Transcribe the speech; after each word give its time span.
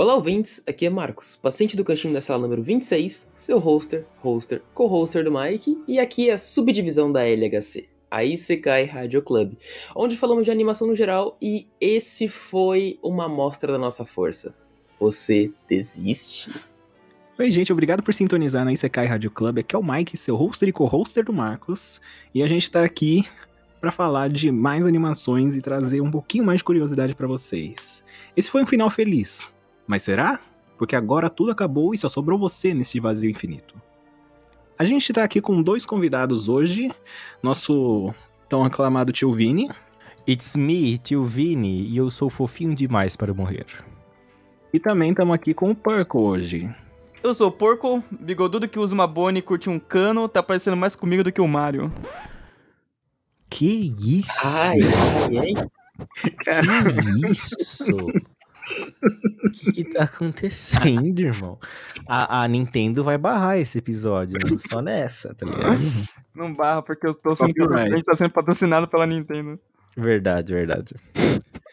Olá, 0.00 0.14
ouvintes, 0.14 0.62
aqui 0.64 0.86
é 0.86 0.90
Marcos, 0.90 1.34
paciente 1.34 1.76
do 1.76 1.82
cantinho 1.82 2.14
da 2.14 2.20
sala 2.20 2.42
número 2.42 2.62
26, 2.62 3.26
seu 3.36 3.58
hoster, 3.58 4.06
hoster, 4.22 4.62
co-hoster 4.72 5.24
do 5.24 5.32
Mike, 5.32 5.76
e 5.88 5.98
aqui 5.98 6.30
é 6.30 6.34
a 6.34 6.38
subdivisão 6.38 7.10
da 7.10 7.28
LHC, 7.28 7.88
a 8.08 8.22
Isekai 8.22 8.84
Radio 8.84 9.20
Club, 9.20 9.54
onde 9.96 10.16
falamos 10.16 10.44
de 10.44 10.52
animação 10.52 10.86
no 10.86 10.94
geral 10.94 11.36
e 11.42 11.66
esse 11.80 12.28
foi 12.28 12.96
uma 13.02 13.24
amostra 13.24 13.72
da 13.72 13.78
nossa 13.78 14.04
força. 14.04 14.54
Você 15.00 15.50
desiste? 15.68 16.48
Oi, 17.36 17.50
gente, 17.50 17.72
obrigado 17.72 18.00
por 18.00 18.14
sintonizar 18.14 18.64
na 18.64 18.72
Isekai 18.72 19.06
Radio 19.06 19.32
Club. 19.32 19.58
Aqui 19.58 19.74
é 19.74 19.78
o 19.80 19.82
Mike, 19.82 20.16
seu 20.16 20.36
hoster 20.36 20.68
e 20.68 20.72
co-hoster 20.72 21.24
do 21.24 21.32
Marcos, 21.32 22.00
e 22.32 22.40
a 22.40 22.46
gente 22.46 22.70
tá 22.70 22.84
aqui 22.84 23.26
para 23.80 23.90
falar 23.90 24.28
de 24.28 24.52
mais 24.52 24.86
animações 24.86 25.56
e 25.56 25.60
trazer 25.60 26.00
um 26.00 26.10
pouquinho 26.10 26.44
mais 26.44 26.58
de 26.58 26.64
curiosidade 26.64 27.16
para 27.16 27.26
vocês. 27.26 28.04
Esse 28.36 28.48
foi 28.48 28.62
um 28.62 28.66
final 28.66 28.90
feliz, 28.90 29.52
mas 29.88 30.04
será? 30.04 30.38
Porque 30.76 30.94
agora 30.94 31.28
tudo 31.28 31.50
acabou 31.50 31.92
e 31.92 31.98
só 31.98 32.08
sobrou 32.08 32.38
você 32.38 32.72
nesse 32.72 33.00
vazio 33.00 33.28
infinito. 33.28 33.74
A 34.78 34.84
gente 34.84 35.12
tá 35.12 35.24
aqui 35.24 35.40
com 35.40 35.60
dois 35.60 35.84
convidados 35.84 36.48
hoje. 36.48 36.92
Nosso 37.42 38.14
tão 38.48 38.62
aclamado 38.64 39.10
tio 39.10 39.32
Vini. 39.32 39.68
It's 40.28 40.54
me, 40.54 40.98
tio 40.98 41.24
Vini, 41.24 41.84
e 41.84 41.96
eu 41.96 42.10
sou 42.10 42.28
fofinho 42.28 42.74
demais 42.74 43.16
para 43.16 43.34
morrer. 43.34 43.66
E 44.72 44.78
também 44.78 45.10
estamos 45.10 45.34
aqui 45.34 45.54
com 45.54 45.70
o 45.70 45.74
Perco 45.74 46.20
hoje. 46.20 46.72
Eu 47.22 47.34
sou 47.34 47.48
o 47.48 47.52
Porco, 47.52 48.04
bigodudo 48.20 48.68
que 48.68 48.78
usa 48.78 48.94
uma 48.94 49.06
bone 49.06 49.38
e 49.38 49.42
curte 49.42 49.68
um 49.68 49.78
cano, 49.78 50.28
tá 50.28 50.42
parecendo 50.42 50.76
mais 50.76 50.94
comigo 50.94 51.24
do 51.24 51.32
que 51.32 51.40
o 51.40 51.48
Mario. 51.48 51.90
Que 53.50 53.94
isso? 53.98 54.46
Ai, 54.46 54.78
ai, 54.82 55.38
ai. 55.38 55.68
Que 57.22 57.30
isso? 57.30 57.96
O 59.44 59.50
que, 59.50 59.72
que 59.72 59.84
tá 59.84 60.04
acontecendo, 60.04 61.20
irmão? 61.20 61.58
A, 62.06 62.42
a 62.42 62.48
Nintendo 62.48 63.02
vai 63.02 63.16
barrar 63.16 63.58
esse 63.58 63.78
episódio, 63.78 64.38
mano. 64.42 64.60
Só 64.60 64.82
nessa, 64.82 65.34
tá 65.34 65.46
ligado? 65.46 65.80
Não 66.34 66.54
barra, 66.54 66.82
porque 66.82 67.06
eu 67.06 67.14
tô 67.14 67.34
sendo, 67.34 67.54
Copyright. 67.54 67.92
a 67.92 67.96
gente 67.96 68.04
tá 68.04 68.14
sendo 68.14 68.30
patrocinado 68.30 68.86
pela 68.86 69.06
Nintendo. 69.06 69.58
Verdade, 69.96 70.52
verdade. 70.52 70.94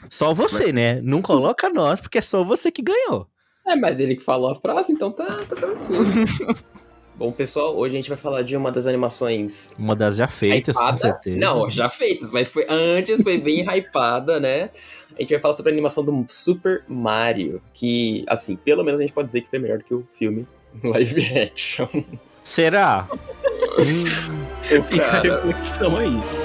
Só 0.10 0.34
você, 0.34 0.72
né? 0.72 1.02
Não 1.02 1.22
coloca 1.22 1.70
nós, 1.70 2.00
porque 2.00 2.18
é 2.18 2.22
só 2.22 2.44
você 2.44 2.72
que 2.72 2.82
ganhou. 2.82 3.28
É, 3.68 3.76
mas 3.76 4.00
ele 4.00 4.16
que 4.16 4.24
falou 4.24 4.52
a 4.52 4.56
frase, 4.56 4.92
então 4.92 5.12
tá, 5.12 5.26
tá 5.26 5.56
tranquilo. 5.56 6.06
Bom, 7.18 7.32
pessoal, 7.32 7.78
hoje 7.78 7.96
a 7.96 7.98
gente 7.98 8.10
vai 8.10 8.18
falar 8.18 8.42
de 8.42 8.58
uma 8.58 8.72
das 8.72 8.86
animações 8.88 9.72
Uma 9.80 9.96
das 9.96 10.18
já 10.18 10.28
feitas, 10.28 10.76
com 10.76 10.84
hypada. 10.84 10.98
certeza. 10.98 11.38
Não, 11.38 11.70
já 11.70 11.90
feitas, 11.90 12.32
mas 12.34 12.48
foi 12.48 12.66
antes, 12.68 13.22
foi 13.22 13.38
bem 13.38 13.62
hypada, 13.70 14.38
né? 14.40 14.70
A 15.18 15.22
gente 15.22 15.30
vai 15.32 15.40
falar 15.40 15.54
sobre 15.54 15.72
a 15.72 15.74
animação 15.74 16.04
do 16.04 16.26
Super 16.28 16.84
Mario, 16.90 17.62
que, 17.74 18.26
assim, 18.28 18.58
pelo 18.58 18.84
menos 18.84 19.00
a 19.00 19.04
gente 19.04 19.14
pode 19.14 19.28
dizer 19.28 19.42
que 19.42 19.50
foi 19.50 19.60
melhor 19.60 19.78
do 19.78 19.84
que 19.86 19.94
o 19.94 20.06
filme 20.12 20.46
live 20.84 21.40
action. 21.40 21.88
Será? 22.44 23.08
Hum, 23.78 24.84
Fica 24.84 25.06
a 25.06 25.22
reflexão 25.22 25.98
aí. 25.98 26.45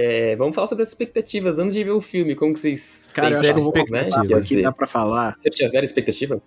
É, 0.00 0.36
vamos 0.36 0.54
falar 0.54 0.68
sobre 0.68 0.84
as 0.84 0.90
expectativas 0.90 1.58
antes 1.58 1.74
de 1.74 1.82
ver 1.82 1.90
o 1.90 2.00
filme, 2.00 2.36
como 2.36 2.54
que 2.54 2.60
vocês 2.60 3.10
Cara, 3.12 3.30
eu 3.30 3.40
acho 3.40 3.40
que 3.40 3.48
eu 3.48 3.64
vou 3.64 3.74
expectativa, 3.74 4.26
ia 4.32 4.36
aqui, 4.36 4.62
dá 4.62 4.70
pra 4.70 4.86
falar. 4.86 5.36
Você 5.40 5.50
tinha 5.50 5.68
zero 5.68 5.84
expectativa? 5.84 6.40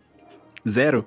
Zero? 0.66 1.06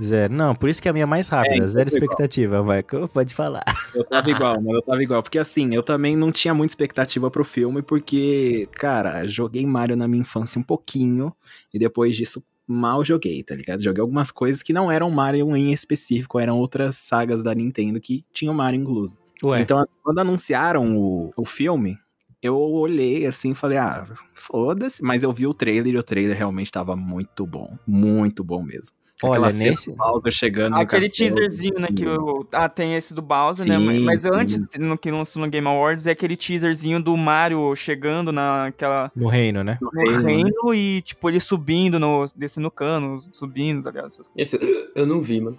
zero. 0.00 0.32
Não, 0.32 0.54
por 0.54 0.68
isso 0.68 0.80
que 0.80 0.88
a 0.88 0.92
minha 0.92 1.02
é 1.02 1.06
mais 1.06 1.28
rápida. 1.28 1.56
então 1.56 1.66
zero 1.66 1.88
igual. 1.88 2.04
expectativa, 2.04 2.62
vai. 2.62 2.84
Pode 2.84 3.34
falar. 3.34 3.64
Eu 3.92 4.04
tava 4.04 4.30
igual, 4.30 4.62
mas 4.62 4.74
eu 4.74 4.82
tava 4.82 5.02
igual. 5.02 5.24
Porque 5.24 5.40
assim, 5.40 5.74
eu 5.74 5.82
também 5.82 6.14
não 6.14 6.30
tinha 6.30 6.54
muita 6.54 6.70
expectativa 6.70 7.28
pro 7.28 7.42
filme, 7.42 7.82
porque, 7.82 8.68
cara, 8.74 9.26
joguei 9.26 9.66
Mario 9.66 9.96
na 9.96 10.06
minha 10.06 10.22
infância 10.22 10.60
um 10.60 10.62
pouquinho, 10.62 11.34
e 11.74 11.80
depois 11.80 12.16
disso 12.16 12.44
mal 12.64 13.04
joguei, 13.04 13.42
tá 13.42 13.56
ligado? 13.56 13.82
Joguei 13.82 14.00
algumas 14.00 14.30
coisas 14.30 14.62
que 14.62 14.72
não 14.72 14.88
eram 14.88 15.10
Mario 15.10 15.56
em 15.56 15.72
específico, 15.72 16.38
eram 16.38 16.58
outras 16.58 16.96
sagas 16.96 17.42
da 17.42 17.52
Nintendo 17.52 18.00
que 18.00 18.24
tinham 18.32 18.54
Mario 18.54 18.80
incluso. 18.80 19.21
Ué, 19.42 19.60
Então, 19.60 19.78
assim, 19.78 19.92
quando 20.02 20.18
anunciaram 20.18 20.96
o, 20.96 21.32
o 21.36 21.44
filme, 21.44 21.98
eu 22.42 22.56
olhei 22.58 23.26
assim 23.26 23.52
e 23.52 23.54
falei, 23.54 23.78
ah, 23.78 24.04
foda-se. 24.34 25.02
Mas 25.02 25.22
eu 25.22 25.32
vi 25.32 25.46
o 25.46 25.54
trailer 25.54 25.94
e 25.94 25.98
o 25.98 26.02
trailer 26.02 26.36
realmente 26.36 26.70
tava 26.72 26.96
muito 26.96 27.46
bom. 27.46 27.76
Muito 27.86 28.42
bom 28.42 28.62
mesmo. 28.62 28.94
Olha, 29.24 29.34
Aquela 29.34 29.50
cena 29.52 29.70
nesse- 29.70 29.94
Bowser 29.94 30.32
chegando 30.32 30.72
no 30.74 30.80
Aquele 30.80 31.08
teaserzinho, 31.08 31.78
né, 31.78 31.86
que 31.96 32.04
o... 32.04 32.44
Ah, 32.50 32.68
tem 32.68 32.96
esse 32.96 33.14
do 33.14 33.22
Bowser, 33.22 33.66
Sim, 33.66 33.70
né? 33.70 33.98
Mas 34.00 34.22
sim. 34.22 34.30
antes, 34.32 34.58
no 34.80 34.98
que 34.98 35.12
lançou 35.12 35.40
no 35.40 35.48
Game 35.48 35.64
Awards, 35.68 36.08
é 36.08 36.10
aquele 36.10 36.34
teaserzinho 36.36 37.00
do 37.00 37.16
Mario 37.16 37.72
chegando 37.76 38.32
naquela... 38.32 39.12
no 39.14 39.28
reino, 39.28 39.62
né? 39.62 39.78
No 39.80 39.90
reino, 39.90 40.22
né? 40.22 40.32
reino 40.32 40.74
e, 40.74 41.02
tipo, 41.02 41.28
ele 41.30 41.38
subindo, 41.38 42.00
no, 42.00 42.24
descendo 42.34 42.64
no 42.64 42.70
cano, 42.72 43.16
subindo, 43.30 43.84
tá 43.84 43.90
ligado? 43.90 44.08
Essas 44.08 44.28
coisas. 44.28 44.54
Esse 44.54 44.90
eu 44.96 45.06
não 45.06 45.20
vi, 45.20 45.40
mano. 45.40 45.56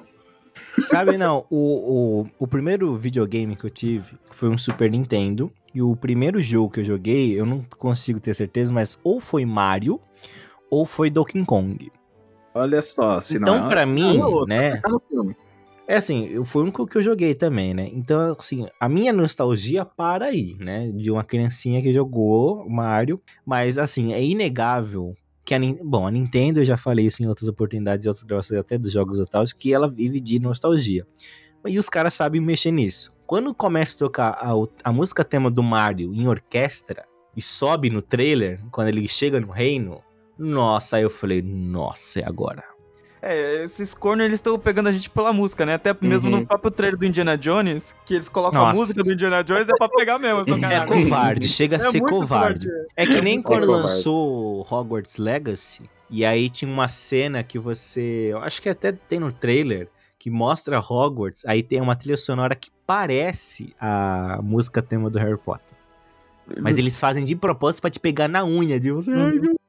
Sabe, 0.80 1.18
não, 1.18 1.46
o, 1.50 2.22
o, 2.22 2.28
o 2.40 2.48
primeiro 2.48 2.96
videogame 2.96 3.56
que 3.56 3.66
eu 3.66 3.70
tive 3.70 4.18
foi 4.32 4.50
um 4.50 4.58
Super 4.58 4.90
Nintendo. 4.90 5.52
E 5.74 5.82
o 5.82 5.96
primeiro 5.96 6.40
jogo 6.40 6.72
que 6.72 6.80
eu 6.82 6.84
joguei, 6.84 7.40
eu 7.40 7.46
não 7.46 7.62
consigo 7.78 8.20
ter 8.20 8.34
certeza, 8.36 8.72
mas 8.72 9.00
ou 9.04 9.20
foi 9.20 9.44
Mario 9.46 10.00
ou 10.70 10.86
foi 10.86 11.10
Donkey 11.10 11.44
Kong. 11.46 11.92
Olha 12.54 12.84
só, 12.84 13.20
se 13.22 13.38
então, 13.38 13.62
não, 13.62 13.70
pra 13.70 13.86
mim, 13.86 14.20
é 14.20 14.26
outro, 14.26 14.48
né? 14.48 14.78
tá 14.78 14.90
no 14.90 15.02
filme. 15.10 15.36
É 15.88 15.96
assim, 15.98 16.28
eu- 16.28 16.46
foi 16.46 16.62
o 16.62 16.66
único 16.66 16.86
que 16.88 16.98
eu 16.98 17.04
joguei 17.04 17.34
também, 17.36 17.74
né? 17.74 17.90
Então, 17.92 18.36
assim, 18.40 18.68
a 18.80 18.88
minha 18.88 19.12
nostalgia 19.12 19.84
para 19.84 20.26
aí, 20.26 20.56
né? 20.60 20.92
De 20.92 21.12
uma 21.12 21.24
criancinha 21.24 21.82
que 21.82 21.92
jogou 21.92 22.70
Mario. 22.70 23.20
Mas, 23.46 23.78
assim, 23.78 24.14
é 24.14 24.24
inegável 24.24 25.14
que 25.46 25.54
a 25.54 25.60
Bom, 25.84 26.08
a 26.08 26.12
Nintendo, 26.12 26.62
eu 26.62 26.66
já 26.66 26.78
falei 26.78 27.06
isso 27.06 27.22
em 27.22 27.28
outras 27.28 27.48
oportunidades 27.50 28.06
e 28.06 28.10
outras 28.10 28.24
gravações 28.24 28.60
até 28.60 28.78
dos 28.78 28.92
jogos 28.92 29.20
tal, 29.28 29.44
que 29.58 29.74
ela 29.74 29.90
vive 29.90 30.20
de 30.20 30.40
nostalgia. 30.40 31.06
E 31.66 31.78
os 31.80 31.90
caras 31.90 32.14
sabem 32.14 32.42
mexer 32.42 32.72
nisso. 32.72 33.14
Quando 33.26 33.54
começa 33.54 33.96
a 33.96 34.00
tocar 34.00 34.30
a, 34.32 34.52
a 34.84 34.92
música 34.92 35.24
tema 35.24 35.50
do 35.50 35.64
Mario 35.64 36.14
em 36.14 36.28
orquestra 36.28 37.04
e 37.36 37.42
sobe 37.42 37.90
no 37.90 38.02
trailer, 38.02 38.60
quando 38.72 38.90
ele 38.90 39.08
chega 39.08 39.40
no 39.40 39.52
reino, 39.52 40.02
nossa, 40.38 40.98
aí 40.98 41.04
eu 41.04 41.10
falei, 41.10 41.42
nossa, 41.42 42.20
é 42.20 42.26
agora. 42.26 42.73
É, 43.26 43.64
esses 43.64 43.94
cornos, 43.94 44.26
eles 44.26 44.36
estão 44.36 44.60
pegando 44.60 44.90
a 44.90 44.92
gente 44.92 45.10
pela 45.10 45.32
música, 45.32 45.66
né? 45.66 45.76
Até 45.76 45.96
mesmo 46.02 46.30
Uhum. 46.30 46.42
no 46.42 46.46
próprio 46.46 46.70
trailer 46.70 47.00
do 47.00 47.06
Indiana 47.06 47.38
Jones, 47.38 47.96
que 48.06 48.16
eles 48.16 48.28
colocam 48.28 48.60
a 48.62 48.66
Nossa. 48.68 48.80
música 48.82 49.02
do 49.02 49.14
Indiana 49.14 49.42
Jones, 49.44 49.68
é 49.70 49.72
pra 49.78 49.88
pegar 49.88 50.20
mesmo. 50.20 50.44
É 50.66 50.86
covarde, 50.86 51.48
chega 51.48 51.78
a 51.78 51.80
ser 51.80 52.00
muito 52.00 52.10
covarde. 52.10 52.68
É 52.98 53.06
que 53.06 53.22
nem 53.22 53.42
quando 53.42 53.66
covarde. 53.68 53.88
lançou 53.94 54.68
Hogwarts 54.70 55.16
Legacy, 55.18 55.90
e 56.10 56.26
aí 56.26 56.50
tinha 56.50 56.70
uma 56.70 56.90
cena 56.90 57.42
que 57.44 57.58
você. 57.58 58.28
Eu 58.32 58.40
acho 58.40 58.62
que 58.62 58.68
até 58.68 58.92
tem 58.92 59.20
no 59.22 59.32
trailer, 59.32 59.88
que 60.20 60.30
mostra 60.30 60.80
Hogwarts, 60.82 61.46
aí 61.46 61.64
tem 61.64 61.80
uma 61.80 61.96
trilha 61.96 62.18
sonora 62.18 62.56
que 62.56 62.70
parece 62.86 63.74
a 63.80 64.40
música 64.44 64.82
tema 64.82 65.10
do 65.10 65.18
Harry 65.18 65.38
Potter. 65.38 65.78
Mas 66.60 66.78
eles 66.78 67.00
fazem 67.00 67.24
de 67.24 67.38
propósito 67.38 67.80
pra 67.80 67.90
te 67.90 68.02
pegar 68.02 68.28
na 68.28 68.44
unha 68.44 68.78
de 68.78 68.92
você. 68.92 69.10
Ai, 69.12 69.32
meu 69.40 69.42
Deus. 69.42 69.54
é 69.54 69.63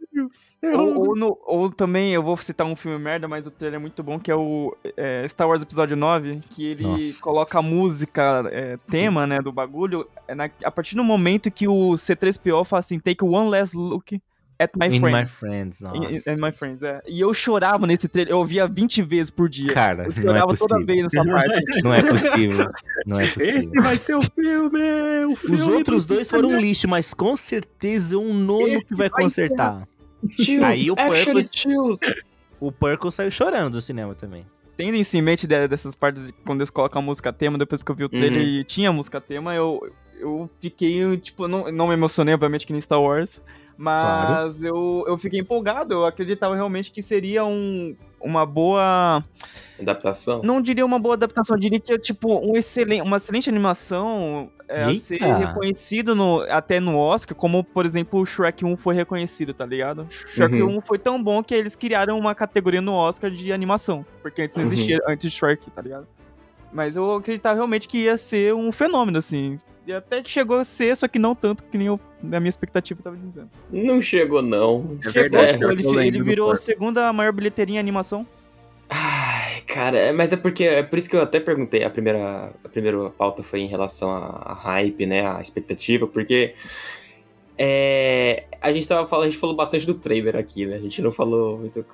Ou, 0.62 1.09
ou 1.09 1.17
no- 1.17 1.39
ou 1.47 1.71
também, 1.71 2.12
eu 2.12 2.22
vou 2.22 2.37
citar 2.37 2.67
um 2.67 2.75
filme 2.75 2.99
merda, 2.99 3.28
mas 3.28 3.47
o 3.47 3.50
trailer 3.50 3.78
é 3.78 3.81
muito 3.81 4.03
bom, 4.03 4.19
que 4.19 4.31
é 4.31 4.34
o 4.34 4.77
é, 4.97 5.27
Star 5.28 5.47
Wars 5.49 5.62
Episódio 5.62 5.97
9, 5.97 6.41
que 6.50 6.66
ele 6.66 6.83
Nossa. 6.83 7.22
coloca 7.22 7.59
a 7.59 7.63
música, 7.63 8.42
é, 8.51 8.77
tema, 8.91 9.27
né, 9.27 9.41
do 9.41 9.53
bagulho, 9.53 10.07
é 10.27 10.34
na- 10.34 10.51
a 10.65 10.71
partir 10.71 10.97
do 10.97 11.04
momento 11.04 11.51
que 11.51 11.69
o 11.69 11.92
C3PO 11.97 12.65
fala 12.65 12.81
assim, 12.81 12.98
take 12.98 13.25
one 13.25 13.48
last 13.51 13.77
look 13.77 14.21
at 14.59 14.71
my 14.77 14.86
In 14.86 15.01
friends. 15.01 15.31
my 15.31 15.36
friends, 15.36 15.81
In- 15.83 16.33
in 16.33 16.41
my 16.41 16.53
friends, 16.53 16.83
é. 16.83 17.01
E 17.07 17.21
eu 17.21 17.34
chorava 17.34 17.87
nesse 17.87 18.09
trailer, 18.09 18.33
eu 18.33 18.39
ouvia 18.39 18.66
20 18.69 19.03
vezes 19.03 19.28
por 19.30 19.48
dia. 19.48 19.72
Cara, 19.75 20.04
eu 20.04 20.13
não 20.13 20.19
é 20.19 20.22
chorava 20.22 20.47
toda 20.57 20.59
possível. 20.77 20.87
vez 20.87 21.03
nessa 21.03 21.25
parte. 21.25 21.83
Não 21.83 21.92
é 21.95 22.03
possível. 22.03 22.66
Não 23.07 23.21
é 23.21 23.27
possível. 23.27 23.59
Esse 23.60 23.80
vai 23.80 23.95
ser 23.97 24.15
o 24.15 24.22
filme! 24.22 25.25
O 25.27 25.37
filme 25.37 25.57
Os 25.57 25.66
outros 25.66 26.07
do 26.07 26.15
dois 26.15 26.30
foram 26.30 26.51
um 26.51 26.59
lixo, 26.59 26.89
mas 26.89 27.13
com 27.13 27.37
certeza 27.37 28.16
um 28.16 28.33
nono 28.33 28.69
Esse 28.69 28.87
que 28.87 28.95
vai 28.95 29.09
vai 29.10 29.28
ser- 29.28 29.48
consertar. 29.48 29.89
Chills, 30.30 30.65
Aí 30.65 30.91
o 30.91 30.94
chills. 31.54 31.98
O 32.60 32.72
Purple 32.72 33.12
saiu 33.12 33.30
chorando 33.30 33.72
do 33.74 33.82
cinema 33.82 34.15
também. 34.15 34.47
Tendo 34.76 34.97
em 34.97 35.22
mente 35.22 35.47
de- 35.47 35.68
dessas 35.68 35.94
partes 35.94 36.26
de 36.26 36.32
quando 36.32 36.60
eles 36.60 36.71
colocam 36.71 37.00
a 37.00 37.04
música 37.04 37.32
tema, 37.32 37.56
depois 37.59 37.82
que 37.82 37.91
eu 37.91 37.94
vi 37.94 38.04
o 38.04 38.09
trailer 38.09 38.42
e 38.42 38.65
tinha 38.65 38.88
a 38.91 38.92
música 38.92 39.21
tema, 39.21 39.54
eu, 39.54 39.80
eu 40.18 40.50
fiquei, 40.60 41.16
tipo, 41.18 41.47
não, 41.47 41.71
não 41.71 41.86
me 41.88 41.94
emocionei, 41.94 42.34
obviamente, 42.34 42.66
que 42.66 42.72
nem 42.72 42.80
Star 42.80 43.00
Wars. 43.00 43.41
Mas 43.76 44.62
eu, 44.62 45.04
eu 45.06 45.18
fiquei 45.18 45.41
empolgado, 45.41 45.94
eu 45.94 46.06
acreditava 46.06 46.54
realmente 46.54 46.91
que 46.92 47.03
seria 47.03 47.44
um, 47.44 47.97
uma 48.21 48.47
boa. 48.47 49.22
Adaptação. 49.80 50.41
Não 50.44 50.60
diria 50.62 50.86
uma 50.86 50.98
boa 51.00 51.15
adaptação, 51.15 51.56
eu 51.56 51.60
diria 51.60 51.80
que 51.80 51.92
é 51.92 51.98
tipo 51.98 52.28
um 52.48 52.56
excelente, 52.56 53.03
uma 53.03 53.16
excelente 53.16 53.50
animação 53.50 54.48
é, 54.68 54.84
a 54.84 54.94
ser 54.94 55.18
reconhecido 55.21 56.15
no, 56.15 56.42
até 56.48 56.78
no 56.78 56.97
Oscar, 56.97 57.36
como 57.36 57.65
por 57.65 57.84
exemplo 57.84 58.21
o 58.21 58.24
Shrek 58.26 58.65
1 58.65 58.76
foi 58.76 58.94
reconhecido, 58.94 59.53
tá 59.53 59.66
ligado? 59.66 60.06
Shrek 60.09 60.62
Uhum. 60.62 60.78
1 60.78 60.80
foi 60.82 60.98
tão 60.98 61.20
bom 61.20 61.42
que 61.42 61.53
eles 61.54 61.74
criaram 61.74 62.16
uma 62.16 62.34
categoria 62.36 62.80
no 62.80 62.92
Oscar 62.92 63.30
de 63.32 63.53
animação, 63.53 64.06
porque 64.22 64.42
antes 64.42 64.56
não 64.56 64.65
Uhum. 64.65 64.72
existia 64.72 64.98
antes 65.09 65.28
de 65.28 65.36
Shrek, 65.36 65.68
tá 65.72 65.82
ligado? 65.82 66.06
Mas 66.72 66.94
eu 66.97 67.16
acreditava 67.16 67.54
realmente 67.56 67.88
que 67.88 67.98
ia 67.98 68.16
ser 68.16 68.54
um 68.54 68.70
fenômeno, 68.72 69.18
assim. 69.18 69.59
E 69.86 69.92
até 69.92 70.22
que 70.22 70.31
chegou 70.31 70.59
a 70.59 70.65
ser, 70.65 70.97
só 70.97 71.07
que 71.07 71.19
não 71.19 71.34
tanto 71.34 71.63
que 71.65 71.77
nem 71.77 71.89
eu, 71.89 72.01
na 72.22 72.41
minha 72.41 72.48
expectativa 72.48 73.01
tava 73.03 73.16
dizendo. 73.16 73.51
Não 73.71 74.01
chegou, 74.01 74.41
não. 74.41 74.98
É 75.04 75.10
Chegou, 75.10 75.39
verdade, 75.41 75.63
eu 75.63 75.71
ele, 75.72 76.09
ele 76.09 76.22
virou 76.22 76.51
a 76.51 76.57
segunda 76.57 77.13
maior 77.13 77.33
bilheteria 77.33 77.77
em 77.77 77.78
animação. 77.78 78.27
Ai, 78.89 79.60
cara, 79.66 79.98
é- 79.98 80.13
mas 80.13 80.33
é 80.33 80.36
porque 80.36 80.65
é 80.65 80.83
por 80.83 80.98
isso 80.98 81.09
que 81.10 81.16
eu 81.16 81.22
até 81.22 81.39
perguntei. 81.39 81.84
A 81.84 81.91
primeira, 81.91 82.54
a 82.65 82.69
primeira 82.69 83.10
pauta 83.10 83.42
foi 83.42 83.60
em 83.60 83.66
relação 83.66 84.10
a, 84.10 84.42
a 84.45 84.54
hype, 84.54 85.04
né? 85.04 85.27
A 85.27 85.41
expectativa, 85.42 86.07
porque 86.07 86.54
é, 87.59 88.45
a 88.60 88.72
gente 88.72 88.89
tava 88.89 89.07
falando, 89.09 89.27
a 89.27 89.30
gente 89.30 89.39
falou 89.39 89.54
bastante 89.54 89.87
do 89.87 89.95
trailer 89.95 90.37
aqui, 90.37 90.66
né? 90.66 90.77
A 90.77 90.80
gente 90.80 91.01
não 91.03 91.13
falou 91.13 91.59
muito. 91.59 91.84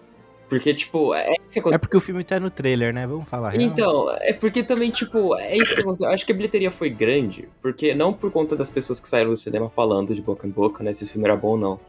Porque, 0.50 0.74
tipo, 0.74 1.14
é 1.14 1.36
isso 1.48 1.62
que 1.62 1.72
É 1.74 1.78
porque 1.78 1.96
o 1.96 2.00
filme 2.00 2.24
tá 2.24 2.40
no 2.40 2.50
trailer, 2.50 2.92
né? 2.92 3.06
Vamos 3.06 3.28
falar. 3.28 3.50
real. 3.50 3.62
Então, 3.62 4.10
é 4.20 4.32
porque 4.32 4.64
também, 4.64 4.90
tipo, 4.90 5.36
é 5.36 5.56
isso 5.56 5.72
que 5.72 5.80
aconteceu. 5.80 6.08
Eu 6.08 6.12
Acho 6.12 6.26
que 6.26 6.32
a 6.32 6.34
bilheteria 6.34 6.72
foi 6.72 6.90
grande, 6.90 7.48
porque 7.62 7.94
não 7.94 8.12
por 8.12 8.32
conta 8.32 8.56
das 8.56 8.68
pessoas 8.68 8.98
que 8.98 9.08
saíram 9.08 9.30
do 9.30 9.36
cinema 9.36 9.70
falando 9.70 10.12
de 10.12 10.20
boca 10.20 10.48
em 10.48 10.50
boca, 10.50 10.82
né, 10.82 10.92
se 10.92 11.04
esse 11.04 11.12
filme 11.12 11.26
era 11.28 11.36
bom 11.36 11.50
ou 11.50 11.56
não. 11.56 11.80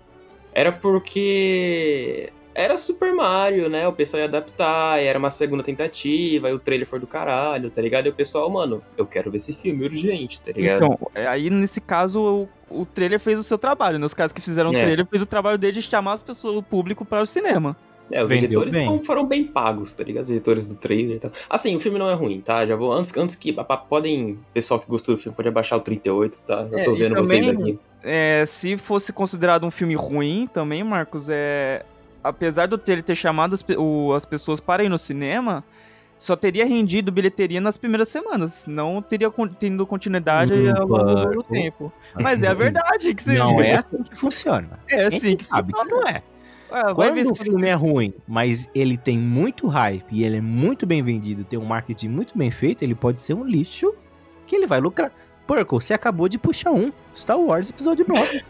Era 0.54 0.72
porque 0.72 2.30
era 2.54 2.78
Super 2.78 3.14
Mario, 3.14 3.68
né? 3.70 3.88
O 3.88 3.94
pessoal 3.94 4.20
ia 4.22 4.28
adaptar, 4.28 5.02
e 5.02 5.06
era 5.06 5.18
uma 5.18 5.32
segunda 5.32 5.64
tentativa, 5.64 6.50
e 6.50 6.54
o 6.54 6.60
trailer 6.60 6.86
foi 6.88 7.00
do 7.00 7.08
caralho, 7.08 7.72
tá 7.72 7.82
ligado? 7.82 8.06
E 8.06 8.10
o 8.10 8.14
pessoal, 8.14 8.48
mano, 8.50 8.84
eu 8.96 9.08
quero 9.08 9.32
ver 9.32 9.38
esse 9.38 9.54
filme 9.54 9.86
urgente, 9.86 10.40
tá 10.40 10.52
ligado? 10.52 10.84
Então, 10.84 11.00
é, 11.16 11.26
aí 11.26 11.50
nesse 11.50 11.82
caso, 11.82 12.48
o, 12.70 12.82
o 12.82 12.86
trailer 12.86 13.20
fez 13.20 13.40
o 13.40 13.44
seu 13.44 13.58
trabalho. 13.58 13.98
Nos 13.98 14.14
casos 14.14 14.34
que 14.34 14.42
fizeram 14.42 14.70
o 14.70 14.76
É. 14.76 14.82
trailer, 14.82 15.08
fez 15.08 15.24
o 15.24 15.26
trabalho 15.26 15.58
dele 15.58 15.74
de 15.74 15.82
chamar 15.82 16.14
as 16.14 16.22
pessoas, 16.22 16.56
o 16.58 16.62
público 16.62 17.04
para 17.06 17.22
o 17.22 17.26
cinema. 17.26 17.76
É, 18.12 18.24
os 18.24 18.30
Vendeu 18.30 18.46
editores 18.46 18.74
bem. 18.76 18.86
não 18.86 19.04
foram 19.04 19.26
bem 19.26 19.44
pagos, 19.46 19.94
tá 19.94 20.04
ligado? 20.04 20.24
Os 20.26 20.30
editores 20.30 20.66
do 20.66 20.76
trailer 20.76 21.18
e 21.18 21.20
tal. 21.20 21.32
Assim, 21.50 21.76
o 21.76 21.80
filme 21.80 21.98
não 22.00 22.10
é 22.10 22.14
ruim, 22.14 22.42
tá? 22.42 22.66
Já 22.66 22.76
vou. 22.76 22.92
Antes, 22.92 23.16
antes 23.18 23.36
que. 23.36 23.54
Podem. 23.90 24.40
Pessoal 24.54 24.80
que 24.80 24.88
gostou 24.88 25.16
do 25.16 25.22
filme 25.22 25.36
pode 25.36 25.48
abaixar 25.50 25.78
o 25.80 25.82
38, 25.82 26.42
tá? 26.42 26.68
Já 26.72 26.80
É, 26.80 26.84
tô 26.84 26.94
vendo 26.96 27.16
também- 27.16 27.44
vocês 27.44 27.58
aqui. 27.60 27.80
É, 28.04 28.44
se 28.48 28.78
fosse 28.78 29.14
considerado 29.14 29.66
um 29.66 29.72
filme 29.72 29.96
ruim 29.96 30.48
também, 30.52 30.84
Marcos, 30.84 31.28
é. 31.30 31.86
Apesar 32.24 32.68
do 32.68 32.78
trailer 32.78 33.04
ter 33.04 33.16
chamado 33.16 33.54
as, 33.56 33.64
o- 33.78 34.14
as 34.14 34.26
pessoas 34.26 34.60
para 34.60 34.84
ir 34.84 34.90
no 34.90 34.98
cinema, 34.98 35.64
só 36.18 36.36
teria 36.36 36.66
rendido 36.66 37.12
bilheteria 37.12 37.60
nas 37.60 37.78
primeiras 37.78 38.10
semanas. 38.10 38.68
Não 38.68 39.02
teria 39.02 39.30
con- 39.32 39.48
tendo 39.48 39.86
continuidade 39.88 40.54
Hum, 40.54 40.72
ao 40.78 40.88
longo 40.88 41.26
do 41.38 41.44
tempo. 41.44 41.92
Mas 42.14 42.42
é 42.44 42.48
a 42.48 42.54
verdade 42.54 43.14
que 43.16 43.24
você. 43.24 43.38
Não 43.40 43.60
é 43.60 43.76
assim 43.78 44.04
que 44.04 44.16
funciona. 44.16 44.80
É 44.92 45.06
assim 45.06 45.36
que 45.36 45.44
sabe 45.46 45.72
que 45.74 45.80
funciona. 45.80 45.90
não 46.02 46.08
é. 46.08 46.22
Ah, 46.72 46.94
vai 46.94 47.10
Quando 47.14 47.32
o 47.32 47.36
filme 47.36 47.68
é 47.68 47.74
ruim, 47.74 48.14
mas 48.28 48.70
ele 48.74 48.98
tem 48.98 49.18
muito 49.20 49.68
hype 49.68 50.06
e 50.12 50.24
ele 50.24 50.38
é 50.38 50.42
muito 50.42 50.86
bem 50.86 51.04
vendido, 51.04 51.44
tem 51.44 51.60
um 51.60 51.66
marketing 51.66 52.08
muito 52.10 52.38
bem 52.38 52.50
feito, 52.50 52.82
ele 52.84 52.96
pode 52.96 53.22
ser 53.22 53.34
um 53.34 53.44
lixo 53.44 53.94
que 54.48 54.56
ele 54.56 54.66
vai 54.66 54.80
lucrar. 54.80 55.12
Porco, 55.46 55.82
você 55.82 55.94
acabou 55.94 56.30
de 56.30 56.38
puxar 56.40 56.72
um. 56.72 56.92
Star 57.16 57.38
Wars 57.38 57.70
Episódio 57.70 58.06
9. 58.08 58.44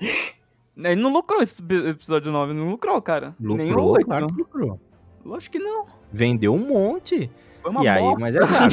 Ele 0.76 1.00
não 1.00 1.12
lucrou 1.12 1.42
esse 1.42 1.62
epi- 1.62 1.86
episódio 1.88 2.32
9, 2.32 2.52
não 2.54 2.70
lucrou, 2.70 3.00
cara. 3.00 3.34
Nem 3.38 3.66
o 3.66 3.68
Lucrou, 3.68 3.90
8. 3.92 4.06
claro 4.06 4.26
que 4.26 4.34
lucrou. 4.34 4.80
Lógico 5.24 5.52
que 5.58 5.62
não. 5.62 5.84
Vendeu 6.10 6.54
um 6.54 6.66
monte. 6.66 7.30
Foi 7.60 7.70
uma 7.70 7.84
e 7.84 7.88
aí, 7.88 8.02
bosta. 8.02 8.18
mas 8.20 8.34
é 8.34 8.38
claro. 8.46 8.72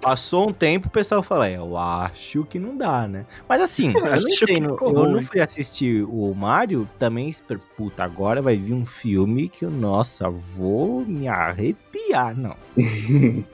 Passou 0.00 0.48
um 0.48 0.52
tempo, 0.52 0.88
o 0.88 0.90
pessoal 0.90 1.22
fala, 1.22 1.48
"É, 1.48 1.56
eu 1.58 1.76
acho 1.76 2.44
que 2.44 2.58
não 2.58 2.76
dá, 2.76 3.06
né? 3.06 3.26
Mas 3.48 3.60
assim, 3.60 3.92
eu, 3.94 4.00
não 4.02 4.20
no- 4.60 4.70
ficou 4.74 4.88
eu 4.88 5.06
não 5.08 5.22
fui 5.22 5.40
assistir 5.40 6.04
o 6.08 6.32
Mario, 6.34 6.88
também, 6.98 7.30
puta, 7.76 8.02
agora 8.02 8.40
vai 8.40 8.56
vir 8.56 8.72
um 8.72 8.86
filme 8.86 9.48
que, 9.48 9.64
eu, 9.64 9.70
nossa, 9.70 10.30
vou 10.30 11.04
me 11.04 11.28
arrepiar, 11.28 12.36
não. 12.36 12.56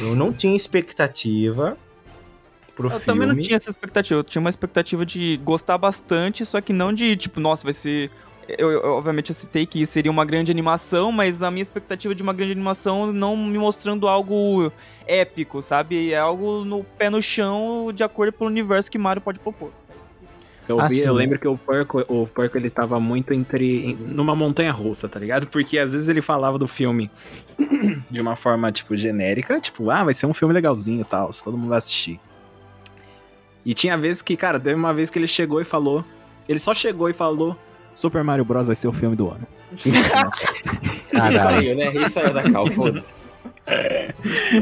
Eu 0.00 0.14
não 0.14 0.32
tinha 0.32 0.54
expectativa 0.54 1.76
pro 2.76 2.86
Eu 2.86 3.00
filme. 3.00 3.04
também 3.04 3.28
não 3.34 3.40
tinha 3.42 3.56
essa 3.56 3.68
expectativa. 3.68 4.20
Eu 4.20 4.24
tinha 4.24 4.40
uma 4.40 4.48
expectativa 4.48 5.04
de 5.04 5.38
gostar 5.38 5.76
bastante, 5.76 6.44
só 6.46 6.60
que 6.60 6.72
não 6.72 6.92
de, 6.92 7.16
tipo, 7.16 7.40
nossa, 7.40 7.64
vai 7.64 7.72
ser. 7.72 8.08
Eu, 8.48 8.70
eu- 8.72 8.82
obviamente 8.90 9.30
eu 9.30 9.34
citei 9.34 9.64
que 9.66 9.86
seria 9.86 10.10
uma 10.10 10.24
grande 10.24 10.50
animação, 10.50 11.12
mas 11.12 11.42
a 11.42 11.50
minha 11.50 11.62
expectativa 11.62 12.14
de 12.14 12.22
uma 12.22 12.32
grande 12.32 12.52
animação 12.52 13.12
não 13.12 13.36
me 13.36 13.56
mostrando 13.56 14.08
algo 14.08 14.70
épico, 15.06 15.62
sabe? 15.62 16.12
É 16.12 16.18
algo 16.18 16.64
no 16.64 16.82
pé 16.84 17.08
no 17.08 17.22
chão, 17.22 17.92
de 17.94 18.02
acordo 18.02 18.32
com 18.32 18.44
o 18.44 18.48
universo 18.48 18.90
que 18.90 18.98
Mario 18.98 19.22
pode 19.22 19.38
propor. 19.38 19.70
Eu, 20.68 20.80
Ah, 20.80 20.86
vi, 20.88 20.96
sim, 20.96 21.04
eu 21.04 21.12
né? 21.14 21.18
lembro 21.20 21.38
que 21.38 21.46
o 21.48 21.56
porco, 21.58 22.04
o 22.08 22.26
porco 22.26 22.56
ele 22.56 22.70
tava 22.70 22.98
muito 23.00 23.32
entre 23.34 23.90
em- 23.90 23.94
numa 23.96 24.34
montanha 24.34 24.70
russa, 24.72 25.08
tá 25.08 25.18
ligado? 25.18 25.46
Porque 25.46 25.78
às 25.78 25.92
vezes 25.92 26.08
ele 26.08 26.22
falava 26.22 26.56
do 26.58 26.68
filme 26.68 27.10
de 28.10 28.20
uma 28.20 28.36
forma 28.36 28.70
tipo 28.70 28.96
genérica, 28.96 29.60
tipo, 29.60 29.90
ah, 29.90 30.04
vai 30.04 30.14
ser 30.14 30.26
um 30.26 30.34
filme 30.34 30.54
legalzinho 30.54 31.00
e 31.00 31.04
tal, 31.04 31.30
todo 31.32 31.56
mundo 31.58 31.68
vai 31.70 31.78
assistir. 31.78 32.20
E 33.64 33.74
tinha 33.74 33.96
vezes 33.96 34.22
que, 34.22 34.36
cara, 34.36 34.58
teve 34.58 34.74
uma 34.74 34.92
vez 34.92 35.10
que 35.10 35.18
ele 35.18 35.26
chegou 35.26 35.60
e 35.60 35.64
falou, 35.64 36.04
ele 36.48 36.58
só 36.58 36.72
chegou 36.74 37.08
e 37.08 37.12
falou, 37.12 37.56
Super 37.94 38.24
Mario 38.24 38.44
Bros 38.44 38.66
vai 38.66 38.76
ser 38.76 38.88
o 38.88 38.92
filme 38.92 39.16
do 39.16 39.28
ano. 39.28 39.46
Caralho. 41.10 41.38
saiu, 41.38 41.76
né? 41.76 41.92
E 41.94 42.08
saiu 42.08 42.32
da 42.32 42.42
cal, 42.42 42.68
foda-se. 42.70 43.12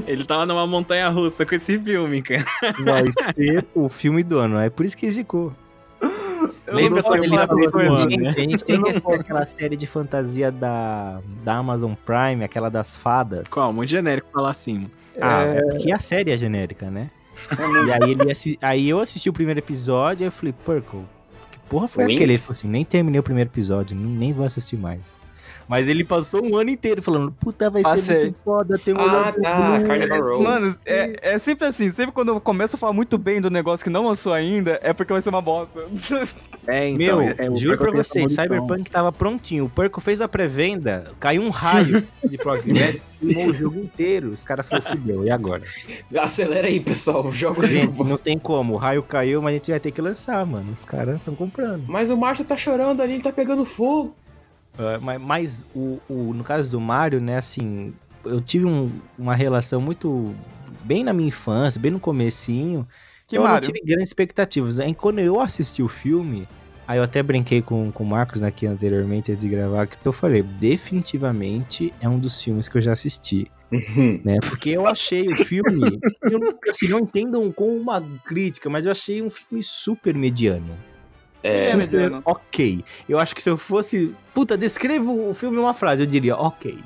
ele 0.07 0.25
tava 0.25 0.45
numa 0.47 0.67
montanha 0.67 1.09
russa 1.09 1.47
com 1.47 1.55
esse 1.55 1.79
filme, 1.79 2.23
cara. 2.23 2.45
Vai 2.85 3.05
ser 3.35 3.67
o 3.75 3.89
filme 3.89 4.23
do 4.23 4.39
ano, 4.39 4.59
é 4.59 4.69
por 4.69 4.85
isso 4.85 4.97
que 4.97 5.11
zicou. 5.11 5.53
Lembra 6.67 7.03
sei 7.03 7.21
ele 7.21 7.99
Gente, 7.99 8.17
né? 8.21 8.31
a 8.31 8.41
gente 8.41 8.65
tem 8.65 8.81
que 8.81 8.91
assistir 8.91 9.13
aquela 9.13 9.47
série 9.47 9.77
de 9.77 9.87
fantasia 9.87 10.53
da, 10.53 11.21
da 11.43 11.57
Amazon 11.57 11.95
Prime, 11.95 12.45
aquela 12.45 12.69
das 12.69 12.97
fadas. 12.97 13.49
Qual? 13.49 13.73
Muito 13.73 13.91
genérico 13.91 14.29
falar 14.33 14.51
assim. 14.51 14.89
Ah, 15.21 15.43
é 15.43 15.63
porque 15.63 15.93
a 15.93 15.99
série 15.99 16.31
é 16.31 16.39
genérica, 16.39 16.91
né? 16.91 17.11
e 17.87 17.93
aí, 17.93 18.11
ele 18.13 18.59
aí 18.61 18.89
eu 18.89 19.01
assisti 19.01 19.29
o 19.29 19.33
primeiro 19.33 19.59
episódio 19.61 20.25
e 20.25 20.27
eu 20.27 20.33
falei, 20.33 20.55
Porco, 20.65 20.99
que 20.99 21.20
porra 21.71 21.89
foi 21.89 22.05
aquele? 22.05 22.25
Ele 22.25 22.39
falou 22.39 22.53
assim, 22.53 22.69
nem 22.69 22.85
terminei 22.85 23.21
o 23.21 23.23
primeiro 23.23 23.49
episódio, 23.49 23.97
nem 23.97 24.33
vou 24.33 24.45
assistir 24.45 24.77
mais. 24.77 25.23
Mas 25.71 25.87
ele 25.87 26.03
passou 26.03 26.45
um 26.45 26.57
ano 26.57 26.69
inteiro 26.69 27.01
falando, 27.01 27.31
puta, 27.31 27.71
vai 27.71 27.85
ser 27.97 28.23
muito 28.23 28.37
foda, 28.45 28.77
tem 28.77 28.93
um 28.93 28.99
Ah, 28.99 29.05
olhar 29.05 29.35
tá. 29.35 29.81
Carnival 29.85 30.21
Row. 30.21 30.43
Mano, 30.43 30.75
é, 30.85 31.15
é 31.23 31.39
sempre 31.39 31.65
assim, 31.69 31.93
sempre 31.93 32.11
quando 32.11 32.31
eu 32.31 32.41
começo 32.41 32.75
a 32.75 32.79
falar 32.79 32.93
muito 32.93 33.17
bem 33.17 33.41
do 33.41 33.49
negócio 33.49 33.85
que 33.85 33.89
não 33.89 34.09
lançou 34.09 34.33
ainda, 34.33 34.81
é 34.83 34.93
porque 34.93 35.13
vai 35.13 35.23
ser 35.23 35.29
uma 35.29 35.41
bosta. 35.41 35.87
É, 36.67 36.89
então, 36.89 37.21
Meu, 37.21 37.35
é- 37.39 37.49
o 37.49 37.57
juro 37.57 37.79
pra 37.79 37.93
vocês. 37.93 38.33
Cyberpunk 38.33 38.91
tava 38.91 39.13
prontinho. 39.13 39.67
O 39.67 39.71
Perco 39.71 40.01
fez 40.01 40.21
a 40.21 40.27
pré-venda, 40.27 41.05
caiu 41.21 41.41
um 41.43 41.51
raio 41.51 42.05
de 42.29 42.37
queimou 42.37 43.47
o 43.47 43.55
jogo 43.55 43.79
inteiro. 43.79 44.31
Os 44.31 44.43
caras 44.43 44.67
falaram, 44.67 44.91
fudeu, 44.91 45.25
e 45.25 45.31
agora? 45.31 45.63
Acelera 46.19 46.67
aí, 46.67 46.81
pessoal. 46.81 47.31
Joga 47.31 47.61
o 47.61 47.67
jogo. 47.67 48.03
não 48.03 48.17
tem 48.17 48.37
como. 48.37 48.75
O 48.75 48.77
raio 48.77 49.05
caiu, 49.05 49.41
mas 49.41 49.53
a 49.53 49.57
gente 49.59 49.71
vai 49.71 49.79
ter 49.79 49.93
que 49.93 50.03
lançar, 50.03 50.45
mano. 50.45 50.73
Os 50.73 50.85
caras 50.85 51.17
estão 51.19 51.37
comprando. 51.37 51.85
Mas 51.87 52.11
o 52.11 52.17
Marshall 52.17 52.45
tá 52.47 52.57
chorando 52.57 53.01
ali, 53.01 53.13
ele 53.13 53.23
tá 53.23 53.31
pegando 53.33 53.65
fogo. 53.65 54.17
É, 54.81 54.99
mas 54.99 55.21
mas 55.21 55.67
o, 55.75 55.99
o- 56.09 56.33
no 56.35 56.43
caso 56.43 56.71
do 56.71 56.81
Mario, 56.81 57.21
né, 57.21 57.37
assim, 57.37 57.93
eu 58.25 58.41
tive 58.41 58.65
um- 58.67 58.91
uma 59.19 59.35
relação 59.35 59.81
muito. 59.81 60.35
bem 60.83 61.05
na 61.05 61.13
minha 61.13 61.29
infância, 61.29 61.81
bem 61.81 61.91
no 61.91 62.01
comecinho. 62.01 62.87
Que 63.27 63.37
então 63.37 63.45
eu 63.45 63.49
não 63.53 63.61
tive 63.61 63.81
grandes 63.87 64.09
expectativas. 64.09 64.81
Aí 64.81 64.95
quando 64.95 65.19
eu 65.21 65.39
assisti 65.41 65.83
o 65.83 65.89
filme, 65.89 66.49
aí 66.89 66.99
eu 66.99 67.03
até 67.05 67.23
brinquei 67.23 67.61
com, 67.63 67.93
com 67.93 68.03
o 68.03 68.07
Marcos 68.07 68.43
aqui 68.43 68.67
anteriormente 68.67 69.31
antes 69.31 69.45
de 69.45 69.51
gravar, 69.51 69.87
que 69.87 69.97
eu 70.05 70.13
falei, 70.13 70.43
definitivamente 70.43 71.93
é 72.01 72.09
um 72.09 72.19
dos 72.19 72.43
filmes 72.43 72.67
que 72.69 72.77
eu 72.79 72.83
já 72.83 72.93
assisti. 72.93 73.47
né? 74.25 74.39
Porque 74.41 74.71
eu 74.71 74.87
achei 74.87 75.29
o 75.29 75.37
filme, 75.37 76.01
eu 76.25 76.31
não, 76.41 76.59
assim, 76.69 76.89
não 76.89 76.99
entendam 77.01 77.53
como 77.53 77.77
uma 77.77 78.03
crítica, 78.25 78.69
mas 78.69 78.85
eu 78.85 78.91
achei 78.91 79.23
um 79.23 79.31
filme 79.31 79.63
super 79.63 80.15
mediano. 80.15 80.77
É, 81.43 81.71
É, 81.71 81.77
mediano. 81.77 82.21
ok. 82.25 82.85
Eu 83.09 83.19
acho 83.19 83.35
que 83.35 83.43
se 83.43 83.49
eu 83.51 83.57
fosse, 83.57 84.15
puta, 84.35 84.57
descreva 84.57 85.11
o 85.11 85.33
filme 85.35 85.57
em 85.57 85.61
uma 85.61 85.73
frase, 85.75 86.03
eu 86.03 86.07
diria, 86.07 86.37
ok. 86.37 86.79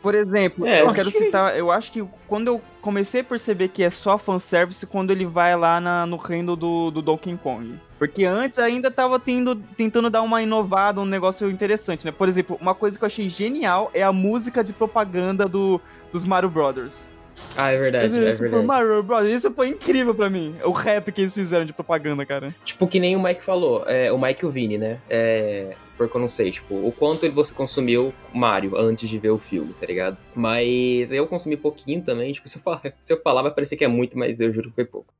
Por 0.00 0.16
exemplo, 0.16 0.66
É, 0.66 0.80
eu 0.82 0.86
eu 0.86 0.92
quero 0.92 1.12
citar, 1.12 1.56
eu 1.56 1.70
acho 1.70 1.92
que 1.92 2.04
quando 2.26 2.48
eu 2.48 2.60
comecei 2.80 3.20
a 3.20 3.24
perceber 3.24 3.68
que 3.68 3.84
é 3.84 3.88
só 3.90 4.18
fanservice 4.18 4.84
quando 4.84 5.12
ele 5.12 5.24
vai 5.24 5.56
lá 5.56 5.80
na- 5.80 6.04
no 6.06 6.16
reino 6.16 6.56
do, 6.56 6.90
do 6.90 7.00
Donkey 7.00 7.36
Kong. 7.36 7.78
Porque 8.00 8.24
antes 8.24 8.58
ainda 8.58 8.90
tava 8.90 9.20
tendo, 9.20 9.54
tentando 9.54 10.10
dar 10.10 10.22
uma 10.22 10.42
inovada, 10.42 11.00
um 11.00 11.04
negócio 11.04 11.48
interessante, 11.48 12.04
né? 12.04 12.10
Por 12.10 12.26
exemplo, 12.26 12.58
uma 12.60 12.74
coisa 12.74 12.98
que 12.98 13.04
eu 13.04 13.06
achei 13.06 13.28
genial 13.28 13.92
é 13.94 14.02
a 14.02 14.10
música 14.12 14.64
de 14.64 14.72
propaganda 14.72 15.46
do, 15.46 15.80
dos 16.10 16.24
Mario 16.24 16.50
Brothers. 16.50 17.08
Ah, 17.56 17.70
é 17.70 17.78
verdade, 17.78 18.06
é 18.06 18.30
Super 18.34 18.50
verdade. 18.50 18.66
Mario 18.66 19.02
Bros. 19.02 19.28
Isso 19.28 19.52
foi 19.52 19.68
incrível 19.68 20.14
pra 20.14 20.30
mim. 20.30 20.54
O 20.64 20.70
rap 20.70 21.10
que 21.12 21.20
eles 21.22 21.34
fizeram 21.34 21.64
de 21.64 21.72
propaganda, 21.72 22.24
cara. 22.24 22.54
Tipo, 22.64 22.86
que 22.86 22.98
nem 22.98 23.14
o 23.16 23.22
Mike 23.22 23.42
falou, 23.42 23.84
é, 23.86 24.10
o 24.12 24.18
Mike 24.18 24.44
e 24.44 24.46
o 24.46 24.50
Vini, 24.50 24.78
né? 24.78 24.98
É, 25.08 25.74
porque 25.96 26.16
eu 26.16 26.20
não 26.20 26.28
sei, 26.28 26.50
tipo, 26.50 26.74
o 26.74 26.92
quanto 26.92 27.30
você 27.30 27.52
consumiu 27.52 28.12
Mario 28.32 28.76
antes 28.76 29.08
de 29.08 29.18
ver 29.18 29.30
o 29.30 29.38
filme, 29.38 29.74
tá 29.74 29.86
ligado? 29.86 30.16
Mas 30.34 31.12
eu 31.12 31.26
consumi 31.26 31.56
pouquinho 31.56 32.02
também, 32.02 32.32
tipo, 32.32 32.48
se 32.48 32.58
eu 32.58 32.62
falar, 32.62 32.82
se 33.00 33.12
eu 33.12 33.20
falar 33.20 33.42
vai 33.42 33.52
parecer 33.52 33.76
que 33.76 33.84
é 33.84 33.88
muito, 33.88 34.18
mas 34.18 34.40
eu 34.40 34.52
juro 34.52 34.70
que 34.70 34.74
foi 34.74 34.84
pouco. 34.84 35.12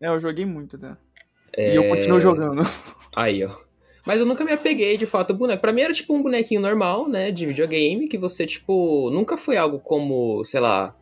É, 0.00 0.08
eu 0.08 0.20
joguei 0.20 0.44
muito, 0.44 0.76
né? 0.78 0.96
É, 1.56 1.72
E 1.72 1.76
eu 1.76 1.88
continuo 1.88 2.20
jogando. 2.20 2.62
Aí, 3.14 3.44
ó. 3.44 3.50
Mas 4.04 4.18
eu 4.18 4.26
nunca 4.26 4.44
me 4.44 4.52
apeguei, 4.52 4.96
de 4.96 5.06
fato, 5.06 5.30
ao 5.30 5.36
boneco. 5.36 5.60
Pra 5.60 5.72
mim 5.72 5.82
era 5.82 5.92
tipo 5.92 6.12
um 6.12 6.22
bonequinho 6.22 6.60
normal, 6.60 7.08
né, 7.08 7.30
de 7.30 7.46
videogame, 7.46 8.08
que 8.08 8.18
você, 8.18 8.44
tipo, 8.44 9.10
nunca 9.10 9.36
foi 9.36 9.56
algo 9.56 9.78
como, 9.78 10.44
sei 10.44 10.58
lá, 10.60 10.96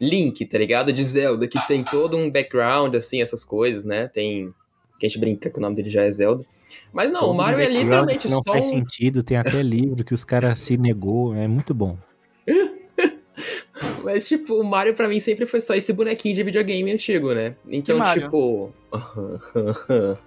Link, 0.00 0.44
tá 0.46 0.56
ligado? 0.58 0.92
De 0.92 1.04
Zelda, 1.04 1.46
que 1.46 1.58
tem 1.66 1.84
todo 1.84 2.16
um 2.16 2.30
background, 2.30 2.94
assim, 2.94 3.20
essas 3.20 3.44
coisas, 3.44 3.84
né? 3.84 4.08
Tem. 4.08 4.52
Que 4.98 5.06
a 5.06 5.08
gente 5.08 5.18
brinca 5.18 5.50
que 5.50 5.58
o 5.58 5.62
nome 5.62 5.76
dele 5.76 5.90
já 5.90 6.02
é 6.02 6.12
Zelda. 6.12 6.44
Mas 6.92 7.10
não, 7.10 7.20
o 7.20 7.26
Todo 7.26 7.36
Mario 7.36 7.60
é 7.60 7.68
literalmente 7.68 8.28
não 8.28 8.38
só 8.38 8.52
faz 8.52 8.66
um. 8.66 8.70
sentido, 8.70 9.22
tem 9.22 9.36
até 9.36 9.62
livro 9.62 10.04
que 10.04 10.14
os 10.14 10.24
caras 10.24 10.60
se 10.60 10.76
negou, 10.76 11.34
é 11.34 11.48
muito 11.48 11.74
bom. 11.74 11.98
Mas, 14.04 14.26
tipo, 14.26 14.54
o 14.54 14.64
Mario 14.64 14.94
pra 14.94 15.08
mim 15.08 15.20
sempre 15.20 15.46
foi 15.46 15.60
só 15.60 15.74
esse 15.74 15.92
bonequinho 15.92 16.34
de 16.34 16.42
videogame 16.42 16.92
antigo, 16.92 17.34
né? 17.34 17.54
Então, 17.68 18.02
tipo. 18.12 18.72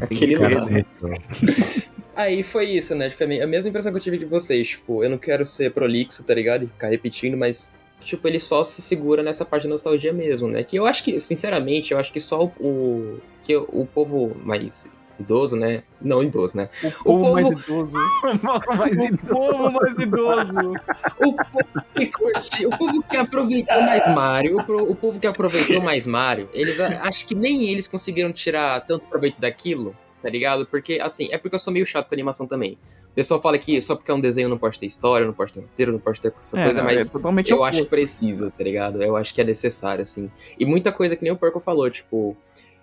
Aquele 0.00 0.36
Cara, 0.36 0.60
lá. 0.60 0.66
Aí 2.14 2.42
foi 2.42 2.66
isso, 2.66 2.94
né? 2.94 3.10
Tipo, 3.10 3.24
a 3.24 3.46
mesma 3.46 3.68
impressão 3.68 3.92
que 3.92 3.98
eu 3.98 4.02
tive 4.02 4.18
de 4.18 4.24
vocês. 4.24 4.68
Tipo, 4.68 5.02
eu 5.02 5.10
não 5.10 5.18
quero 5.18 5.44
ser 5.44 5.72
prolixo, 5.72 6.24
tá 6.24 6.34
ligado? 6.34 6.64
E 6.64 6.68
ficar 6.68 6.88
repetindo, 6.88 7.36
mas. 7.36 7.70
Tipo, 8.00 8.28
ele 8.28 8.38
só 8.38 8.62
se 8.62 8.80
segura 8.82 9.22
nessa 9.22 9.44
parte 9.44 9.62
de 9.62 9.68
nostalgia 9.68 10.12
mesmo, 10.12 10.48
né? 10.48 10.62
Que 10.62 10.76
eu 10.76 10.86
acho 10.86 11.02
que, 11.02 11.20
sinceramente, 11.20 11.92
eu 11.92 11.98
acho 11.98 12.12
que 12.12 12.20
só 12.20 12.44
o. 12.44 12.50
o 12.60 13.20
que 13.42 13.56
o 13.56 13.86
povo 13.92 14.36
mais 14.44 14.88
idoso, 15.18 15.56
né? 15.56 15.82
Não 16.00 16.22
idoso, 16.22 16.56
né? 16.56 16.68
O 16.82 16.90
povo 16.90 17.32
mais 17.32 17.46
idoso. 17.46 17.92
Mas 18.76 18.98
O 18.98 19.18
povo 19.18 19.70
mais 19.70 19.98
idoso. 19.98 20.72
O 21.18 21.32
povo 21.32 21.86
que 21.94 22.06
curte, 22.06 22.66
o 22.66 22.70
povo 22.70 23.02
que 23.02 23.16
aproveitou 23.16 23.80
mais 23.82 24.06
Mario, 24.08 24.58
o, 24.58 24.90
o 24.90 24.94
povo 24.94 25.18
que 25.18 25.26
aproveitou 25.26 25.80
mais 25.80 26.06
Mario, 26.06 26.48
eles 26.52 26.78
acho 26.80 27.26
que 27.26 27.34
nem 27.34 27.70
eles 27.70 27.86
conseguiram 27.86 28.32
tirar 28.32 28.80
tanto 28.80 29.08
proveito 29.08 29.40
daquilo, 29.40 29.96
tá 30.22 30.28
ligado? 30.28 30.66
Porque, 30.66 30.98
assim, 31.00 31.28
é 31.30 31.38
porque 31.38 31.54
eu 31.54 31.60
sou 31.60 31.72
meio 31.72 31.86
chato 31.86 32.08
com 32.08 32.14
animação 32.14 32.46
também. 32.46 32.78
Pessoal 33.16 33.40
fala 33.40 33.56
que 33.56 33.80
só 33.80 33.96
porque 33.96 34.10
é 34.10 34.14
um 34.14 34.20
desenho 34.20 34.46
não 34.46 34.58
pode 34.58 34.78
ter 34.78 34.84
história, 34.84 35.26
não 35.26 35.32
pode 35.32 35.50
ter 35.50 35.60
roteiro, 35.60 35.90
não 35.90 35.98
pode 35.98 36.20
ter 36.20 36.34
essa 36.38 36.62
coisa, 36.62 36.80
É, 36.80 36.82
mas 36.84 37.10
é 37.10 37.10
eu 37.50 37.64
acho 37.64 37.82
que 37.82 37.88
precisa, 37.88 38.50
tá 38.50 38.62
ligado? 38.62 39.02
Eu 39.02 39.16
acho 39.16 39.32
que 39.32 39.40
é 39.40 39.44
necessário, 39.44 40.02
assim. 40.02 40.30
E 40.58 40.66
muita 40.66 40.92
coisa 40.92 41.16
que 41.16 41.22
nem 41.24 41.32
o 41.32 41.36
Porco 41.36 41.58
falou, 41.58 41.88
tipo. 41.90 42.36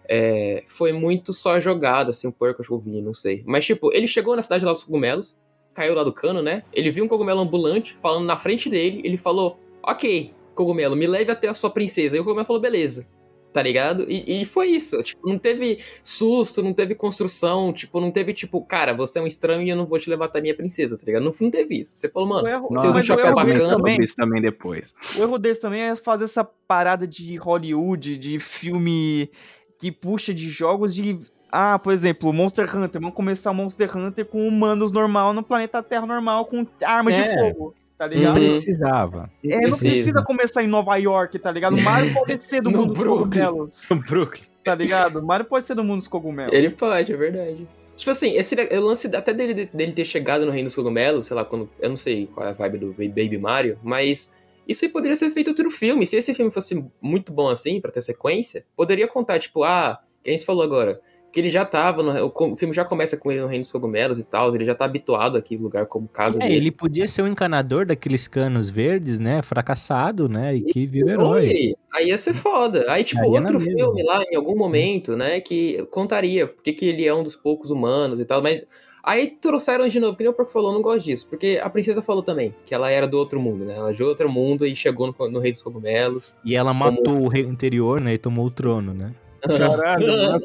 é, 0.09 0.63
foi 0.65 0.91
muito 0.91 1.33
só 1.33 1.59
jogado, 1.59 2.09
assim, 2.09 2.27
o 2.27 2.31
Porco 2.31 2.61
acho 2.63 2.67
que 2.67 2.73
eu 2.73 2.79
vi, 2.79 2.99
não 2.99 3.13
sei. 3.13 3.43
Mas, 3.45 3.63
tipo, 3.63 3.93
ele 3.93 4.07
chegou 4.07 4.35
na 4.35 4.41
cidade 4.41 4.65
lá 4.65 4.73
dos 4.73 4.83
cogumelos, 4.83 5.35
caiu 5.71 5.93
lá 5.93 6.03
do 6.03 6.11
cano, 6.11 6.41
né? 6.41 6.63
Ele 6.73 6.89
viu 6.89 7.05
um 7.05 7.07
cogumelo 7.07 7.39
ambulante 7.39 7.95
falando 8.01 8.25
na 8.25 8.35
frente 8.35 8.71
dele, 8.71 9.01
ele 9.03 9.17
falou: 9.17 9.59
Ok, 9.83 10.33
cogumelo, 10.55 10.95
me 10.95 11.05
leve 11.05 11.31
até 11.31 11.47
a 11.47 11.53
sua 11.53 11.69
princesa. 11.69 12.17
E 12.17 12.19
o 12.19 12.23
cogumelo 12.23 12.47
falou: 12.47 12.61
Beleza. 12.61 13.05
Tá 13.53 13.61
ligado? 13.61 14.05
E, 14.09 14.41
e 14.41 14.45
foi 14.45 14.69
isso. 14.69 15.01
Tipo, 15.03 15.29
não 15.29 15.37
teve 15.37 15.77
susto, 16.01 16.63
não 16.63 16.73
teve 16.73 16.95
construção. 16.95 17.71
Tipo, 17.71 18.01
não 18.01 18.09
teve, 18.09 18.33
tipo, 18.33 18.59
cara, 18.65 18.93
você 18.93 19.19
é 19.19 19.21
um 19.21 19.27
estranho 19.27 19.61
e 19.61 19.69
eu 19.69 19.75
não 19.75 19.85
vou 19.85 19.99
te 19.99 20.09
levar 20.09 20.25
até 20.25 20.39
a 20.39 20.41
minha 20.41 20.55
princesa, 20.55 20.97
tá 20.97 21.03
ligado? 21.05 21.23
Não, 21.23 21.33
não 21.39 21.51
teve 21.51 21.81
isso. 21.81 21.95
Você 21.95 22.09
falou, 22.09 22.27
mano, 22.27 22.47
erro, 22.47 22.67
do 22.67 22.73
mas 22.73 22.83
o 22.83 23.03
chapéu 23.03 23.33
bacana. 23.35 23.59
Também. 23.59 23.75
também, 23.75 23.97
isso 24.01 24.15
também 24.15 24.41
depois. 24.41 24.93
o 25.15 25.21
erro 25.21 25.37
desse 25.37 25.61
também 25.61 25.81
é 25.81 25.95
fazer 25.95 26.23
essa 26.23 26.43
parada 26.43 27.05
de 27.05 27.35
Hollywood, 27.35 28.17
de 28.17 28.39
filme 28.39 29.29
que 29.77 29.91
puxa 29.91 30.33
de 30.33 30.49
jogos 30.49 30.95
de. 30.95 31.19
Ah, 31.51 31.77
por 31.77 31.93
exemplo, 31.93 32.33
Monster 32.33 32.65
Hunter. 32.75 32.99
Vamos 32.99 33.15
começar 33.15 33.53
Monster 33.53 33.95
Hunter 33.95 34.25
com 34.25 34.47
humanos 34.47 34.91
normal 34.91 35.33
no 35.33 35.43
planeta 35.43 35.83
Terra 35.83 36.07
normal, 36.07 36.45
com 36.45 36.65
armas 36.83 37.13
de 37.13 37.21
É. 37.21 37.37
fogo. 37.37 37.75
Tá 37.97 38.07
Não 38.07 38.15
ligado? 38.15 38.35
Uhum. 38.37 38.41
precisava. 38.41 39.31
É, 39.43 39.55
não 39.55 39.69
precisa. 39.69 39.89
precisa 39.89 40.23
começar 40.23 40.63
em 40.63 40.67
Nova 40.67 40.95
York, 40.97 41.37
tá 41.39 41.51
ligado? 41.51 41.77
Mario 41.79 42.11
pode 42.15 42.43
ser 42.43 42.61
do 42.61 42.71
No 42.71 42.79
mundo 42.79 42.93
dos 42.93 43.03
cogumelos, 43.03 43.87
Brooklyn. 44.09 44.43
tá 44.63 44.75
ligado? 44.75 45.21
Mario 45.23 45.45
pode 45.45 45.67
ser 45.67 45.75
do 45.75 45.83
mundo 45.83 45.99
dos 45.99 46.07
cogumelos. 46.07 46.53
Ele 46.53 46.69
pode, 46.71 47.13
é 47.13 47.15
verdade. 47.17 47.67
Tipo 47.95 48.09
assim, 48.11 48.35
esse 48.35 48.55
o 48.55 48.81
lance 48.81 49.07
até 49.15 49.33
dele, 49.33 49.69
dele 49.71 49.91
ter 49.91 50.03
chegado 50.05 50.45
no 50.45 50.51
Reino 50.51 50.67
dos 50.67 50.75
Cogumelos, 50.75 51.27
sei 51.27 51.35
lá, 51.35 51.45
quando. 51.45 51.69
Eu 51.79 51.89
não 51.89 51.97
sei 51.97 52.27
qual 52.27 52.47
é 52.47 52.49
a 52.49 52.53
vibe 52.53 52.79
do 52.79 52.93
Baby 52.93 53.37
Mario, 53.37 53.77
mas 53.83 54.33
isso 54.67 54.83
aí 54.83 54.89
poderia 54.91 55.15
ser 55.15 55.29
feito 55.29 55.49
outro 55.49 55.69
filme. 55.69 56.05
Se 56.07 56.15
esse 56.15 56.33
filme 56.33 56.51
fosse 56.51 56.83
muito 56.99 57.31
bom 57.31 57.49
assim, 57.49 57.79
pra 57.79 57.91
ter 57.91 58.01
sequência, 58.01 58.65
poderia 58.75 59.07
contar, 59.07 59.37
tipo, 59.37 59.63
ah, 59.63 59.99
quem 60.23 60.35
se 60.35 60.43
falou 60.43 60.63
agora? 60.63 60.99
Que 61.33 61.39
ele 61.39 61.49
já 61.49 61.65
tava. 61.65 62.03
No, 62.03 62.31
o 62.33 62.55
filme 62.55 62.73
já 62.75 62.85
começa 62.85 63.17
com 63.17 63.31
ele 63.31 63.41
no 63.41 63.47
Reino 63.47 63.63
dos 63.63 63.71
Cogumelos 63.71 64.19
e 64.19 64.23
tal, 64.23 64.53
ele 64.53 64.63
já 64.63 64.75
tá 64.75 64.85
habituado 64.85 65.35
aqui 65.35 65.57
no 65.57 65.63
lugar 65.63 65.87
como 65.87 66.07
casa 66.07 66.37
É, 66.37 66.47
dele. 66.47 66.55
ele 66.55 66.71
podia 66.71 67.07
ser 67.07 67.23
o 67.23 67.27
encanador 67.27 67.87
daqueles 67.87 68.27
canos 68.27 68.69
verdes, 68.69 69.19
né? 69.19 69.41
Fracassado, 69.41 70.29
né? 70.29 70.55
E 70.55 70.61
que 70.61 70.85
vira 70.85 71.11
herói. 71.13 71.47
Oi, 71.47 71.75
aí 71.91 72.07
ia 72.09 72.17
ser 72.19 72.35
foda. 72.35 72.85
Aí, 72.87 73.03
tipo, 73.03 73.19
Aí 73.21 73.27
é 73.27 73.29
outro 73.39 73.59
filme 73.59 74.03
lá, 74.03 74.23
em 74.31 74.35
algum 74.35 74.55
momento, 74.55 75.17
né, 75.17 75.41
que 75.41 75.83
contaria 75.89 76.45
porque 76.47 76.71
que 76.71 76.85
ele 76.85 77.05
é 77.05 77.13
um 77.13 77.23
dos 77.23 77.35
poucos 77.35 77.71
humanos 77.71 78.19
e 78.19 78.25
tal, 78.25 78.41
mas. 78.41 78.61
Aí 79.05 79.27
trouxeram 79.41 79.85
de 79.89 79.99
novo, 79.99 80.15
que 80.15 80.23
nem 80.23 80.31
o 80.31 80.33
Porco 80.33 80.49
falou, 80.49 80.71
não 80.71 80.81
gosto 80.81 81.03
disso. 81.03 81.27
Porque 81.29 81.59
a 81.61 81.69
princesa 81.69 82.01
falou 82.01 82.23
também 82.23 82.55
que 82.65 82.73
ela 82.73 82.89
era 82.89 83.05
do 83.05 83.17
outro 83.17 83.37
mundo, 83.37 83.65
né? 83.65 83.75
Ela 83.75 83.89
é 83.89 83.93
de 83.93 84.01
outro 84.01 84.29
mundo 84.29 84.65
e 84.65 84.73
chegou 84.77 85.07
no, 85.07 85.29
no 85.29 85.39
Rei 85.39 85.51
dos 85.51 85.61
Cogumelos. 85.61 86.37
E 86.45 86.55
ela 86.55 86.73
matou 86.73 87.19
o 87.21 87.27
rei 87.27 87.43
anterior, 87.43 87.99
né? 87.99 88.13
E 88.13 88.17
tomou 88.17 88.45
o 88.45 88.51
trono, 88.51 88.93
né? 88.93 89.13
Caralho. 89.45 90.07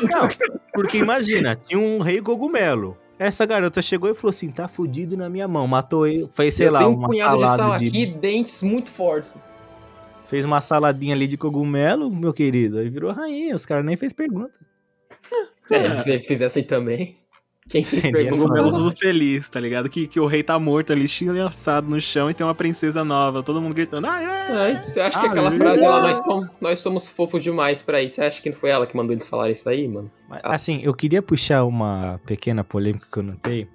Não, 0.00 0.28
porque 0.72 0.98
imagina, 0.98 1.56
tinha 1.56 1.78
um 1.78 1.98
rei 2.00 2.20
cogumelo. 2.20 2.96
Essa 3.18 3.44
garota 3.44 3.82
chegou 3.82 4.08
e 4.08 4.14
falou 4.14 4.30
assim: 4.30 4.50
tá 4.50 4.66
fudido 4.68 5.16
na 5.16 5.28
minha 5.28 5.46
mão. 5.48 5.66
Matou 5.66 6.06
ele, 6.06 6.28
fez, 6.28 6.54
sei 6.54 6.68
eu 6.68 6.72
lá, 6.72 6.78
tenho 6.80 6.92
um 6.92 6.96
uma 6.96 7.08
punhado 7.08 7.38
de 7.38 7.50
sal 7.50 7.78
de, 7.78 7.88
aqui, 7.88 8.06
dentes 8.06 8.62
muito 8.62 8.88
fortes. 8.90 9.34
Fez 10.24 10.44
uma 10.44 10.60
saladinha 10.60 11.14
ali 11.14 11.26
de 11.26 11.36
cogumelo, 11.36 12.10
meu 12.10 12.32
querido. 12.32 12.78
Aí 12.78 12.88
virou 12.88 13.12
rainha. 13.12 13.56
Os 13.56 13.66
caras 13.66 13.84
nem 13.84 13.96
fez 13.96 14.12
pergunta. 14.12 14.58
É, 15.70 15.94
se 15.94 16.10
eles 16.10 16.26
fizessem 16.26 16.62
também. 16.62 17.16
Quem 17.68 17.82
pergunta? 18.12 18.48
Cogumelo 18.48 18.90
feliz, 18.92 19.48
tá 19.48 19.60
ligado? 19.60 19.88
Que, 19.88 20.06
que 20.06 20.18
o 20.18 20.26
rei 20.26 20.42
tá 20.42 20.58
morto 20.58 20.92
ali, 20.92 21.06
assado 21.46 21.88
no 21.88 22.00
chão 22.00 22.30
e 22.30 22.34
tem 22.34 22.46
uma 22.46 22.54
princesa 22.54 23.04
nova. 23.04 23.42
Todo 23.42 23.60
mundo 23.60 23.74
gritando, 23.74 24.06
ah, 24.06 24.22
é! 24.22 24.52
Ai, 24.52 24.84
você 24.88 25.00
acha 25.00 25.20
que 25.20 25.26
Ah, 25.26 25.30
aquela 25.30 25.52
frase 25.52 25.84
lá, 25.86 26.00
nós, 26.00 26.18
som- 26.18 26.48
nós 26.60 26.80
somos 26.80 27.08
fofos 27.08 27.42
demais 27.42 27.82
pra 27.82 28.02
isso? 28.02 28.14
Você 28.16 28.22
acha 28.22 28.40
que 28.42 28.48
não 28.48 28.56
foi 28.56 28.70
ela 28.70 28.86
que 28.86 28.96
mandou 28.96 29.12
eles 29.12 29.26
falarem 29.28 29.52
isso 29.52 29.68
aí, 29.68 29.86
mano? 29.86 30.10
Mas, 30.28 30.40
assim, 30.44 30.80
eu 30.82 30.94
queria 30.94 31.20
puxar 31.20 31.64
uma 31.64 32.18
pequena 32.26 32.64
polêmica 32.64 33.06
que 33.12 33.18
eu 33.18 33.22
notei. 33.22 33.68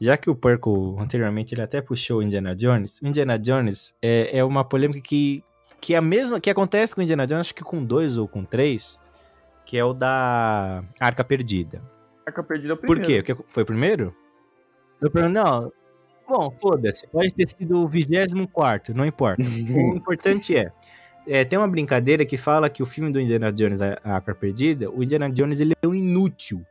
Já 0.00 0.16
que 0.16 0.28
o 0.30 0.34
Porco, 0.34 0.96
anteriormente, 1.00 1.54
ele 1.54 1.62
até 1.62 1.80
puxou 1.80 2.18
o 2.18 2.22
Indiana 2.22 2.54
Jones. 2.54 3.00
O 3.02 3.06
Indiana 3.06 3.38
Jones 3.38 3.94
é, 4.02 4.38
é 4.38 4.44
uma 4.44 4.62
polêmica 4.64 5.00
que, 5.00 5.42
que 5.80 5.94
é 5.94 5.96
a 5.96 6.02
mesma 6.02 6.38
que 6.40 6.50
acontece 6.50 6.94
com 6.94 7.00
o 7.00 7.04
Indiana 7.04 7.26
Jones, 7.26 7.40
acho 7.46 7.54
que 7.54 7.64
com 7.64 7.82
dois 7.84 8.18
ou 8.18 8.28
com 8.28 8.44
três, 8.44 9.00
que 9.64 9.76
é 9.78 9.84
o 9.84 9.92
da 9.94 10.84
Arca 11.00 11.24
Perdida. 11.24 11.82
Arca 12.26 12.42
Perdida 12.42 12.72
é 12.72 12.74
o 12.74 12.76
Por 12.76 12.98
primeiro. 12.98 13.24
quê? 13.24 13.34
Porque 13.34 13.44
foi 13.48 13.62
o 13.62 13.66
primeiro? 13.66 14.14
Foi 14.98 15.08
o 15.08 15.10
primeiro? 15.10 15.34
Não. 15.34 15.72
Bom, 16.28 16.56
foda-se. 16.60 17.06
Pode 17.08 17.34
ter 17.34 17.46
sido 17.48 17.80
o 17.82 17.88
24, 17.88 18.94
não 18.94 19.04
importa. 19.04 19.42
o 19.44 19.96
importante 19.96 20.56
é, 20.56 20.72
é, 21.26 21.44
Tem 21.44 21.58
uma 21.58 21.68
brincadeira 21.68 22.24
que 22.24 22.36
fala 22.36 22.70
que 22.70 22.82
o 22.82 22.86
filme 22.86 23.12
do 23.12 23.20
Indiana 23.20 23.52
Jones, 23.52 23.80
A 23.82 23.98
a 24.02 24.14
Arca 24.14 24.34
Perdida, 24.34 24.90
o 24.90 25.02
Indiana 25.02 25.30
Jones 25.30 25.60
ele 25.60 25.74
é 25.82 25.86
um 25.86 25.94
inútil. 25.94 26.64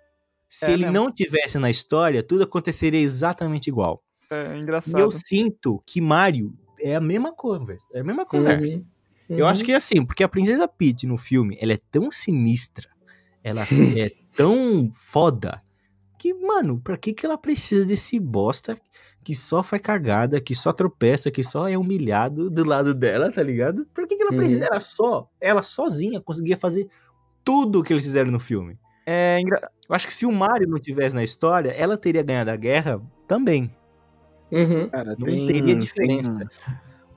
Se 0.50 0.69
É 0.69 0.74
ele 0.74 0.86
mesmo. 0.86 0.93
não 0.93 1.12
tivesse 1.12 1.57
na 1.60 1.69
história, 1.69 2.22
tudo 2.24 2.43
aconteceria 2.43 3.00
exatamente 3.00 3.67
igual. 3.67 4.01
É 4.31 4.55
E 4.55 4.60
engraçado. 4.60 5.00
eu 5.00 5.12
sinto 5.12 5.81
que 5.86 6.01
Mario 6.01 6.53
é 6.79 6.95
a 6.95 7.01
mesma 7.01 7.31
conversa. 7.33 7.86
É 7.93 8.00
a 8.00 8.03
mesma 8.03 8.25
conversa. 8.25 8.75
Uhum. 8.75 8.86
Eu 9.29 9.48
acho 9.48 9.63
que 9.63 9.72
é 9.72 9.75
assim, 9.75 10.03
porque 10.05 10.24
a 10.24 10.27
Princesa 10.29 10.67
Peach 10.67 11.05
no 11.07 11.17
filme, 11.17 11.57
ela 11.62 11.74
é 11.74 11.79
tão 11.91 12.12
sinistra, 12.12 12.89
ela 13.43 13.62
é 13.98 14.12
tão 14.36 14.90
foda, 14.94 15.62
que, 16.18 16.34
mano, 16.34 16.80
pra 16.80 16.98
que 16.98 17.13
que 17.13 17.25
ela 17.25 17.38
precisa 17.38 17.86
desse 17.86 18.20
bosta 18.20 18.78
que 19.24 19.34
só 19.34 19.63
faz 19.63 19.82
cagada, 19.82 20.42
que 20.42 20.54
só 20.54 20.72
tropeça, 20.74 21.32
que 21.32 21.44
só 21.44 21.68
é 21.68 21.78
humilhado 21.78 22.50
do 22.50 22.66
lado 22.66 22.94
dela, 22.94 23.32
tá 23.32 23.42
ligado? 23.42 23.86
Por 23.94 24.06
que 24.08 24.16
que 24.18 24.22
ela 24.22 24.32
Uhum. 24.32 24.38
precisa? 24.38 24.66
Ela 24.66 24.80
só, 24.80 25.30
ela 25.40 25.62
sozinha 25.62 26.20
conseguia 26.22 26.58
fazer 26.58 26.88
tudo 27.44 27.80
o 27.80 27.84
que 27.84 27.94
eles 27.94 28.04
fizeram 28.04 28.32
no 28.32 28.40
filme. 28.40 28.78
É 29.06 29.40
engra... 29.40 29.70
Eu 29.90 29.96
acho 29.96 30.08
que 30.08 30.13
se 30.13 30.25
o 30.25 30.32
Mario 30.32 30.68
não 30.68 30.80
tivesse 30.80 31.16
na 31.16 31.24
história, 31.24 31.72
ela 31.72 31.98
teria 31.98 32.24
ganhado 32.24 32.50
a 32.52 32.56
guerra 32.56 33.02
também. 33.28 33.74
Uhum. 34.52 34.90
Cara, 34.90 35.16
Não 35.18 35.25
tem- 35.28 35.48
teria 35.48 35.63
tem- 35.66 35.78
diferença. 35.80 36.50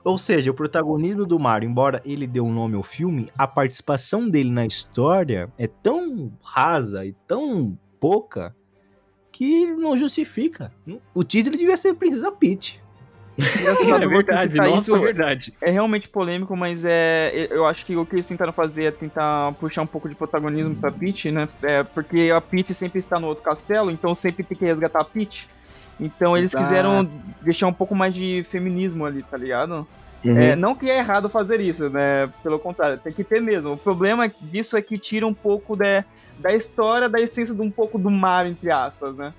Ou 0.07 0.17
seja, 0.17 0.49
o 0.49 0.53
protagonismo 0.53 1.25
do 1.25 1.37
Mario, 1.37 1.69
embora 1.69 2.01
ele 2.05 2.25
dê 2.25 2.39
um 2.39 2.49
nome 2.49 2.75
ao 2.77 2.81
filme, 2.81 3.29
a 3.37 3.45
participação 3.45 4.29
dele 4.29 4.49
na 4.49 4.65
história 4.65 5.51
é 5.57 5.67
tão 5.67 6.31
rasa 6.41 7.05
e 7.05 7.11
tão 7.27 7.77
pouca 7.99 8.55
que 9.33 9.65
não 9.65 9.97
justifica. 9.97 10.71
O 11.13 11.25
título 11.25 11.57
devia 11.57 11.75
ser 11.75 11.93
Princesa 11.93 12.31
Peach. 12.31 12.81
É 13.37 14.07
verdade, 14.07 14.55
nossa, 14.55 14.77
isso, 14.77 14.95
é 14.95 14.99
verdade. 14.99 15.53
é 15.61 15.69
realmente 15.69 16.09
polêmico, 16.09 16.55
mas 16.55 16.83
é, 16.85 17.47
eu 17.51 17.65
acho 17.67 17.85
que 17.85 17.95
o 17.95 18.05
que 18.05 18.15
eles 18.15 18.27
tentaram 18.27 18.53
fazer 18.53 18.85
é 18.85 18.91
tentar 18.91 19.51
puxar 19.59 19.81
um 19.81 19.87
pouco 19.87 20.09
de 20.09 20.15
protagonismo 20.15 20.75
pra 20.75 20.91
Peach, 20.91 21.29
né? 21.29 21.47
É, 21.61 21.83
porque 21.83 22.31
a 22.33 22.41
Peach 22.41 22.73
sempre 22.73 22.97
está 22.99 23.19
no 23.19 23.27
outro 23.27 23.43
castelo, 23.43 23.91
então 23.91 24.15
sempre 24.15 24.43
tem 24.43 24.57
que 24.57 24.65
resgatar 24.65 25.01
a 25.01 25.05
Peach. 25.05 25.47
Então 25.99 26.37
eles 26.37 26.51
Exato. 26.51 26.65
quiseram 26.65 27.09
deixar 27.41 27.67
um 27.67 27.73
pouco 27.73 27.95
mais 27.95 28.13
de 28.13 28.45
feminismo 28.49 29.05
ali, 29.05 29.23
tá 29.23 29.37
ligado? 29.37 29.87
Uhum. 30.23 30.37
É, 30.37 30.55
não 30.55 30.75
que 30.75 30.89
é 30.89 30.97
errado 30.97 31.29
fazer 31.29 31.59
isso, 31.59 31.89
né? 31.89 32.29
Pelo 32.43 32.59
contrário, 32.59 32.97
tem 32.97 33.13
que 33.13 33.23
ter 33.23 33.41
mesmo. 33.41 33.73
O 33.73 33.77
problema 33.77 34.31
disso 34.41 34.75
é 34.77 34.81
que 34.81 34.97
tira 34.97 35.25
um 35.25 35.33
pouco 35.33 35.75
da, 35.75 36.03
da 36.39 36.53
história, 36.53 37.07
da 37.07 37.19
essência 37.19 37.53
de 37.53 37.61
um 37.61 37.71
pouco 37.71 37.97
do 37.97 38.09
mar, 38.09 38.45
entre 38.45 38.71
aspas, 38.71 39.15
né? 39.15 39.33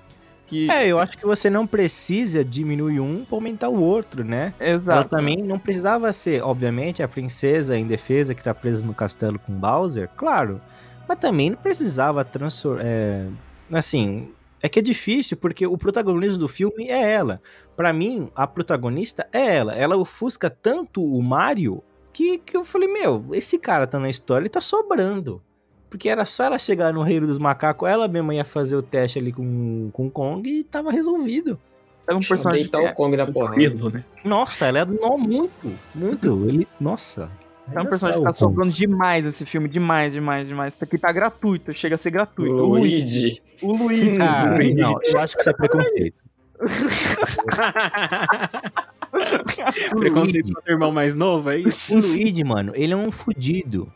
Que, 0.47 0.69
É, 0.71 0.87
eu 0.87 0.99
acho 0.99 1.15
que 1.15 1.25
você 1.25 1.47
não 1.49 1.67
precisa 1.67 2.43
diminuir 2.43 2.99
um 2.99 3.23
pra 3.23 3.37
aumentar 3.37 3.69
o 3.69 3.79
outro, 3.79 4.23
né? 4.23 4.53
Ela 4.59 4.75
exato. 4.77 5.09
também 5.09 5.37
não 5.37 5.59
precisava 5.59 6.11
ser, 6.11 6.41
obviamente, 6.41 7.03
a 7.03 7.07
princesa 7.07 7.77
indefesa 7.77 8.33
que 8.33 8.43
tá 8.43 8.53
presa 8.53 8.83
no 8.83 8.93
castelo 8.93 9.37
com 9.37 9.53
Bowser, 9.53 10.09
claro. 10.17 10.59
Mas 11.07 11.19
também 11.19 11.51
não 11.51 11.57
precisava 11.57 12.25
transformar. 12.25 12.83
assim, 13.71 14.29
é 14.61 14.69
que 14.69 14.79
é 14.79 14.81
difícil, 14.81 15.37
porque 15.37 15.65
o 15.65 15.77
protagonismo 15.77 16.37
do 16.37 16.47
filme 16.47 16.89
é 16.89 17.11
ela. 17.11 17.41
Pra 17.75 17.93
mim, 17.93 18.29
a 18.35 18.45
protagonista 18.45 19.27
é 19.31 19.55
ela. 19.55 19.73
Ela 19.73 19.97
ofusca 19.97 20.49
tanto 20.49 21.03
o 21.03 21.21
Mario 21.21 21.83
que, 22.11 22.37
que 22.39 22.57
eu 22.57 22.63
falei, 22.63 22.91
meu, 22.91 23.25
esse 23.31 23.57
cara 23.57 23.87
tá 23.87 23.99
na 23.99 24.09
história 24.09 24.45
e 24.45 24.49
tá 24.49 24.59
sobrando. 24.59 25.41
Porque 25.89 26.09
era 26.09 26.25
só 26.25 26.43
ela 26.43 26.59
chegar 26.59 26.93
no 26.93 27.01
reino 27.01 27.25
dos 27.25 27.39
macacos, 27.39 27.89
ela 27.89 28.07
mesma 28.07 28.35
ia 28.35 28.45
fazer 28.45 28.75
o 28.75 28.81
teste 28.81 29.17
ali 29.17 29.31
com, 29.31 29.89
com 29.91 30.07
o 30.07 30.11
Kong 30.11 30.47
e 30.47 30.63
tava 30.63 30.91
resolvido. 30.91 31.59
Sabe 32.01 32.17
um 32.17 32.27
personagem 32.27 32.63
Deitar 32.63 32.81
é, 32.81 32.91
o 32.91 32.93
Kong 32.93 33.15
na 33.15 33.25
porrada. 33.25 33.55
Tranquilo, 33.55 33.89
né? 33.89 34.03
Nossa, 34.23 34.67
ela 34.67 34.79
é 34.79 34.85
no, 34.85 35.17
muito, 35.17 35.71
muito. 35.95 36.49
Ele, 36.49 36.67
nossa. 36.79 37.31
É 37.73 37.81
um 37.81 37.85
personagem 37.85 38.21
que 38.21 38.27
tá 38.27 38.33
sobrando 38.33 38.71
demais 38.71 39.25
esse 39.25 39.45
filme, 39.45 39.67
demais, 39.67 40.13
demais, 40.13 40.47
demais. 40.47 40.75
Isso 40.75 40.83
aqui 40.83 40.97
tá 40.97 41.11
gratuito, 41.11 41.73
chega 41.73 41.95
a 41.95 41.97
ser 41.97 42.11
gratuito. 42.11 42.53
O 42.53 42.77
Luigi. 42.77 43.41
O 43.61 43.73
Luigi. 43.73 44.11
Luigi. 44.11 44.73
não, 44.75 44.99
eu 45.03 45.19
acho 45.19 45.35
que 45.35 45.41
isso 45.41 45.49
é 45.49 45.53
preconceito. 45.53 46.15
Preconceito 49.97 50.53
com 50.53 50.59
o 50.59 50.71
irmão 50.71 50.91
mais 50.91 51.15
novo, 51.15 51.49
é 51.49 51.57
isso? 51.57 51.95
O 51.95 51.99
Luigi, 51.99 52.43
mano, 52.43 52.71
ele 52.75 52.93
é 52.93 52.95
um 52.95 53.11
fudido. 53.11 53.91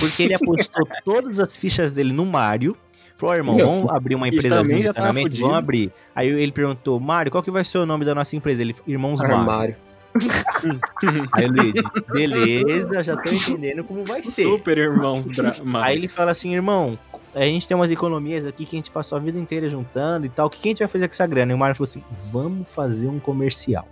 Porque 0.00 0.24
ele 0.24 0.34
apostou 0.34 0.86
todas 1.04 1.38
as 1.38 1.56
fichas 1.56 1.94
dele 1.94 2.12
no 2.12 2.26
Mario. 2.26 2.76
Falou, 3.16 3.34
ó, 3.34 3.36
irmão, 3.36 3.54
Meu, 3.56 3.66
vamos 3.66 3.90
abrir 3.90 4.14
uma 4.14 4.28
empresa 4.28 4.62
de 4.62 4.74
encanamento? 4.74 5.36
Vamos 5.36 5.56
abrir. 5.56 5.92
Aí 6.14 6.28
ele 6.28 6.52
perguntou, 6.52 7.00
Mario, 7.00 7.32
qual 7.32 7.42
que 7.42 7.50
vai 7.50 7.64
ser 7.64 7.78
o 7.78 7.86
nome 7.86 8.04
da 8.04 8.14
nossa 8.14 8.36
empresa? 8.36 8.62
Ele, 8.62 8.76
Irmãos 8.86 9.20
Mario. 9.20 9.76
Aí 11.32 11.46
o 11.46 11.52
Luigi, 11.52 11.82
beleza, 12.12 13.02
já 13.02 13.16
tô 13.16 13.30
entendendo 13.30 13.84
como 13.84 14.04
vai 14.04 14.22
ser. 14.22 14.44
Super 14.44 14.78
irmãos 14.78 15.26
Bra... 15.36 15.52
Aí 15.84 15.96
ele 15.96 16.08
fala 16.08 16.32
assim, 16.32 16.54
irmão, 16.54 16.98
a 17.34 17.44
gente 17.44 17.68
tem 17.68 17.74
umas 17.74 17.90
economias 17.90 18.46
aqui 18.46 18.64
que 18.64 18.76
a 18.76 18.78
gente 18.78 18.90
passou 18.90 19.16
a 19.16 19.20
vida 19.20 19.38
inteira 19.38 19.68
juntando 19.68 20.26
e 20.26 20.28
tal. 20.28 20.46
O 20.46 20.50
que 20.50 20.68
a 20.68 20.70
gente 20.70 20.78
vai 20.80 20.88
fazer 20.88 21.06
com 21.06 21.12
essa 21.12 21.26
grana? 21.26 21.52
E 21.52 21.54
o 21.54 21.58
Mario 21.58 21.76
falou 21.76 21.88
assim: 21.88 22.02
vamos 22.10 22.72
fazer 22.72 23.08
um 23.08 23.20
comercial. 23.20 23.86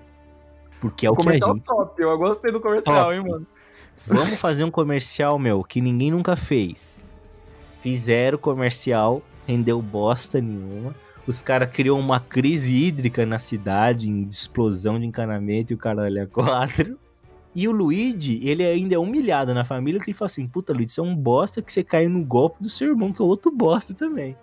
Porque 0.81 1.07
é 1.07 1.11
o 1.11 1.15
que 1.15 1.23
a 1.23 1.25
comercial 1.25 1.55
gente. 1.55 1.65
top, 1.65 2.03
eu 2.03 2.19
gostei 2.19 2.53
do 2.53 2.61
comercial, 2.61 3.05
Top. 3.05 3.15
hein, 3.15 3.23
mano. 3.23 3.47
Vamos 4.07 4.39
fazer 4.39 4.63
um 4.65 4.71
comercial, 4.71 5.39
meu, 5.39 5.65
que 5.65 5.81
ninguém 5.81 6.11
nunca 6.11 6.37
fez. 6.37 7.05
Fizeram 7.77 8.37
comercial, 8.37 9.23
rendeu 9.47 9.81
bosta 9.81 10.41
nenhuma. 10.41 10.95
Os 11.27 11.43
caras 11.43 11.69
criou 11.71 11.99
uma 11.99 12.21
crise 12.21 12.73
hídrica 12.73 13.27
na 13.27 13.39
cidade, 13.39 14.09
em 14.09 14.23
explosão 14.23 14.99
de 14.99 15.07
encanamento 15.07 15.73
e 15.73 15.75
o 15.75 15.79
caralho 15.79 16.21
é 16.21 16.27
quatro. 16.27 16.99
E 17.55 17.67
o 17.67 17.73
Luigi, 17.73 18.39
ele 18.45 18.65
ainda 18.65 18.95
é 18.95 18.99
humilhado 18.99 19.55
na 19.55 19.65
família, 19.65 19.99
que 19.99 20.11
ele 20.11 20.17
fala 20.17 20.27
assim, 20.27 20.47
puta, 20.47 20.73
Luigi, 20.73 20.93
você 20.93 21.01
é 21.01 21.03
um 21.03 21.17
bosta 21.17 21.63
que 21.63 21.73
você 21.73 21.83
caiu 21.83 22.11
no 22.11 22.23
golpe 22.23 22.63
do 22.63 22.69
seu 22.69 22.89
irmão, 22.89 23.13
que 23.13 23.21
é 23.21 23.25
outro 23.25 23.51
bosta 23.51 23.95
também. 23.95 24.37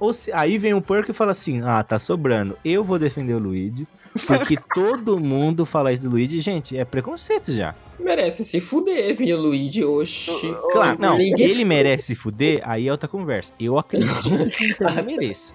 Ou 0.00 0.12
se, 0.12 0.32
aí 0.32 0.58
vem 0.58 0.74
o 0.74 0.82
Perk 0.82 1.10
e 1.10 1.14
fala 1.14 1.30
assim, 1.30 1.62
ah, 1.62 1.82
tá 1.82 1.98
sobrando, 1.98 2.58
eu 2.64 2.82
vou 2.82 2.98
defender 2.98 3.34
o 3.34 3.38
Luigi, 3.38 3.86
porque 4.26 4.56
todo 4.74 5.20
mundo 5.20 5.64
fala 5.64 5.92
isso 5.92 6.02
do 6.02 6.10
Luigi, 6.10 6.40
gente, 6.40 6.76
é 6.76 6.84
preconceito 6.84 7.52
já. 7.52 7.74
Merece 7.98 8.44
se 8.44 8.60
fuder, 8.60 9.14
vinho 9.14 9.40
Luigi, 9.40 9.84
oxi. 9.84 10.54
Claro, 10.72 10.98
não, 11.00 11.20
ele 11.20 11.64
merece 11.64 12.02
se 12.04 12.14
fuder, 12.14 12.62
aí 12.64 12.88
é 12.88 12.90
outra 12.90 13.08
conversa. 13.08 13.52
Eu 13.60 13.78
acredito 13.78 14.46
que 14.46 14.74
ele 14.82 15.02
mereça. 15.02 15.54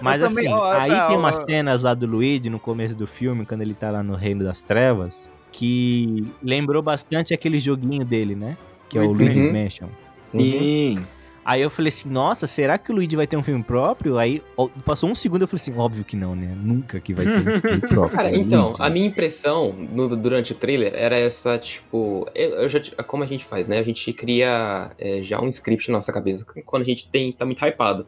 Mas 0.00 0.20
Eu 0.20 0.26
assim, 0.28 0.36
também, 0.36 0.52
ó, 0.52 0.72
aí 0.72 0.90
tá, 0.90 1.08
tem 1.08 1.16
ó. 1.16 1.20
umas 1.20 1.36
cenas 1.36 1.82
lá 1.82 1.94
do 1.94 2.06
Luigi 2.06 2.48
no 2.48 2.58
começo 2.60 2.96
do 2.96 3.06
filme, 3.06 3.44
quando 3.44 3.62
ele 3.62 3.74
tá 3.74 3.90
lá 3.90 4.02
no 4.02 4.14
Reino 4.14 4.44
das 4.44 4.62
Trevas, 4.62 5.28
que 5.50 6.26
lembrou 6.42 6.82
bastante 6.82 7.34
aquele 7.34 7.58
joguinho 7.58 8.04
dele, 8.04 8.34
né? 8.34 8.56
Que 8.88 8.98
é 8.98 9.00
o 9.00 9.06
Luigi 9.12 9.22
Luigi's 9.24 9.44
Mansion. 9.46 9.88
Mansion. 9.88 9.88
Uhum. 10.32 10.40
Sim. 10.40 10.98
Aí 11.44 11.60
eu 11.60 11.68
falei 11.68 11.88
assim, 11.90 12.08
nossa, 12.08 12.46
será 12.46 12.78
que 12.78 12.90
o 12.90 12.94
Luigi 12.94 13.14
vai 13.16 13.26
ter 13.26 13.36
um 13.36 13.42
filme 13.42 13.62
próprio? 13.62 14.16
Aí 14.16 14.42
passou 14.82 15.10
um 15.10 15.14
segundo 15.14 15.42
eu 15.42 15.46
falei 15.48 15.60
assim, 15.60 15.76
óbvio 15.76 16.02
que 16.02 16.16
não, 16.16 16.34
né? 16.34 16.56
Nunca 16.58 16.98
que 17.00 17.12
vai 17.12 17.26
ter 17.26 17.36
um 17.56 17.60
filme 17.60 17.80
próprio. 17.86 18.16
Cara, 18.16 18.34
então, 18.34 18.68
Luigi. 18.68 18.82
a 18.82 18.88
minha 18.88 19.06
impressão 19.06 19.70
no- 19.92 20.16
durante 20.16 20.52
o 20.52 20.54
trailer 20.54 20.92
era 20.96 21.16
essa, 21.18 21.58
tipo. 21.58 22.26
Eu, 22.34 22.50
eu 22.62 22.68
já, 22.68 22.80
como 23.06 23.22
a 23.22 23.26
gente 23.26 23.44
faz, 23.44 23.68
né? 23.68 23.78
A 23.78 23.82
gente 23.82 24.10
cria 24.14 24.90
é, 24.98 25.20
já 25.22 25.38
um 25.38 25.48
script 25.48 25.90
na 25.90 25.98
nossa 25.98 26.10
cabeça 26.12 26.46
quando 26.64 26.80
a 26.82 26.86
gente 26.86 27.08
tem, 27.08 27.30
tá 27.30 27.44
muito 27.44 27.62
hypado. 27.62 28.06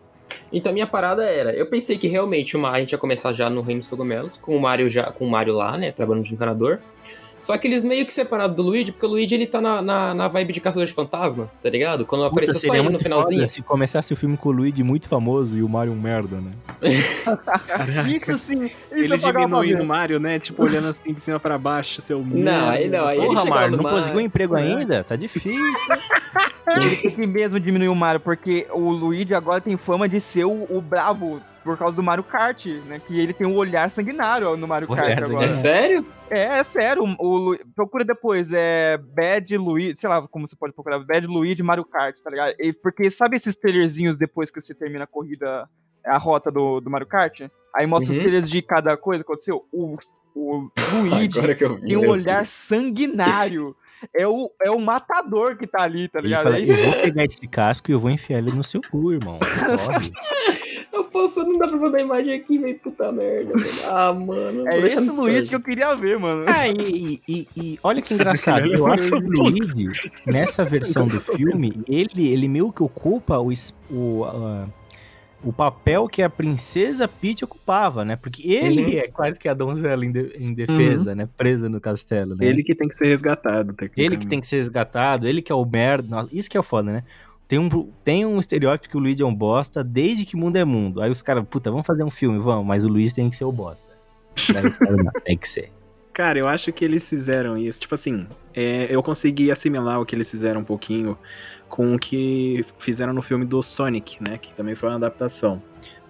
Então 0.52 0.72
minha 0.72 0.86
parada 0.86 1.24
era, 1.24 1.52
eu 1.52 1.66
pensei 1.66 1.98
que 1.98 2.08
realmente 2.08 2.56
uma, 2.56 2.70
a 2.70 2.80
gente 2.80 2.92
ia 2.92 2.98
começar 2.98 3.32
já 3.32 3.48
no 3.48 3.60
Reino 3.60 3.80
dos 3.80 3.88
Cogumelos, 3.88 4.32
com 4.40 4.56
o 4.56 4.60
Mario 4.60 4.88
já, 4.88 5.04
com 5.04 5.26
o 5.26 5.30
Mario 5.30 5.54
lá, 5.54 5.76
né? 5.76 5.92
Trabalhando 5.92 6.24
de 6.24 6.34
encanador. 6.34 6.80
Só 7.46 7.56
que 7.56 7.68
eles 7.68 7.84
meio 7.84 8.04
que 8.04 8.12
separados 8.12 8.56
do 8.56 8.62
Luigi, 8.64 8.90
porque 8.90 9.06
o 9.06 9.08
Luigi 9.08 9.36
ele 9.36 9.46
tá 9.46 9.60
na, 9.60 9.80
na, 9.80 10.12
na 10.12 10.26
vibe 10.26 10.52
de 10.52 10.60
caçador 10.60 10.84
de 10.84 10.92
fantasma, 10.92 11.48
tá 11.62 11.70
ligado? 11.70 12.04
Quando 12.04 12.22
Puta, 12.22 12.42
apareceu 12.42 12.56
só 12.68 12.74
ele 12.74 12.88
no 12.88 12.98
finalzinho. 12.98 13.40
foda 13.42 13.48
se 13.48 13.62
começasse 13.62 14.12
o 14.12 14.16
filme 14.16 14.36
com 14.36 14.48
o 14.48 14.52
Luigi 14.52 14.82
muito 14.82 15.08
famoso 15.08 15.56
e 15.56 15.62
o 15.62 15.68
Mario 15.68 15.92
um 15.92 15.96
merda, 16.00 16.38
né? 16.40 16.50
Caraca. 17.66 18.08
Isso 18.08 18.36
sim, 18.36 18.64
isso 18.64 18.74
Ele 18.90 19.16
diminuindo 19.16 19.82
o 19.82 19.86
Mario, 19.86 20.18
né? 20.18 20.40
Tipo, 20.40 20.64
olhando 20.64 20.88
assim 20.88 21.12
de 21.14 21.22
cima 21.22 21.38
pra 21.38 21.56
baixo, 21.56 22.00
seu 22.02 22.18
Não, 22.20 22.68
aí 22.68 22.88
não, 22.88 23.06
aí 23.06 23.16
ele 23.18 23.26
Porra, 23.28 23.44
lá 23.44 23.50
Mario, 23.50 23.76
não 23.76 23.82
Mario. 23.84 23.98
conseguiu 24.00 24.20
um 24.20 24.24
emprego 24.24 24.56
É. 24.56 24.62
ainda? 24.62 25.04
Tá 25.04 25.14
difícil. 25.14 25.52
Ele 26.68 26.96
tem 26.96 27.10
que 27.12 27.26
mesmo 27.28 27.60
diminuir 27.60 27.88
o 27.88 27.94
Mario, 27.94 28.18
porque 28.20 28.66
o 28.72 28.90
Luigi 28.90 29.34
agora 29.34 29.60
tem 29.60 29.76
fama 29.76 30.08
de 30.08 30.20
ser 30.20 30.44
o, 30.46 30.66
o 30.68 30.80
bravo 30.80 31.40
por 31.66 31.76
causa 31.76 31.94
do 31.96 32.02
Mario 32.02 32.24
Kart, 32.24 32.64
né? 32.86 33.00
Que 33.06 33.20
ele 33.20 33.32
tem 33.34 33.46
um 33.46 33.56
olhar 33.56 33.90
sanguinário 33.90 34.56
no 34.56 34.66
Mario 34.66 34.90
Olhar 34.90 35.16
Kart 35.16 35.22
agora. 35.30 35.46
É 35.46 35.52
sério? 35.52 36.06
É, 36.30 36.58
é 36.58 36.64
sério. 36.64 37.02
O, 37.18 37.56
procura 37.74 38.04
depois, 38.04 38.50
é 38.52 38.96
Bad 38.96 39.56
Luigi, 39.58 39.96
sei 39.96 40.08
lá 40.08 40.26
como 40.28 40.48
você 40.48 40.56
pode 40.56 40.72
procurar, 40.72 40.98
Bad 41.00 41.26
Luigi 41.26 41.62
Mario 41.62 41.84
Kart, 41.84 42.16
tá 42.22 42.30
ligado? 42.30 42.54
E 42.58 42.72
porque 42.72 43.10
sabe 43.10 43.36
esses 43.36 43.56
trailerzinhos 43.56 44.16
depois 44.16 44.50
que 44.50 44.60
você 44.60 44.74
termina 44.74 45.04
a 45.04 45.06
corrida, 45.06 45.68
a 46.04 46.16
rota 46.16 46.50
do, 46.50 46.80
do 46.80 46.88
Mario 46.88 47.06
Kart? 47.06 47.42
Aí 47.74 47.86
mostra 47.86 48.10
os 48.12 48.16
Uhum. 48.16 48.22
trailers 48.22 48.48
de 48.48 48.62
cada 48.62 48.96
coisa 48.96 49.22
que 49.22 49.30
aconteceu. 49.30 49.66
O, 49.70 49.96
o 50.34 50.70
Luigi 51.02 51.38
Agora 51.38 51.54
que 51.54 51.64
eu 51.64 51.74
vi. 51.76 51.88
tem 51.88 51.96
um 51.96 52.08
olhar 52.08 52.46
sanguinário. 52.46 53.76
É 54.14 54.26
o, 54.26 54.50
é 54.62 54.70
o 54.70 54.78
matador 54.78 55.56
que 55.56 55.66
tá 55.66 55.82
ali, 55.82 56.08
tá 56.08 56.18
Ele 56.18 56.28
ligado? 56.28 56.44
fala, 56.44 56.58
É 56.58 56.62
eu 56.62 56.90
vou 56.90 57.00
pegar 57.00 57.24
esse 57.24 57.46
casco 57.48 57.90
e 57.90 57.94
eu 57.94 58.00
vou 58.00 58.10
enfiar 58.10 58.38
ele 58.38 58.52
no 58.52 58.62
seu 58.62 58.80
cu, 58.82 59.12
irmão. 59.12 59.38
Eu 60.92 61.04
posso, 61.04 61.42
não 61.44 61.58
dá 61.58 61.68
pra 61.68 61.76
mandar 61.76 62.00
imagem 62.00 62.34
aqui, 62.34 62.56
velho, 62.58 62.78
puta 62.78 63.12
merda. 63.12 63.52
velho. 63.54 63.70
Ah, 63.90 64.12
mano. 64.14 64.66
É 64.68 64.78
esse 64.78 65.10
Luigi 65.10 65.48
que 65.48 65.54
eu 65.54 65.60
queria 65.60 65.94
ver, 65.94 66.18
mano. 66.18 66.44
Ah, 66.48 66.68
e, 66.68 67.20
e- 67.28 67.48
e 67.56 67.78
olha 67.82 68.00
que 68.00 68.14
engraçado. 68.14 68.66
Eu 68.66 68.86
acho 68.88 69.02
que 69.02 69.14
o 69.14 69.20
Luigi, 69.20 70.10
nessa 70.26 70.64
versão 70.64 71.06
do 71.06 71.20
filme, 71.20 71.82
ele, 71.86 72.28
ele 72.32 72.48
meio 72.48 72.72
que 72.72 72.82
ocupa 72.82 73.38
o, 73.38 73.52
es- 73.52 73.74
o, 73.90 74.24
ah, 74.24 74.66
o 75.44 75.52
papel 75.52 76.08
que 76.08 76.22
a 76.22 76.30
princesa 76.30 77.06
Peach 77.06 77.44
ocupava, 77.44 78.04
né? 78.04 78.16
Porque 78.16 78.50
ele 78.50 78.98
é 78.98 79.06
quase 79.08 79.38
que 79.38 79.48
a 79.48 79.54
donzela 79.54 80.04
em, 80.04 80.10
de- 80.10 80.32
em 80.38 80.52
defesa, 80.54 81.14
né? 81.14 81.28
Presa 81.36 81.68
no 81.68 81.80
castelo, 81.80 82.34
né? 82.34 82.46
Ele 82.46 82.62
que 82.64 82.74
tem 82.74 82.88
que 82.88 82.96
ser 82.96 83.06
resgatado, 83.06 83.74
Ele 83.96 84.16
que 84.16 84.26
tem 84.26 84.40
que 84.40 84.46
ser 84.46 84.56
resgatado, 84.56 85.28
ele 85.28 85.40
que 85.42 85.52
é 85.52 85.54
o 85.54 85.64
merda. 85.64 86.26
Isso 86.32 86.48
que 86.50 86.58
é 86.58 86.62
foda, 86.62 86.92
né? 86.92 87.04
Tem 87.48 87.58
um, 87.60 87.68
tem 88.02 88.26
um 88.26 88.40
estereótipo 88.40 88.88
que 88.90 88.96
o 88.96 89.00
Luigi 89.00 89.22
é 89.22 89.26
um 89.26 89.34
bosta 89.34 89.84
desde 89.84 90.24
que 90.24 90.36
mundo 90.36 90.56
é 90.56 90.64
mundo. 90.64 91.00
Aí 91.00 91.10
os 91.10 91.22
caras, 91.22 91.44
puta, 91.48 91.70
vamos 91.70 91.86
fazer 91.86 92.02
um 92.02 92.10
filme, 92.10 92.38
vamos, 92.40 92.66
mas 92.66 92.82
o 92.84 92.88
Luigi 92.88 93.14
tem 93.14 93.30
que 93.30 93.36
ser 93.36 93.44
o 93.44 93.52
bosta. 93.52 93.86
Não, 94.52 95.12
tem 95.24 95.36
que 95.38 95.48
ser. 95.48 95.70
Cara, 96.12 96.38
eu 96.38 96.48
acho 96.48 96.72
que 96.72 96.84
eles 96.84 97.08
fizeram 97.08 97.56
isso. 97.58 97.78
Tipo 97.78 97.94
assim, 97.94 98.26
é, 98.54 98.86
eu 98.90 99.02
consegui 99.02 99.50
assimilar 99.50 100.00
o 100.00 100.06
que 100.06 100.14
eles 100.16 100.30
fizeram 100.30 100.62
um 100.62 100.64
pouquinho 100.64 101.16
com 101.68 101.94
o 101.94 101.98
que 101.98 102.64
fizeram 102.78 103.12
no 103.12 103.22
filme 103.22 103.44
do 103.44 103.62
Sonic, 103.62 104.18
né? 104.26 104.38
Que 104.38 104.52
também 104.54 104.74
foi 104.74 104.88
uma 104.88 104.96
adaptação. 104.96 105.62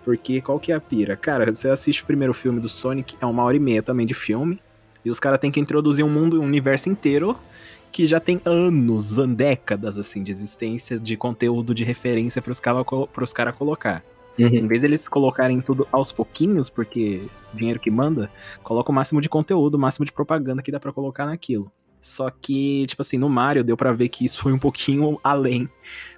Porque 0.04 0.40
qual 0.40 0.60
que 0.60 0.70
é 0.70 0.74
a 0.74 0.80
pira? 0.80 1.16
Cara, 1.16 1.52
você 1.52 1.68
assiste 1.68 2.02
o 2.02 2.06
primeiro 2.06 2.32
filme 2.32 2.60
do 2.60 2.68
Sonic, 2.68 3.16
é 3.20 3.26
uma 3.26 3.42
hora 3.42 3.56
e 3.56 3.60
meia 3.60 3.82
também 3.82 4.06
de 4.06 4.14
filme. 4.14 4.60
E 5.04 5.10
os 5.10 5.18
caras 5.18 5.40
têm 5.40 5.50
que 5.50 5.60
introduzir 5.60 6.04
um 6.04 6.10
mundo, 6.10 6.40
um 6.40 6.44
universo 6.44 6.88
inteiro 6.88 7.36
que 7.92 8.06
já 8.06 8.20
tem 8.20 8.40
anos, 8.44 9.18
an- 9.18 9.32
décadas, 9.32 9.96
assim, 9.96 10.22
de 10.22 10.30
existência 10.30 10.98
de 10.98 11.16
conteúdo 11.16 11.74
de 11.74 11.82
referência 11.82 12.42
pros 12.42 12.60
caras 12.60 12.84
pros 13.12 13.32
cara 13.32 13.52
colocar. 13.52 14.04
Em 14.58 14.66
vez 14.66 14.82
deles 14.82 15.08
colocarem 15.08 15.60
tudo 15.62 15.88
aos 15.90 16.12
pouquinhos, 16.12 16.68
porque 16.68 17.22
dinheiro 17.54 17.80
que 17.80 17.90
manda, 17.90 18.30
coloca 18.62 18.92
o 18.92 18.94
máximo 18.94 19.20
de 19.20 19.30
conteúdo, 19.30 19.76
o 19.76 19.78
máximo 19.78 20.04
de 20.04 20.12
propaganda 20.12 20.62
que 20.62 20.70
dá 20.70 20.78
pra 20.78 20.92
colocar 20.92 21.24
naquilo. 21.24 21.72
Só 22.00 22.30
que, 22.30 22.86
tipo 22.86 23.02
assim, 23.02 23.18
no 23.18 23.28
Mario 23.28 23.64
deu 23.64 23.76
pra 23.76 23.92
ver 23.92 24.08
que 24.08 24.24
isso 24.24 24.40
foi 24.40 24.52
um 24.52 24.58
pouquinho 24.58 25.18
além. 25.22 25.68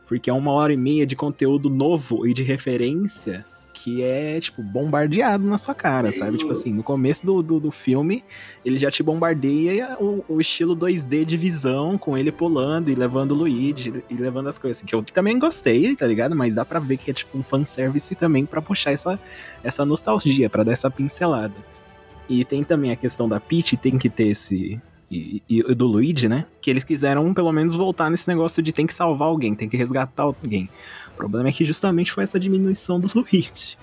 Porque 0.07 0.31
é 0.31 0.33
uma 0.33 0.53
hora 0.53 0.73
e 0.73 0.77
meia 0.77 1.07
de 1.07 1.17
conteúdo 1.17 1.69
novo 1.69 2.27
e 2.27 2.33
de 2.33 2.43
referência 2.43 3.45
que 3.83 4.03
é, 4.03 4.41
tipo, 4.41 4.61
bombardeado 4.61 5.47
na 5.47 5.57
sua 5.57 5.73
cara, 5.73 6.11
sabe? 6.11 6.37
Tipo 6.37 6.51
assim, 6.51 6.73
no 6.73 6.83
começo 6.83 7.25
do, 7.25 7.41
do, 7.43 7.61
do 7.61 7.71
filme, 7.71 8.25
ele 8.65 8.77
já 8.77 8.91
te 8.91 9.05
bombardeia 9.05 9.97
o, 10.01 10.25
o 10.29 10.41
estilo 10.41 10.77
2D 10.77 11.25
de 11.25 11.37
visão, 11.37 11.97
com 11.97 12.19
ele 12.19 12.33
pulando 12.33 12.91
e 12.91 12.95
levando 12.97 13.33
o 13.33 13.35
Luigi 13.35 14.03
e 14.11 14.15
levando 14.15 14.49
as 14.49 14.59
coisas. 14.59 14.79
assim, 14.79 14.87
que 14.87 14.95
eu 14.95 15.03
também 15.03 15.39
gostei, 15.39 15.95
tá 15.95 16.07
ligado? 16.07 16.35
Mas 16.35 16.57
dá 16.57 16.65
pra 16.65 16.81
ver 16.81 16.97
que 16.97 17.11
é, 17.11 17.15
tipo, 17.15 17.39
um 17.39 17.43
fanservice 17.43 18.17
também 18.17 18.45
pra 18.45 18.61
puxar 18.61 18.91
essa, 18.91 19.19
essa 19.63 19.85
nostalgia, 19.85 20.51
pra 20.51 20.65
dar 20.65 20.73
essa 20.73 20.91
pincelada. 20.91 21.55
E 22.29 22.45
tem 22.45 22.65
também 22.65 22.91
a 22.91 22.97
questão 22.97 23.29
da 23.29 23.39
Peach, 23.39 23.77
tem 23.77 23.97
que 23.97 24.11
ter 24.11 24.29
esse. 24.29 24.81
E, 25.11 25.43
e- 25.49 25.63
do 25.75 25.87
Luigi, 25.87 26.29
né? 26.29 26.45
Que 26.61 26.71
eles 26.71 26.85
quiseram 26.85 27.33
pelo 27.33 27.51
menos 27.53 27.73
voltar 27.75 28.11
nesse 28.11 28.29
negócio 28.29 28.63
de 28.63 28.73
tem 28.73 28.87
que 28.87 28.93
salvar 28.95 29.29
alguém, 29.29 29.55
tem 29.55 29.69
que 29.69 29.77
resgatar 29.77 30.25
alguém. 30.25 30.69
O 31.15 31.17
problema 31.17 31.49
é 31.49 31.53
que 31.53 31.65
justamente 31.65 32.13
foi 32.13 32.25
essa 32.25 32.39
diminuição 32.39 33.01
do 33.01 33.09
Luigi. 33.15 33.77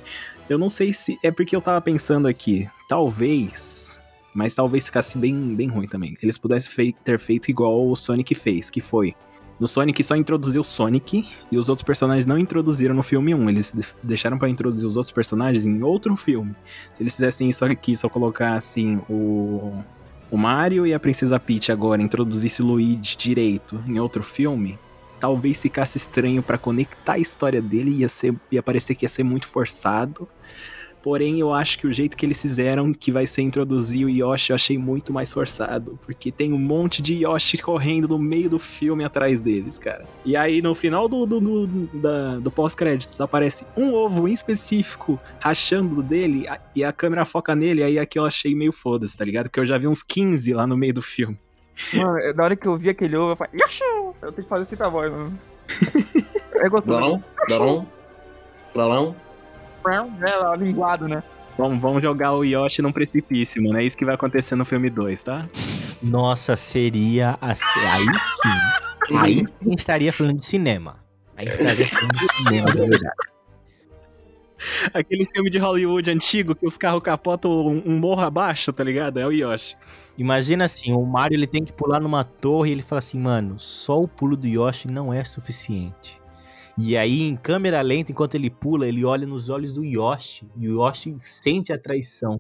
Eu 0.48 0.60
não 0.60 0.70
sei 0.70 0.94
se. 0.94 1.18
É 1.24 1.32
porque 1.32 1.56
eu 1.56 1.62
tava 1.62 1.82
pensando 1.82 2.28
aqui, 2.28 2.70
talvez. 2.88 4.00
Mas 4.34 4.54
talvez 4.54 4.86
ficasse 4.86 5.18
bem, 5.18 5.56
bem 5.56 5.68
ruim 5.70 5.88
também. 5.88 6.16
Eles 6.22 6.38
pudessem 6.38 6.72
fei- 6.72 6.96
ter 7.04 7.18
feito 7.20 7.50
igual 7.50 7.90
o 7.90 7.96
Sonic 7.96 8.36
fez, 8.36 8.70
que 8.70 8.82
foi. 8.82 9.16
No 9.58 9.66
Sonic 9.68 10.04
só 10.04 10.16
introduziu 10.18 10.60
o 10.60 10.64
Sonic 10.66 11.26
e 11.50 11.58
os 11.58 11.70
outros 11.70 11.84
personagens 11.86 12.26
não 12.26 12.38
introduziram 12.38 12.94
no 12.94 13.02
filme 13.02 13.34
1. 13.34 13.50
Eles 13.50 13.72
de- 13.74 13.86
deixaram 14.04 14.38
pra 14.38 14.50
introduzir 14.50 14.86
os 14.86 14.98
outros 14.98 15.14
personagens 15.14 15.66
em 15.66 15.82
outro 15.82 16.16
filme. 16.18 16.54
Se 16.94 17.02
eles 17.02 17.16
fizessem 17.16 17.50
isso 17.50 17.64
aqui, 17.64 17.96
só 17.96 18.10
colocassem 18.10 18.98
o, 19.10 19.82
o 20.36 20.38
Mario 20.38 20.86
e 20.86 20.94
a 20.94 21.00
Princesa 21.00 21.40
Peach 21.40 21.72
agora, 21.72 22.02
introduzisse 22.02 22.62
Luigi 22.62 23.16
direito 23.16 23.82
em 23.88 24.02
outro 24.02 24.22
filme, 24.22 24.78
talvez 25.18 25.62
ficasse 25.62 25.98
estranho 25.98 26.44
pra 26.44 26.58
conectar 26.58 27.14
a 27.14 27.18
história 27.18 27.62
dele, 27.62 28.02
ia, 28.02 28.08
ia 28.52 28.62
parecer 28.62 28.96
que 28.96 29.06
ia 29.06 29.10
ser 29.10 29.24
muito 29.24 29.48
forçado. 29.48 30.28
Porém, 31.06 31.40
eu 31.40 31.54
acho 31.54 31.78
que 31.78 31.86
o 31.86 31.94
jeito 31.94 32.18
que 32.18 32.26
eles 32.26 32.42
fizeram, 32.42 32.92
que 32.92 33.12
vai 33.12 33.28
ser 33.28 33.44
introduzir 33.44 34.08
o 34.08 34.10
Yoshi, 34.10 34.50
eu 34.52 34.56
achei 34.56 34.76
muito 34.76 35.14
mais 35.14 35.32
forçado. 35.32 36.00
Porque 36.04 36.32
tem 36.32 36.52
um 36.52 36.58
monte 36.58 37.00
de 37.00 37.14
Yoshi 37.24 37.60
correndo 37.60 38.08
no 38.08 38.18
meio 38.18 38.50
do 38.50 38.58
filme 38.58 39.04
atrás 39.06 39.40
deles, 39.40 39.78
cara. 39.78 40.06
E 40.26 40.36
aí, 40.36 40.64
no 40.64 40.74
final 40.74 41.08
do, 41.08 41.28
do, 41.28 41.40
do, 41.40 41.68
da- 42.02 42.40
do 42.40 42.50
pós-créditos, 42.50 43.22
aparece 43.22 43.68
um 43.78 43.94
ovo 43.94 44.28
em 44.28 44.34
específico 44.34 45.20
rachando 45.40 46.02
dele, 46.02 46.48
a- 46.48 46.60
e 46.76 46.84
a 46.84 46.92
câmera 46.92 47.24
foca 47.24 47.56
nele, 47.56 47.84
aí 47.84 48.00
aqui 48.00 48.18
eu 48.18 48.26
achei 48.26 48.56
meio 48.56 48.72
foda-se, 48.72 49.16
tá 49.16 49.24
ligado? 49.24 49.44
Porque 49.46 49.60
eu 49.60 49.66
já 49.68 49.78
vi 49.78 49.86
uns 49.88 50.02
15 50.02 50.56
lá 50.56 50.66
no 50.66 50.76
meio 50.76 50.96
do 50.96 51.04
filme. 51.04 51.38
Mano, 51.94 52.18
é- 52.18 52.34
na 52.34 52.44
hora 52.46 52.56
que 52.56 52.68
eu 52.68 52.76
vi 52.80 52.90
aquele 52.90 53.16
ovo, 53.16 53.34
eu 53.34 53.36
falei, 53.36 53.54
Yoshi! 53.62 53.84
Eu 54.24 54.32
tenho 54.32 54.44
que 54.44 54.50
fazer 54.50 54.64
essa 54.74 54.90
voz, 54.90 55.12
mano. 55.12 55.38
É 56.58 56.68
gostoso. 56.70 56.98
Blalão, 56.98 57.24
blalão, 57.48 57.88
blalão. 58.74 59.16
É 59.88 60.36
lá, 60.38 60.56
linguado, 60.56 61.08
né? 61.08 61.24
Vamos, 61.58 61.80
vamos 61.80 62.02
jogar 62.02 62.34
o 62.34 62.44
Yoshi 62.44 62.82
num 62.82 62.92
precipício, 62.92 63.64
mano. 63.64 63.80
É 63.80 63.84
isso 63.84 63.98
que 63.98 64.06
vai 64.06 64.16
acontecer 64.16 64.56
no 64.56 64.66
filme 64.66 64.90
2, 64.90 65.24
tá? 65.24 65.48
Nossa, 66.04 66.56
seria 66.56 67.38
a... 67.42 67.50
Aí 67.50 67.56
sim. 67.56 69.18
Aí 69.18 69.38
sim 69.38 69.56
a 69.62 69.70
gente 69.70 69.80
estaria 69.80 70.12
falando 70.12 70.38
de 70.38 70.46
cinema. 70.46 70.98
Aí 71.38 71.48
a 71.48 71.52
gente 71.52 71.62
estaria 71.62 71.86
falando 71.86 72.12
de 72.12 72.36
cinema 72.36 72.72
de 72.72 72.80
verdade. 72.80 73.16
Aquele 74.94 75.26
filme 75.26 75.50
de 75.50 75.58
Hollywood 75.58 76.10
antigo 76.10 76.56
que 76.56 76.66
os 76.66 76.78
carros 76.78 77.04
capotam 77.04 77.52
um, 77.52 77.84
um 77.86 77.98
morro 78.00 78.22
abaixo, 78.22 78.74
tá 78.74 78.84
ligado? 78.84 79.20
É 79.20 79.26
o 79.26 79.32
Yoshi. 79.32 79.76
Imagina 80.18 80.66
assim, 80.66 80.94
o 80.94 81.06
Mario 81.06 81.36
ele 81.36 81.48
tem 81.48 81.64
que 81.64 81.74
pular 81.74 82.00
numa 82.00 82.24
torre 82.24 82.70
e 82.70 82.74
ele 82.74 82.82
fala 82.82 83.00
assim, 83.00 83.20
mano, 83.20 83.60
só 83.60 84.02
o 84.02 84.08
pulo 84.08 84.36
do 84.36 84.48
Yoshi 84.48 84.88
não 84.88 85.14
é 85.14 85.24
suficiente. 85.24 86.20
E 86.78 86.98
aí, 86.98 87.22
em 87.22 87.36
câmera 87.38 87.82
lenta, 87.82 88.12
enquanto 88.12 88.36
ele 88.36 88.50
pula, 88.50 88.88
ele 88.88 89.06
olha 89.06 89.26
nos 89.26 89.48
olhos 89.50 89.72
do 89.72 89.84
Yoshi. 89.84 90.46
E 90.58 90.68
o 90.70 90.82
Yoshi 90.86 91.16
sente 91.20 91.72
a 91.72 91.78
traição. 91.80 92.40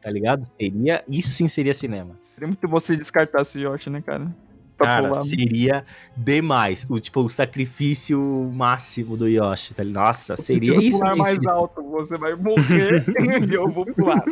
Tá 0.00 0.10
ligado? 0.10 0.46
Seria. 0.56 1.04
Isso 1.08 1.30
sim 1.30 1.48
seria 1.48 1.74
cinema. 1.74 2.16
Seria 2.22 2.46
muito 2.46 2.66
bom 2.68 2.78
se 2.80 2.96
descartasse 2.96 3.58
o 3.58 3.60
Yoshi, 3.60 3.90
né, 3.90 4.00
cara? 4.00 4.34
Pra 4.76 4.86
Cara, 4.86 5.08
pular. 5.08 5.20
seria 5.22 5.84
demais. 6.16 6.86
O, 6.88 7.00
tipo, 7.00 7.20
o 7.22 7.28
sacrifício 7.28 8.20
máximo 8.54 9.16
do 9.16 9.26
Yoshi. 9.28 9.74
Tá? 9.74 9.82
Nossa, 9.82 10.36
Se 10.36 10.44
seria 10.44 10.76
isso. 10.80 10.98
pular 11.00 11.12
sim 11.14 11.18
mais 11.20 11.34
seria- 11.34 11.50
alto, 11.52 11.82
você 11.82 12.16
vai 12.16 12.34
morrer 12.36 13.04
e 13.50 13.54
eu 13.54 13.68
vou 13.68 13.84
pular. 13.86 14.22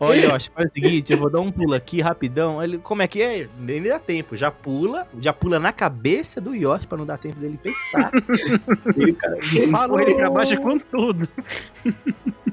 Ó, 0.00 0.12
Yoshi, 0.12 0.50
faz 0.54 0.70
o 0.70 0.74
seguinte, 0.74 1.12
eu 1.12 1.18
vou 1.18 1.30
dar 1.30 1.40
um 1.40 1.52
pulo 1.52 1.74
aqui 1.74 2.00
rapidão. 2.00 2.62
Ele, 2.62 2.78
como 2.78 3.02
é 3.02 3.06
que 3.06 3.22
é? 3.22 3.48
Nem 3.58 3.82
dá 3.82 3.98
tempo. 3.98 4.36
Já 4.36 4.50
pula, 4.50 5.06
já 5.20 5.32
pula 5.32 5.58
na 5.58 5.72
cabeça 5.72 6.40
do 6.40 6.54
Yoshi 6.54 6.86
pra 6.86 6.98
não 6.98 7.06
dar 7.06 7.18
tempo 7.18 7.38
dele 7.38 7.58
pensar. 7.62 8.10
ele, 8.96 9.12
cara, 9.12 9.36
ele 9.36 9.66
falou, 9.68 9.70
falou, 9.70 10.00
ele 10.00 10.14
pra 10.14 10.30
baixo 10.30 10.60
com 10.60 10.78
tudo. 10.78 11.28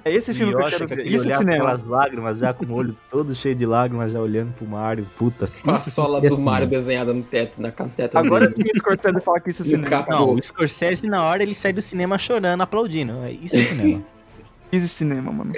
É 0.04 0.14
esse 0.14 0.34
filme 0.34 0.52
que 0.52 0.58
eu 0.58 0.66
Yoshi 0.66 0.78
quero 0.78 0.88
ver. 0.96 1.08
Isso 1.08 1.24
é 1.24 1.28
olhar 1.28 1.38
cinema. 1.38 1.58
aquelas 1.64 1.84
lágrimas, 1.84 2.40
já 2.40 2.54
com 2.54 2.66
o 2.66 2.74
olho 2.74 2.98
todo 3.10 3.34
cheio 3.36 3.56
de 3.56 3.66
lágrimas, 3.66 4.12
já 4.12 4.20
olhando 4.20 4.52
pro 4.54 4.66
Mario. 4.68 5.08
Puta, 5.18 5.46
isso 5.46 5.64
Com 5.64 5.72
a 5.72 5.78
sola 5.78 6.20
seria 6.20 6.36
do. 6.36 6.42
Mario 6.42 6.68
desenhada 6.68 7.14
no 7.14 7.24
teto, 7.24 7.62
na 7.62 7.72
teta 7.72 8.20
Agora 8.20 8.48
dele. 8.48 8.56
sim 8.56 8.72
o 8.76 8.80
Scorsese 8.80 9.22
fala 9.22 9.40
que 9.40 9.50
isso 9.52 9.62
é 9.62 9.66
E 9.66 9.70
cinema. 9.70 10.06
Não, 10.10 10.34
o 10.34 10.44
Scorsese, 10.44 11.08
na 11.08 11.24
hora, 11.24 11.44
ele 11.44 11.54
sai 11.54 11.72
do 11.72 11.82
cinema 11.82 12.18
chorando, 12.18 12.62
aplaudindo. 12.62 13.14
É, 13.24 13.32
Isso 13.32 13.56
é 13.56 13.64
cinema. 13.64 14.04
Isso 14.72 14.86
é 14.86 14.90
cinema, 14.90 15.32
mano. 15.32 15.54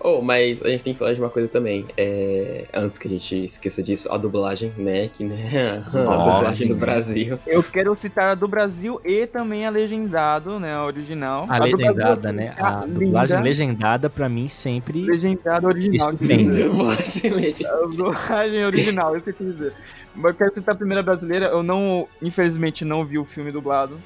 Oh, 0.00 0.22
mas 0.22 0.62
a 0.62 0.68
gente 0.68 0.84
tem 0.84 0.92
que 0.92 0.98
falar 0.98 1.12
de 1.12 1.20
uma 1.20 1.28
coisa 1.30 1.48
também. 1.48 1.86
É, 1.96 2.66
Antes 2.72 2.98
que 2.98 3.08
a 3.08 3.10
gente 3.10 3.44
esqueça 3.44 3.82
disso, 3.82 4.10
a 4.12 4.16
dublagem, 4.16 4.72
né? 4.76 5.08
Que, 5.08 5.24
né? 5.24 5.82
A 5.92 5.98
Nossa, 5.98 6.54
dublagem 6.54 6.68
do. 6.68 6.76
Brasil. 6.76 7.38
Eu 7.46 7.62
quero 7.62 7.96
citar 7.96 8.30
a 8.30 8.34
do 8.34 8.46
Brasil 8.46 9.00
e 9.04 9.26
também 9.26 9.66
a 9.66 9.70
legendado, 9.70 10.60
né? 10.60 10.74
A 10.74 10.84
original. 10.84 11.46
A 11.48 11.58
Brasil 11.58 11.76
legendada, 11.76 12.32
né? 12.32 12.54
A 12.58 12.86
dublagem 12.86 13.36
linda. 13.36 13.48
legendada, 13.48 14.08
pra 14.10 14.28
mim, 14.28 14.48
sempre 14.48 15.04
Legendada 15.04 15.66
original. 15.66 16.12
Dublagem 16.12 17.30
legenda. 17.32 17.72
A 17.72 17.86
dublagem 17.86 18.64
original, 18.64 19.16
isso 19.16 19.24
que 19.24 19.30
eu 19.30 19.34
quis 19.34 19.46
dizer. 19.46 19.72
Mas 20.14 20.32
eu 20.32 20.38
quero 20.38 20.54
citar 20.54 20.74
a 20.74 20.78
primeira 20.78 21.02
brasileira. 21.02 21.46
Eu 21.46 21.62
não, 21.62 22.08
infelizmente, 22.22 22.84
não 22.84 23.04
vi 23.04 23.18
o 23.18 23.24
filme 23.24 23.50
dublado, 23.52 23.98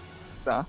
tá? 0.45 0.67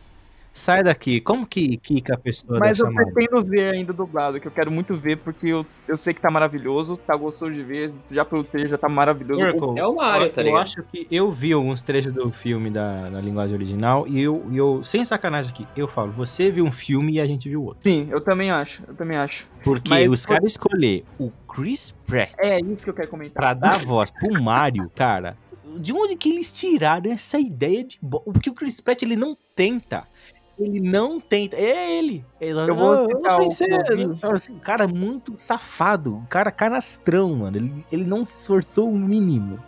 Sai 0.55 0.83
daqui. 0.83 1.19
Como 1.19 1.47
que 1.47 1.77
Kika 1.77 2.13
a 2.13 2.17
pessoa 2.17 2.59
Mas 2.59 2.77
da 2.77 2.83
eu 2.85 2.91
chamada? 2.91 3.11
pretendo 3.11 3.43
ver 3.43 3.73
ainda 3.73 3.91
dublado, 3.91 4.39
que 4.39 4.47
eu 4.47 4.51
quero 4.51 4.69
muito 4.69 4.95
ver, 4.95 5.17
porque 5.17 5.47
eu, 5.47 5.65
eu 5.87 5.97
sei 5.97 6.13
que 6.13 6.21
tá 6.21 6.29
maravilhoso, 6.29 6.95
tá 6.95 7.15
gostoso 7.15 7.51
de 7.51 7.63
ver, 7.63 7.91
já 8.11 8.23
pelo 8.23 8.43
trailer 8.43 8.69
já 8.69 8.77
tá 8.77 8.87
maravilhoso. 8.87 9.41
Oracle, 9.41 9.79
É 9.79 9.85
o 9.87 9.95
Mario, 9.95 10.27
eu, 10.27 10.31
tá 10.31 10.41
eu 10.41 10.45
ligado? 10.45 10.61
acho 10.61 10.83
que 10.83 11.07
eu 11.09 11.31
vi 11.31 11.53
alguns 11.53 11.81
trechos 11.81 12.13
do 12.13 12.31
filme 12.31 12.69
da, 12.69 13.09
na 13.09 13.19
linguagem 13.19 13.55
original 13.55 14.07
e 14.07 14.21
eu, 14.21 14.45
e 14.51 14.57
eu, 14.57 14.83
sem 14.83 15.03
sacanagem 15.03 15.51
aqui, 15.51 15.67
eu 15.75 15.87
falo, 15.87 16.11
você 16.11 16.51
viu 16.51 16.65
um 16.65 16.71
filme 16.71 17.13
e 17.13 17.19
a 17.19 17.25
gente 17.25 17.49
viu 17.49 17.63
outro. 17.63 17.81
Sim, 17.81 18.07
eu 18.11 18.21
também 18.21 18.51
acho, 18.51 18.83
eu 18.87 18.93
também 18.93 19.17
acho. 19.17 19.47
Porque 19.63 19.89
Mas 19.89 20.07
os 20.07 20.23
caras 20.23 20.51
escolher 20.51 21.03
o 21.19 21.31
Chris 21.51 21.95
Pratt 22.05 22.31
É 22.37 22.59
isso 22.59 22.83
que 22.83 22.89
eu 22.91 22.93
quero 22.93 23.07
comentar. 23.07 23.43
pra 23.43 23.53
dar 23.55 23.79
voz 23.79 24.11
pro 24.11 24.39
Mario, 24.39 24.87
cara, 24.95 25.35
de 25.79 25.91
onde 25.91 26.15
que 26.15 26.29
eles 26.29 26.51
tiraram 26.53 27.11
essa 27.11 27.39
ideia 27.39 27.83
de... 27.83 27.97
Porque 27.99 28.51
o 28.51 28.53
Chris 28.53 28.79
Pratt, 28.79 29.01
ele 29.01 29.15
não 29.15 29.35
tenta. 29.55 30.05
Ele 30.59 30.79
não 30.79 31.19
tenta. 31.19 31.55
É 31.55 31.97
ele. 31.97 32.23
Ele- 32.39 32.59
Eu 32.59 32.75
vou 32.75 32.91
"Ah, 32.91 33.07
citar 33.07 33.35
o 33.35 33.39
princesa", 33.39 33.83
Clodinho. 33.83 34.15
sabe 34.15 34.33
assim, 34.35 34.53
um 34.53 34.59
cara 34.59 34.87
muito 34.87 35.35
safado. 35.35 36.15
Um 36.17 36.25
cara 36.25 36.51
canastrão, 36.51 37.33
mano. 37.35 37.57
Ele, 37.57 37.85
ele 37.91 38.03
não 38.03 38.23
se 38.23 38.35
esforçou 38.35 38.89
o 38.91 38.97
mínimo. 38.97 39.59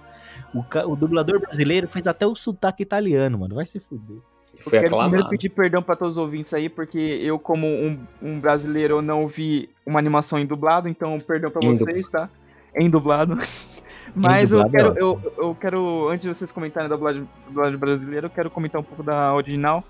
O, 0.53 0.63
o 0.91 0.95
dublador 0.95 1.39
brasileiro 1.39 1.87
fez 1.87 2.07
até 2.07 2.25
o 2.25 2.35
sotaque 2.35 2.83
italiano, 2.83 3.39
mano. 3.39 3.55
Vai 3.55 3.65
se 3.65 3.79
fuder. 3.79 4.17
Eu 4.65 4.71
quero 4.71 4.97
primeiro 4.97 5.27
pedir 5.27 5.49
perdão 5.49 5.83
pra 5.83 5.95
todos 5.97 6.13
os 6.13 6.17
ouvintes 6.17 6.53
aí, 6.53 6.69
porque 6.69 6.97
eu, 6.97 7.37
como 7.37 7.67
um, 7.67 7.99
um 8.21 8.39
brasileiro, 8.39 8.95
eu 8.95 9.01
não 9.01 9.27
vi 9.27 9.69
uma 9.85 9.99
animação 9.99 10.39
em 10.39 10.45
dublado, 10.45 10.87
então 10.87 11.19
perdão 11.19 11.51
pra 11.51 11.61
Em 11.61 11.75
vocês, 11.75 12.09
tá? 12.09 12.29
Em 12.73 12.89
dublado. 12.89 13.35
Mas 14.15 14.51
dublado 14.51 14.69
eu 14.69 14.71
quero, 14.71 14.97
é 14.97 15.01
eu, 15.01 15.33
eu 15.39 15.55
quero, 15.55 16.07
antes 16.09 16.21
de 16.25 16.29
vocês 16.33 16.51
comentarem 16.53 16.87
da 16.87 16.95
dublagem, 16.95 17.27
dublagem 17.47 17.77
brasileira, 17.77 18.27
eu 18.27 18.29
quero 18.29 18.49
comentar 18.49 18.79
um 18.79 18.83
pouco 18.83 19.03
da 19.03 19.33
original. 19.35 19.83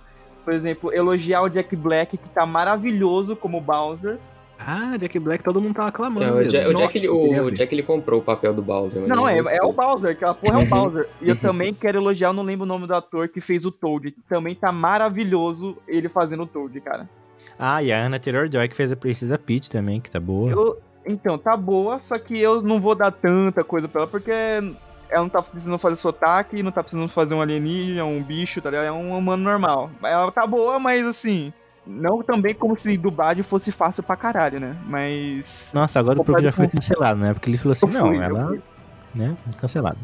Por 0.45 0.53
exemplo, 0.53 0.93
elogiar 0.93 1.41
o 1.41 1.49
Jack 1.49 1.75
Black, 1.75 2.15
que 2.17 2.29
tá 2.29 2.45
maravilhoso 2.45 3.35
como 3.35 3.59
Bowser. 3.59 4.17
Ah, 4.57 4.95
Jack 4.97 5.19
Black, 5.19 5.43
todo 5.43 5.59
mundo 5.59 5.73
tava 5.75 5.89
aclamando. 5.89 6.25
É, 6.25 6.31
o. 6.31 6.47
Jack, 6.47 6.67
o, 6.69 6.73
Jack, 6.75 6.97
ele, 6.97 7.09
o. 7.09 7.51
Jack 7.51 7.75
ele 7.75 7.83
comprou 7.83 8.21
o 8.21 8.23
papel 8.23 8.53
do 8.53 8.61
Bowser. 8.61 9.01
mas 9.01 9.09
Não, 9.09 9.27
é, 9.27 9.37
é 9.39 9.61
o. 9.63 9.73
Bowser, 9.73 10.11
aquela 10.11 10.33
porra 10.33 10.53
é 10.55 10.57
o 10.59 10.61
Uhum. 10.61 10.69
Bowser. 10.69 11.09
E 11.21 11.27
eu 11.29 11.35
também 11.35 11.73
quero 11.73 11.97
elogiar, 11.97 12.29
eu 12.29 12.33
não 12.33 12.43
lembro 12.43 12.63
o 12.63 12.67
nome 12.67 12.87
do 12.87 12.95
ator 12.95 13.27
que 13.27 13.41
fez 13.41 13.65
o 13.65 13.71
Toad. 13.71 14.11
que 14.11 14.21
Também 14.29 14.55
tá 14.55 14.71
maravilhoso 14.71 15.77
ele 15.87 16.07
fazendo 16.07 16.43
o 16.43 16.47
Toad, 16.47 16.79
cara. 16.79 17.09
Ah, 17.59 17.83
e 17.83 17.91
a 17.91 18.05
Anna 18.05 18.17
Taylor-Joy 18.19 18.69
que 18.69 18.75
fez 18.75 18.91
a 18.91 18.95
Princesa 18.95 19.37
Peach 19.37 19.69
também, 19.69 19.99
que 19.99 20.09
tá 20.09 20.19
boa. 20.19 20.49
Eu- 20.49 20.77
então, 21.05 21.37
tá 21.37 21.55
boa, 21.57 22.01
só 22.01 22.17
que 22.17 22.39
eu 22.39 22.61
não 22.61 22.79
vou 22.79 22.95
dar 22.95 23.11
tanta 23.11 23.63
coisa 23.63 23.87
pra 23.87 24.01
ela, 24.03 24.09
porque 24.09 24.31
ela 25.09 25.23
não 25.23 25.29
tá 25.29 25.41
precisando 25.41 25.77
fazer 25.77 25.95
sotaque, 25.95 26.63
não 26.63 26.71
tá 26.71 26.81
precisando 26.81 27.07
fazer 27.09 27.35
um 27.35 27.41
alienígena, 27.41 28.05
um 28.05 28.21
bicho, 28.21 28.61
tá 28.61 28.69
ligado? 28.69 28.85
É 28.85 28.91
um 28.91 29.17
humano 29.17 29.43
normal. 29.43 29.91
Ela 30.03 30.31
tá 30.31 30.45
boa, 30.45 30.79
mas 30.79 31.05
assim, 31.05 31.53
Não 31.85 32.23
também 32.23 32.53
como 32.55 32.77
se 32.77 32.97
dublagem 32.97 33.43
fosse 33.43 33.71
fácil 33.71 34.01
pra 34.01 34.15
caralho, 34.15 34.59
né? 34.59 34.75
Mas. 34.85 35.69
Nossa, 35.73 35.99
agora 35.99 36.19
o 36.19 36.25
Proco 36.25 36.41
já 36.41 36.51
foi 36.51 36.67
cancelado, 36.67 37.19
né? 37.19 37.33
Porque 37.33 37.49
ele 37.49 37.57
falou 37.57 37.73
assim, 37.73 37.85
não, 37.87 38.07
fui, 38.07 38.17
eu 38.17 38.23
ela, 38.23 38.57
né, 39.13 39.37
cancelado. 39.57 39.99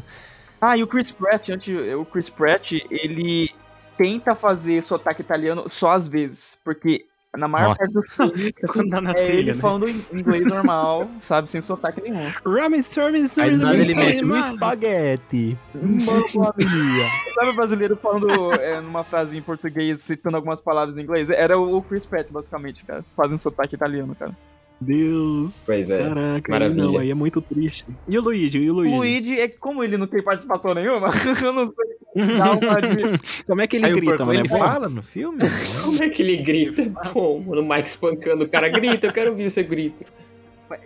Ah, 0.60 0.76
e 0.76 0.82
o 0.82 0.86
Chris 0.86 1.10
Pratt, 1.10 1.48
antes, 1.50 1.74
o 1.94 2.04
Chris 2.04 2.30
Pratt, 2.30 2.72
ele 2.88 3.50
tenta 3.98 4.34
fazer 4.34 4.84
sotaque 4.84 5.20
italiano 5.20 5.64
só 5.68 5.90
às 5.90 6.06
vezes, 6.06 6.58
porque 6.64 7.06
na 7.36 7.48
maior 7.48 7.68
Nossa. 7.70 7.78
parte 7.78 7.92
do 7.94 8.02
filme 8.10 8.52
Quando 8.68 8.90
tá 8.90 9.00
na 9.00 9.10
é 9.10 9.14
trilha, 9.14 9.32
ele 9.38 9.52
né? 9.54 9.60
falando 9.60 9.88
em 9.88 10.04
inglês 10.12 10.44
normal, 10.44 11.08
sabe, 11.20 11.48
sem 11.48 11.62
sotaque 11.62 12.00
nenhum. 12.00 12.30
Ramen, 12.44 12.82
ramen, 12.94 13.26
do 13.26 13.58
nada 13.58 13.76
ele 13.76 13.92
ramen, 13.92 14.06
mete 14.06 14.24
um 14.24 14.28
ramen. 14.28 14.38
espaguete. 14.40 15.58
Sabe 17.34 17.50
o 17.50 17.54
brasileiro 17.54 17.96
falando 17.96 18.52
é, 18.60 18.80
numa 18.80 19.02
frase 19.04 19.36
em 19.36 19.42
português, 19.42 20.00
citando 20.00 20.36
algumas 20.36 20.60
palavras 20.60 20.98
em 20.98 21.02
inglês? 21.02 21.30
Era 21.30 21.58
o 21.58 21.80
Chris 21.82 22.06
Pratt, 22.06 22.28
basicamente, 22.30 22.84
cara, 22.84 23.04
fazendo 23.16 23.38
sotaque 23.38 23.74
italiano, 23.74 24.14
cara. 24.14 24.36
Deus. 24.82 25.62
Pois 25.66 25.90
é, 25.90 25.98
Caraca, 25.98 26.50
maravilha. 26.52 26.82
aí 26.82 26.88
não, 26.92 26.98
aí 26.98 27.10
é 27.10 27.14
muito 27.14 27.40
triste. 27.40 27.86
E 28.08 28.18
o 28.18 28.22
Luigi, 28.22 28.58
e 28.58 28.70
o 28.70 28.72
O 28.72 28.76
Luigi? 28.76 28.96
Luigi, 28.96 29.40
é 29.40 29.48
como 29.48 29.82
ele 29.82 29.96
não 29.96 30.06
tem 30.06 30.22
participação 30.22 30.74
nenhuma, 30.74 31.10
eu 31.42 31.52
não 31.52 31.66
sei. 31.66 31.92
Dá 32.36 32.52
uma 32.52 32.80
de... 32.82 33.44
Como 33.46 33.60
é 33.62 33.66
que 33.66 33.76
ele 33.76 33.86
Aí 33.86 33.92
grita, 33.94 34.18
mano? 34.24 34.32
É 34.32 34.42
ele 34.42 34.48
bom? 34.48 34.58
fala 34.58 34.88
no 34.88 35.02
filme? 35.02 35.38
Como 35.82 36.02
é 36.02 36.08
que 36.08 36.22
ele 36.22 36.36
grita? 36.38 36.90
Pô, 37.12 37.38
mano, 37.40 37.62
o 37.62 37.68
Mike 37.68 37.88
espancando 37.88 38.44
o 38.44 38.48
cara 38.48 38.68
grita, 38.68 39.06
eu 39.06 39.12
quero 39.12 39.30
ouvir 39.30 39.50
você 39.50 39.62
grita. 39.62 40.04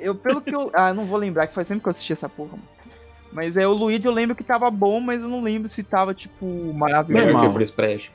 Eu, 0.01 0.15
pelo 0.15 0.41
que 0.41 0.55
eu. 0.55 0.71
Ah, 0.75 0.93
não 0.93 1.05
vou 1.05 1.19
lembrar, 1.19 1.47
que 1.47 1.55
faz 1.55 1.67
tempo 1.69 1.81
que 1.83 1.89
eu 1.89 1.93
assisti 1.93 2.13
essa 2.13 2.29
porra. 2.29 2.53
mano. 2.53 2.63
Mas 3.33 3.57
é 3.57 3.67
o 3.67 3.73
Luigi, 3.73 4.05
eu 4.07 4.13
lembro 4.13 4.35
que 4.35 4.43
tava 4.43 4.71
bom, 4.71 4.99
mas 5.01 5.23
eu 5.23 5.29
não 5.29 5.43
lembro 5.43 5.69
se 5.71 5.83
tava, 5.83 6.15
tipo, 6.15 6.47
maravilhoso. 6.73 7.27
Melhor 7.27 7.41
que 7.43 7.47
o 7.49 7.55
Chris 7.55 7.71
Pratt. 7.71 8.09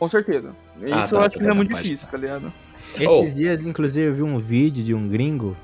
Com 0.00 0.08
certeza. 0.08 0.56
Ah, 0.82 1.00
Isso 1.00 1.10
tá, 1.10 1.16
eu 1.16 1.20
acho 1.20 1.30
tá, 1.30 1.30
que 1.30 1.40
não 1.40 1.44
é 1.44 1.50
tá, 1.50 1.54
muito 1.54 1.74
difícil, 1.74 2.06
tá. 2.06 2.12
tá 2.12 2.18
ligado? 2.18 2.52
Esses 2.98 3.34
dias, 3.34 3.60
inclusive, 3.60 4.06
eu 4.06 4.14
vi 4.14 4.22
um 4.22 4.38
vídeo 4.38 4.82
de 4.82 4.94
um 4.94 5.06
gringo 5.06 5.54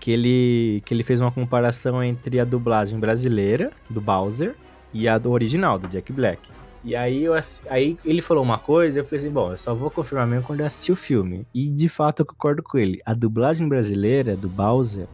que 0.00 0.10
ele, 0.10 0.82
que 0.84 0.92
ele 0.92 1.04
fez 1.04 1.20
uma 1.20 1.30
comparação 1.30 2.02
entre 2.02 2.40
a 2.40 2.44
dublagem 2.44 2.98
brasileira, 2.98 3.70
do 3.88 4.00
Bowser, 4.00 4.56
e 4.92 5.06
a 5.06 5.16
do 5.16 5.30
original, 5.30 5.78
do 5.78 5.86
Jack 5.86 6.12
Black. 6.12 6.48
E 6.82 6.96
aí, 6.96 7.22
eu, 7.22 7.34
aí 7.68 7.96
ele 8.04 8.20
falou 8.20 8.42
uma 8.42 8.58
coisa, 8.58 8.98
eu 8.98 9.04
falei 9.04 9.20
assim, 9.20 9.30
bom, 9.30 9.52
eu 9.52 9.56
só 9.56 9.74
vou 9.74 9.90
confirmar 9.90 10.26
mesmo 10.26 10.44
quando 10.44 10.60
eu 10.60 10.66
assistir 10.66 10.90
o 10.90 10.96
filme. 10.96 11.46
E 11.54 11.68
de 11.68 11.88
fato 11.88 12.20
eu 12.20 12.26
concordo 12.26 12.64
com 12.64 12.78
ele. 12.78 13.00
A 13.06 13.14
dublagem 13.14 13.68
brasileira 13.68 14.34
do 14.34 14.48
Bowser, 14.48 15.06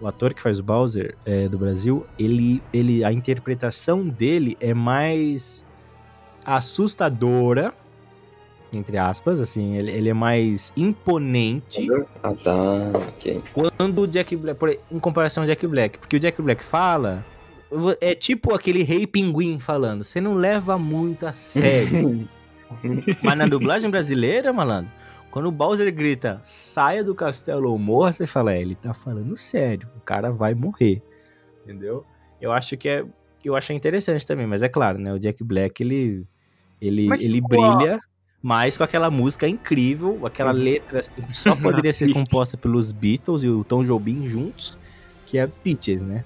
o 0.00 0.06
ator 0.06 0.32
que 0.32 0.40
faz 0.40 0.58
o 0.58 0.62
Bowser 0.62 1.14
é, 1.26 1.48
do 1.48 1.58
Brasil, 1.58 2.06
ele, 2.18 2.62
ele, 2.72 3.04
a 3.04 3.12
interpretação 3.12 4.08
dele 4.08 4.56
é 4.58 4.72
mais 4.72 5.65
assustadora, 6.46 7.74
entre 8.72 8.98
aspas, 8.98 9.40
assim, 9.40 9.74
ele, 9.76 9.90
ele 9.90 10.08
é 10.08 10.14
mais 10.14 10.72
imponente 10.76 11.88
Ah, 12.22 12.32
tá, 12.34 12.54
ok. 13.08 13.42
quando 13.52 14.02
o 14.02 14.06
Jack 14.06 14.34
Black, 14.36 14.58
por- 14.58 14.78
em 14.90 14.98
comparação 14.98 15.42
ao 15.42 15.46
Jack 15.46 15.66
Black, 15.66 15.98
porque 15.98 16.16
o 16.16 16.20
Jack 16.20 16.40
Black 16.42 16.62
fala, 16.64 17.24
é 18.00 18.14
tipo 18.14 18.54
aquele 18.54 18.82
rei 18.82 19.06
pinguim 19.06 19.58
falando, 19.58 20.04
você 20.04 20.20
não 20.20 20.34
leva 20.34 20.78
muito 20.78 21.26
a 21.26 21.32
sério. 21.32 22.28
Mas 23.22 23.38
na 23.38 23.46
dublagem 23.46 23.88
brasileira, 23.88 24.52
malandro, 24.52 24.90
quando 25.30 25.46
o 25.46 25.52
Bowser 25.52 25.92
grita, 25.94 26.40
saia 26.42 27.04
do 27.04 27.14
castelo 27.14 27.70
ou 27.70 27.78
morra, 27.78 28.12
você 28.12 28.26
fala, 28.26 28.52
é, 28.54 28.60
ele 28.60 28.74
tá 28.74 28.92
falando 28.92 29.36
sério, 29.36 29.88
o 29.96 30.00
cara 30.00 30.30
vai 30.32 30.54
morrer. 30.54 31.02
Entendeu? 31.62 32.04
Eu 32.40 32.52
acho 32.52 32.76
que 32.76 32.88
é. 32.88 33.04
Eu 33.44 33.54
acho 33.54 33.72
interessante 33.72 34.26
também, 34.26 34.46
mas 34.46 34.62
é 34.62 34.68
claro, 34.68 34.98
né? 34.98 35.12
O 35.12 35.18
Jack 35.18 35.42
Black, 35.44 35.82
ele. 35.82 36.24
Ele, 36.80 37.06
Mas, 37.08 37.20
ele 37.22 37.34
tipo, 37.34 37.48
brilha 37.48 38.00
mais 38.42 38.76
com 38.76 38.84
aquela 38.84 39.10
música 39.10 39.48
incrível, 39.48 40.20
aquela 40.24 40.52
letra 40.52 41.00
assim, 41.00 41.12
que 41.22 41.36
só 41.36 41.56
poderia 41.56 41.92
ser 41.92 42.12
composta 42.14 42.56
pelos 42.56 42.92
Beatles 42.92 43.42
e 43.42 43.48
o 43.48 43.64
Tom 43.64 43.82
Jobim 43.84 44.26
juntos, 44.28 44.78
que 45.24 45.38
é 45.38 45.46
Peaches, 45.46 46.04
né? 46.04 46.24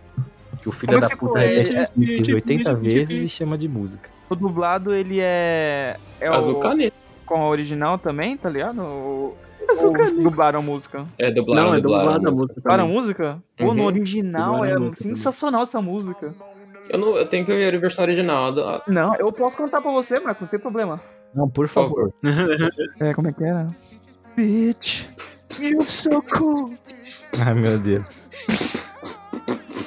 Que 0.60 0.68
o 0.68 0.72
filho 0.72 0.92
Como 0.94 1.00
da 1.00 1.06
é 1.06 1.16
puta 1.16 1.38
ficou? 1.40 1.54
repete 1.56 1.76
É, 1.76 1.78
músicas 1.78 1.90
Peach, 1.90 2.34
80 2.34 2.74
Peach, 2.76 2.82
vezes 2.94 3.22
e 3.24 3.28
chama 3.28 3.56
de 3.56 3.68
música. 3.68 4.10
O 4.28 4.34
dublado, 4.34 4.92
ele 4.92 5.18
é. 5.20 5.96
É 6.20 6.28
Azul 6.28 6.56
o. 6.56 6.60
Caneta. 6.60 6.96
Com 7.24 7.36
a 7.40 7.48
original 7.48 7.96
também, 7.96 8.36
tá 8.36 8.50
ligado? 8.50 8.82
Ou, 8.82 9.38
Azul 9.70 9.86
ou 9.88 9.92
Caneta. 9.94 10.20
dublaram 10.22 10.58
a 10.58 10.62
música? 10.62 11.06
É, 11.16 11.30
dublaram, 11.30 11.68
Não, 11.70 11.74
é 11.76 11.80
dublaram. 11.80 12.04
dublada 12.06 12.28
a 12.28 12.32
música 12.32 12.60
Dublaram 12.60 12.84
a 12.84 12.88
música? 12.88 13.42
Pô, 13.56 13.72
no 13.72 13.80
Uhum. 13.80 13.86
original 13.86 14.52
Dublaram 14.56 14.74
é 14.74 14.78
música 14.78 15.02
também. 15.02 15.16
sensacional 15.16 15.62
essa 15.62 15.80
música. 15.80 16.34
Eu, 16.92 16.98
não, 16.98 17.16
eu 17.16 17.26
tenho 17.26 17.44
que 17.44 17.52
ouvir 17.52 17.74
a 17.74 17.78
versão 17.78 18.04
original. 18.04 18.52
do- 18.52 18.82
Não, 18.88 19.14
eu 19.16 19.32
posso 19.32 19.56
cantar 19.56 19.80
pra 19.80 19.90
você, 19.92 20.18
Marcos, 20.18 20.42
não 20.42 20.48
tem 20.48 20.58
problema. 20.60 21.00
Não, 21.34 21.48
por 21.48 21.66
Por 21.66 21.68
favor. 21.68 22.12
É, 23.00 23.14
como 23.14 23.28
é 23.28 23.32
que 23.32 23.44
era? 23.44 23.68
Bitch, 24.36 25.04
you 25.60 25.82
so 25.84 26.22
cool. 26.36 26.74
Ai, 27.44 27.54
meu 27.54 27.78
Deus. 27.78 28.04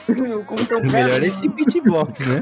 Como 0.46 0.66
que 0.66 0.74
eu 0.74 0.84
Melhor 0.84 1.24
esse 1.24 1.48
beatbox, 1.48 2.20
né? 2.22 2.42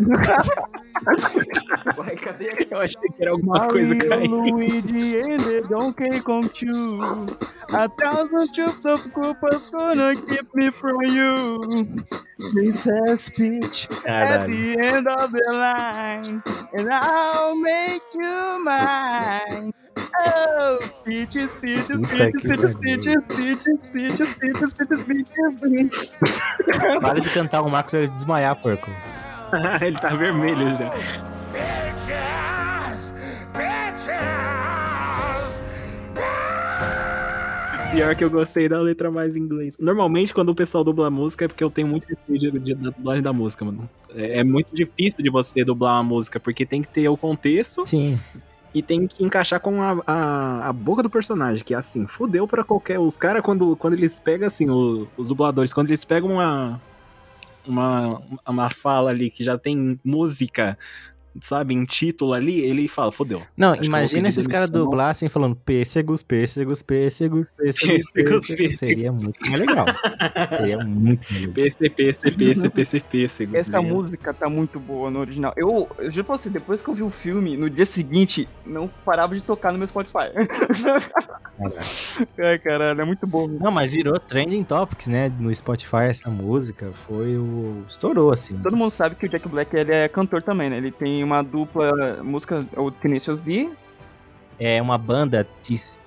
Vai, 1.95 2.15
cadê 2.15 2.49
aqui? 2.49 2.67
Eu 2.71 2.79
achei 2.79 3.01
que 3.15 3.21
era 3.21 3.31
alguma 3.31 3.67
coisa 3.67 3.95
caindo. 3.95 4.37
Luigi 4.41 5.19
and 5.21 5.37
the 5.37 5.61
Donkey 5.69 6.21
Kong 6.21 6.49
2 6.59 7.27
A 7.73 7.87
thousand 7.89 8.51
troops 8.53 8.85
of 8.85 9.01
Koopas 9.11 9.69
gonna 9.71 10.15
keep 10.15 10.47
me 10.55 10.71
from 10.71 11.01
you 11.03 11.61
Princess 12.51 13.29
Peach 13.29 13.87
at 14.05 14.47
Caralho. 14.47 14.47
the 14.51 14.79
end 14.79 15.07
of 15.07 15.31
the 15.31 15.53
line 15.53 16.43
And 16.73 16.89
I'll 16.91 17.55
make 17.55 18.03
you 18.15 18.61
mine 18.63 19.73
peaches, 21.03 21.53
peaches, 21.55 21.87
peaches, 22.09 22.41
peaches, 22.41 22.75
peaches, 22.75 22.75
peaches, 22.75 23.89
peaches, 23.91 24.33
peaches, 24.35 24.73
peaches, 24.73 25.05
peaches. 25.05 26.11
Para 27.01 27.19
de 27.19 27.29
cantar, 27.29 27.61
o 27.61 27.69
Marcos 27.69 27.93
vai 27.93 28.07
desmaiar, 28.07 28.55
porco. 28.55 28.89
ele 29.81 29.97
tá 29.99 30.09
vermelho 30.09 30.77
já. 30.77 30.91
Pior 37.91 38.15
que 38.15 38.23
eu 38.23 38.29
gostei 38.29 38.69
da 38.69 38.79
letra 38.79 39.11
mais 39.11 39.35
em 39.35 39.41
inglês. 39.41 39.75
Normalmente, 39.77 40.33
quando 40.33 40.47
o 40.47 40.55
pessoal 40.55 40.81
dubla 40.81 41.09
música, 41.09 41.43
é 41.43 41.47
porque 41.49 41.61
eu 41.63 41.69
tenho 41.69 41.89
muito 41.89 42.07
receio 42.07 42.53
da 42.77 42.89
dublagem 42.89 43.21
da 43.21 43.33
música, 43.33 43.65
mano. 43.65 43.89
É, 44.15 44.39
é 44.39 44.43
muito 44.45 44.73
difícil 44.73 45.21
de 45.21 45.29
você 45.29 45.65
dublar 45.65 45.95
uma 45.95 46.03
música, 46.03 46.39
porque 46.39 46.65
tem 46.65 46.81
que 46.81 46.87
ter 46.87 47.09
o 47.09 47.17
contexto 47.17 47.85
Sim. 47.85 48.17
E 48.73 48.81
tem 48.81 49.07
que 49.07 49.23
encaixar 49.23 49.59
com 49.59 49.81
a, 49.81 50.01
a, 50.07 50.69
a 50.69 50.73
boca 50.73 51.03
do 51.03 51.09
personagem, 51.09 51.63
que 51.63 51.73
é 51.73 51.77
assim, 51.77 52.07
fudeu 52.07 52.47
pra 52.47 52.63
qualquer. 52.63 52.99
Os 52.99 53.17
caras, 53.17 53.41
quando, 53.43 53.75
quando 53.75 53.93
eles 53.95 54.17
pegam, 54.19 54.47
assim, 54.47 54.69
o- 54.69 55.07
os 55.17 55.27
dubladores, 55.27 55.73
quando 55.73 55.89
eles 55.89 56.05
pegam 56.05 56.31
uma, 56.33 56.79
uma, 57.67 58.21
uma 58.47 58.69
fala 58.69 59.09
ali 59.11 59.29
que 59.29 59.43
já 59.43 59.57
tem 59.57 59.99
música, 60.03 60.77
sabe, 61.41 61.73
em 61.73 61.85
título 61.85 62.33
ali, 62.33 62.59
ele 62.61 62.87
fala, 62.87 63.11
fudeu. 63.11 63.41
Não, 63.55 63.71
Acho 63.73 63.83
imagina 63.83 64.31
se 64.31 64.39
os 64.39 64.47
caras 64.47 64.69
dublassem 64.69 65.29
falando 65.29 65.55
pêssegos, 65.55 66.21
pêssegos, 66.23 66.81
pêssegos, 66.81 67.49
pêssegos, 67.51 68.11
Pêssegos, 68.11 68.11
pêssegos. 68.11 68.47
pêssegos. 68.47 68.79
Seria 68.79 69.11
muito 69.11 69.39
mais 69.49 69.61
legal. 69.61 69.85
Seria 70.51 70.77
muito 70.83 71.27
mais 71.31 71.45
legal. 71.45 71.53
PCP, 71.53 72.13
CP, 72.13 72.55
CP, 72.55 72.85
CP, 72.85 73.29
segundo. 73.29 73.55
Essa 73.55 73.81
música 73.81 74.33
tá 74.33 74.49
muito 74.49 74.79
boa 74.79 75.09
no 75.09 75.19
original. 75.19 75.53
Eu, 75.55 75.89
eu 75.97 76.11
juro 76.11 76.25
pra 76.25 76.37
você, 76.37 76.49
depois 76.49 76.81
que 76.81 76.89
eu 76.89 76.93
vi 76.93 77.03
o 77.03 77.09
filme, 77.09 77.55
no 77.55 77.69
dia 77.69 77.85
seguinte, 77.85 78.47
não 78.65 78.87
parava 79.05 79.35
de 79.35 79.41
tocar 79.41 79.71
no 79.71 79.77
meu 79.79 79.87
Spotify. 79.87 80.31
Ai, 82.37 82.59
caralho, 82.59 83.01
é 83.01 83.05
muito 83.05 83.25
bom. 83.27 83.47
Não, 83.47 83.71
mas 83.71 83.93
virou 83.93 84.19
trending 84.19 84.63
topics, 84.63 85.07
né? 85.07 85.31
No 85.39 85.53
Spotify 85.53 86.03
essa 86.09 86.29
música 86.29 86.91
foi 87.07 87.37
o. 87.37 87.83
estourou, 87.87 88.31
assim. 88.31 88.57
Todo 88.57 88.75
mundo 88.75 88.91
sabe 88.91 89.15
que 89.15 89.25
o 89.25 89.29
Jack 89.29 89.47
Black 89.47 89.75
ele 89.75 89.91
é 89.91 90.07
cantor 90.07 90.41
também, 90.41 90.69
né? 90.69 90.77
Ele 90.77 90.91
tem 90.91 91.20
uma 91.23 91.41
dupla 91.41 92.21
música, 92.23 92.65
o 92.77 92.91
Tenacious 92.91 93.41
D. 93.41 93.69
É 94.59 94.81
uma 94.81 94.97
banda. 94.97 95.47
tis- 95.61 95.99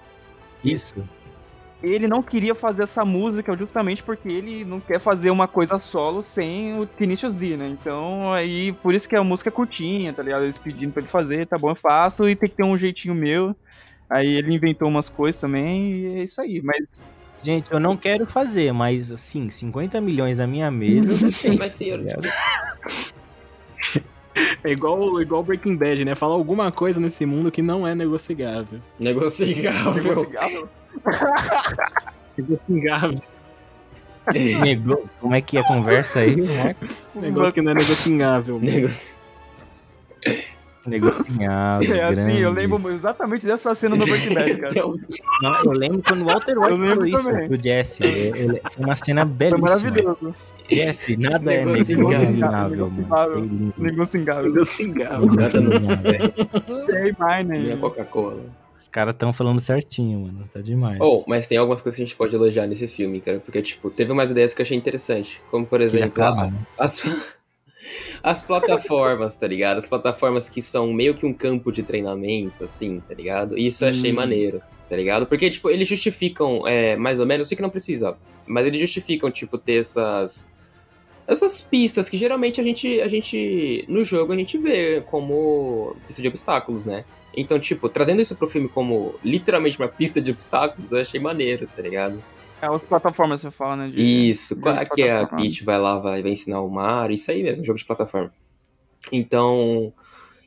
Isso. 0.62 0.94
Ele 1.82 2.08
não 2.08 2.22
queria 2.22 2.54
fazer 2.54 2.84
essa 2.84 3.04
música 3.04 3.54
justamente 3.56 4.02
porque 4.02 4.26
ele 4.28 4.64
não 4.64 4.80
quer 4.80 4.98
fazer 4.98 5.28
uma 5.30 5.46
coisa 5.46 5.78
solo 5.82 6.24
sem 6.24 6.78
o 6.80 6.86
Tenacious 6.86 7.34
D, 7.34 7.56
né? 7.58 7.68
Então, 7.68 8.32
aí, 8.32 8.72
por 8.82 8.94
isso 8.94 9.06
que 9.08 9.14
a 9.14 9.22
música 9.22 9.50
é 9.50 9.52
curtinha, 9.52 10.12
tá 10.12 10.22
ligado? 10.22 10.44
Eles 10.44 10.56
pedindo 10.56 10.92
pra 10.92 11.02
ele 11.02 11.10
fazer, 11.10 11.46
tá 11.46 11.58
bom, 11.58 11.70
eu 11.70 11.74
faço 11.74 12.26
e 12.28 12.34
tem 12.34 12.48
que 12.48 12.56
ter 12.56 12.64
um 12.64 12.78
jeitinho 12.78 13.14
meu. 13.14 13.54
Aí 14.08 14.26
ele 14.26 14.54
inventou 14.54 14.88
umas 14.88 15.08
coisas 15.10 15.38
também 15.40 15.90
e 15.92 16.06
é 16.20 16.24
isso 16.24 16.40
aí. 16.40 16.62
Mas 16.62 17.00
Gente, 17.42 17.70
eu 17.70 17.78
não 17.78 17.94
quero 17.94 18.26
fazer, 18.26 18.72
mas 18.72 19.12
assim, 19.12 19.50
50 19.50 20.00
milhões 20.00 20.38
na 20.38 20.46
minha 20.46 20.70
mesa. 20.70 21.28
Vai 21.58 21.68
ser. 21.68 22.00
É 24.62 24.70
igual, 24.70 25.20
igual 25.20 25.42
Breaking 25.42 25.76
Bad, 25.76 26.04
né? 26.04 26.14
Fala 26.14 26.34
alguma 26.34 26.72
coisa 26.72 27.00
nesse 27.00 27.24
mundo 27.24 27.50
que 27.50 27.62
não 27.62 27.86
é 27.86 27.94
negociável. 27.94 28.80
Negociável. 28.98 29.94
negociável. 29.94 30.68
Negociável. 32.36 33.22
Negou. 34.60 35.04
Como 35.20 35.34
é 35.34 35.40
que 35.40 35.56
é 35.56 35.60
a 35.60 35.64
conversa 35.64 36.20
aí? 36.20 36.36
Negócio 37.16 37.52
que 37.52 37.62
não 37.62 37.72
é 37.72 37.74
negociável. 37.74 38.58
Negoci... 38.58 39.12
Negociável. 40.90 41.94
É 41.94 42.02
assim, 42.04 42.38
eu 42.38 42.52
grande. 42.52 42.68
lembro 42.72 42.90
exatamente 42.92 43.46
dessa 43.46 43.74
cena 43.74 43.96
no 43.96 44.04
Breaking 44.04 44.34
Bad, 44.34 44.56
cara. 44.56 44.72
Então, 44.74 44.94
Não, 45.42 45.64
eu 45.64 45.72
lembro 45.72 46.02
quando 46.06 46.22
o 46.22 46.24
Walter 46.26 46.56
White 46.58 46.70
Eu 46.70 46.76
lembro 46.76 46.94
falou 46.96 47.06
isso 47.06 47.24
também. 47.24 47.48
pro 47.48 47.62
Jesse. 47.62 48.02
Foi 48.74 48.84
uma 48.84 48.96
cena 48.96 49.22
Foi 49.22 49.30
belíssima. 49.34 49.68
maravilhoso. 49.68 50.34
Jesse, 50.70 51.16
nada 51.16 51.52
é 51.52 51.64
Negociável. 51.64 52.08
negociável, 52.08 52.90
mano. 52.90 53.72
Não, 55.80 56.02
velho. 56.02 56.80
Sei 56.86 57.14
mais, 57.18 57.46
Minha 57.46 57.74
né? 57.74 57.76
Coca-Cola. 57.76 58.40
Os 58.76 58.88
caras 58.88 59.14
tão 59.16 59.32
falando 59.32 59.60
certinho, 59.60 60.20
mano. 60.20 60.44
Tá 60.52 60.60
demais. 60.60 60.98
Oh, 61.00 61.24
mas 61.26 61.46
tem 61.46 61.56
algumas 61.58 61.80
coisas 61.80 61.96
que 61.96 62.02
a 62.02 62.06
gente 62.06 62.16
pode 62.16 62.34
elogiar 62.34 62.66
nesse 62.66 62.86
filme, 62.88 63.20
cara. 63.20 63.40
Porque, 63.40 63.62
tipo, 63.62 63.90
teve 63.90 64.12
umas 64.12 64.30
ideias 64.30 64.52
que 64.52 64.60
eu 64.60 64.64
achei 64.64 64.76
interessante. 64.76 65.40
Como, 65.50 65.64
por 65.64 65.80
exemplo, 65.80 66.22
acaba, 66.22 66.42
a- 66.42 66.46
né? 66.50 66.54
as, 66.78 67.02
as 68.22 68.42
plataformas, 68.42 69.36
tá 69.36 69.46
ligado? 69.46 69.78
As 69.78 69.86
plataformas 69.86 70.48
que 70.48 70.62
são 70.62 70.92
meio 70.92 71.14
que 71.14 71.26
um 71.26 71.32
campo 71.32 71.70
de 71.70 71.82
treinamento, 71.82 72.64
assim, 72.64 73.00
tá 73.06 73.14
ligado? 73.14 73.58
E 73.58 73.66
isso 73.66 73.84
eu 73.84 73.90
achei 73.90 74.12
Hum. 74.12 74.16
maneiro, 74.16 74.62
tá 74.88 74.96
ligado? 74.96 75.26
Porque, 75.26 75.50
tipo, 75.50 75.70
eles 75.70 75.88
justificam, 75.88 76.66
é, 76.66 76.96
mais 76.96 77.20
ou 77.20 77.26
menos, 77.26 77.46
eu 77.46 77.48
sei 77.48 77.56
que 77.56 77.62
não 77.62 77.70
precisa, 77.70 78.16
mas 78.46 78.66
eles 78.66 78.80
justificam, 78.80 79.30
tipo, 79.30 79.58
ter 79.58 79.80
essas. 79.80 80.46
Essas 81.26 81.62
pistas 81.62 82.08
que 82.10 82.18
geralmente 82.18 82.60
a 82.60 82.64
gente, 82.64 83.00
a 83.00 83.08
gente. 83.08 83.84
No 83.88 84.04
jogo 84.04 84.32
a 84.32 84.36
gente 84.36 84.58
vê 84.58 85.02
como 85.10 85.96
pista 86.06 86.20
de 86.20 86.28
obstáculos, 86.28 86.84
né? 86.84 87.04
Então, 87.34 87.58
tipo, 87.58 87.88
trazendo 87.88 88.20
isso 88.20 88.36
pro 88.36 88.46
filme 88.46 88.68
como 88.68 89.14
literalmente 89.24 89.78
uma 89.78 89.88
pista 89.88 90.20
de 90.20 90.30
obstáculos, 90.30 90.92
eu 90.92 91.00
achei 91.00 91.18
maneiro, 91.18 91.66
tá 91.74 91.80
ligado? 91.80 92.22
É 92.64 92.74
as 92.74 92.82
plataformas 92.82 93.42
você 93.42 93.50
fala, 93.50 93.76
né? 93.76 93.90
de- 93.90 94.30
Isso, 94.30 94.54
de 94.56 94.68
é 94.68 94.84
que 94.84 95.02
é 95.02 95.12
a. 95.12 95.26
Peach 95.26 95.64
vai 95.64 95.78
lá, 95.78 95.98
vai, 95.98 96.22
vai 96.22 96.32
ensinar 96.32 96.60
o 96.62 96.70
Mario, 96.70 97.14
isso 97.14 97.30
aí 97.30 97.42
mesmo, 97.42 97.64
jogo 97.64 97.78
de 97.78 97.84
plataforma. 97.84 98.32
Então, 99.12 99.92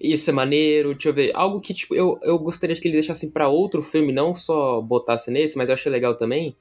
isso 0.01 0.29
é 0.29 0.33
maneiro, 0.33 0.93
deixa 0.93 1.09
eu 1.09 1.13
ver, 1.13 1.31
algo 1.35 1.59
que, 1.61 1.73
tipo, 1.73 1.93
eu, 1.95 2.19
eu 2.23 2.39
gostaria 2.39 2.75
que 2.75 2.87
eles 2.87 2.93
deixassem 3.01 3.29
pra 3.29 3.47
outro 3.49 3.81
filme, 3.83 4.11
não 4.11 4.33
só 4.33 4.81
botasse 4.81 5.29
nesse, 5.31 5.57
mas 5.57 5.69
eu 5.69 5.73
achei 5.73 5.91
legal 5.91 6.15
também, 6.15 6.55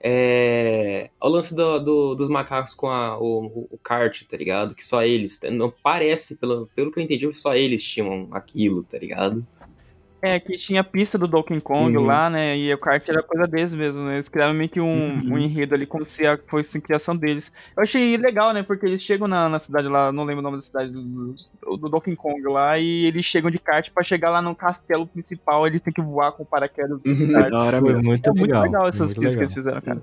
é 0.00 1.08
o 1.20 1.28
lance 1.28 1.54
do, 1.54 1.78
do- 1.78 2.14
dos 2.14 2.28
macacos 2.28 2.74
com 2.74 2.88
a, 2.88 3.18
o, 3.18 3.66
o 3.70 3.78
kart, 3.82 4.22
tá 4.24 4.36
ligado? 4.36 4.74
Que 4.74 4.84
só 4.84 5.02
eles, 5.02 5.40
não 5.50 5.72
parece, 5.82 6.36
pelo, 6.36 6.66
pelo 6.74 6.90
que 6.90 6.98
eu 6.98 7.02
entendi, 7.04 7.32
só 7.32 7.54
eles 7.54 7.82
tinham 7.82 8.28
aquilo, 8.32 8.84
tá 8.84 8.98
ligado? 8.98 9.46
É, 10.26 10.40
que 10.40 10.56
tinha 10.56 10.80
a 10.80 10.84
pista 10.84 11.18
do 11.18 11.26
Donkey 11.28 11.60
Kong 11.60 11.96
Uhum. 11.96 12.04
lá, 12.04 12.30
né? 12.30 12.56
E 12.56 12.72
o 12.72 12.78
kart 12.78 13.06
era 13.08 13.22
coisa 13.22 13.46
deles 13.46 13.74
mesmo, 13.74 14.04
né? 14.04 14.14
Eles 14.14 14.28
criaram 14.28 14.54
meio 14.54 14.70
que 14.70 14.80
um, 14.80 14.86
Uhum. 14.86 15.32
um 15.34 15.38
enredo 15.38 15.74
ali, 15.74 15.84
como 15.86 16.04
se 16.06 16.26
a, 16.26 16.38
fosse 16.46 16.78
a 16.78 16.80
criação 16.80 17.14
deles. 17.16 17.52
Eu 17.76 17.82
achei 17.82 18.16
legal, 18.16 18.52
né? 18.54 18.62
Porque 18.62 18.86
eles 18.86 19.02
chegam 19.02 19.28
na, 19.28 19.48
na 19.48 19.58
cidade 19.58 19.86
lá, 19.88 20.10
não 20.12 20.24
lembro 20.24 20.40
o 20.40 20.42
nome 20.42 20.56
da 20.56 20.62
cidade 20.62 20.90
do, 20.90 21.02
do, 21.02 21.76
do 21.76 21.88
Donkey 21.88 22.16
Kong 22.16 22.40
lá, 22.44 22.78
e 22.78 23.04
eles 23.06 23.24
chegam 23.24 23.50
de 23.50 23.58
kart 23.58 23.90
pra 23.92 24.02
chegar 24.02 24.30
lá 24.30 24.40
no 24.40 24.54
castelo 24.54 25.06
principal, 25.06 25.66
eles 25.66 25.80
têm 25.82 25.92
que 25.92 26.00
voar 26.02 26.32
com 26.32 26.42
o 26.42 26.46
paraquedas 26.46 26.98
Uhum. 27.04 27.32
Da 27.32 27.62
hora 27.62 27.80
Foi 27.80 27.92
mesmo. 27.92 28.08
muito 28.08 28.28
É 28.28 28.32
muito 28.32 28.46
legal. 28.46 28.62
legal 28.62 28.88
essas 28.88 29.14
muito 29.14 29.20
pistas 29.20 29.34
que 29.34 29.38
legal. 29.38 29.42
eles 29.42 29.54
fizeram, 29.54 29.80
cara. 29.80 30.02